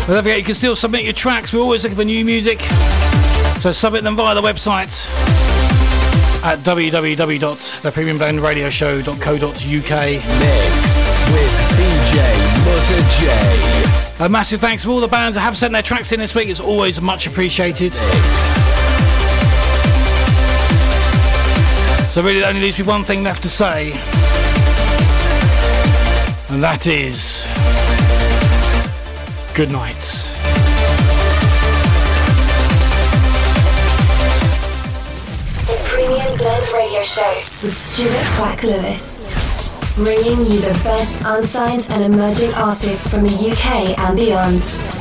Don't 0.08 0.22
forget, 0.22 0.38
you 0.38 0.44
can 0.44 0.54
still 0.54 0.74
submit 0.74 1.04
your 1.04 1.12
tracks. 1.12 1.52
We're 1.52 1.60
always 1.60 1.82
looking 1.82 1.96
for 1.96 2.04
new 2.04 2.24
music. 2.24 2.60
So 3.60 3.72
submit 3.72 4.04
them 4.04 4.16
via 4.16 4.34
the 4.34 4.40
website 4.40 5.04
at 6.42 6.60
www.thepremiumblendradioshow.co.uk. 6.60 9.60
Mix 9.60 10.98
with 11.30 11.52
DJ 11.76 12.16
Muza 12.64 12.98
J. 13.20 13.28
A 14.24 14.28
massive 14.30 14.62
thanks 14.62 14.84
to 14.84 14.90
all 14.90 15.00
the 15.00 15.08
bands 15.08 15.34
that 15.34 15.42
have 15.42 15.58
sent 15.58 15.74
their 15.74 15.82
tracks 15.82 16.10
in 16.10 16.20
this 16.20 16.34
week. 16.34 16.48
It's 16.48 16.58
always 16.58 17.02
much 17.02 17.26
appreciated. 17.26 17.92
So 22.10 22.22
really, 22.22 22.40
there 22.40 22.48
only 22.48 22.62
leaves 22.62 22.78
me 22.78 22.86
one 22.86 23.04
thing 23.04 23.22
left 23.22 23.42
to 23.42 23.50
say, 23.50 23.92
and 26.48 26.62
that 26.62 26.86
is 26.86 27.44
good 29.58 29.72
night. 29.72 30.00
The 35.66 35.80
Premium 35.82 36.36
Blend 36.36 36.64
Radio 36.74 37.02
Show 37.02 37.42
with 37.64 37.74
Stuart 37.74 38.24
Clack 38.36 38.62
Lewis. 38.62 39.20
Bringing 39.96 40.46
you 40.46 40.60
the 40.60 40.80
best 40.84 41.24
unsigned 41.24 41.88
and 41.90 42.04
emerging 42.04 42.54
artists 42.54 43.08
from 43.08 43.24
the 43.24 43.50
UK 43.50 43.98
and 43.98 44.16
beyond. 44.16 44.97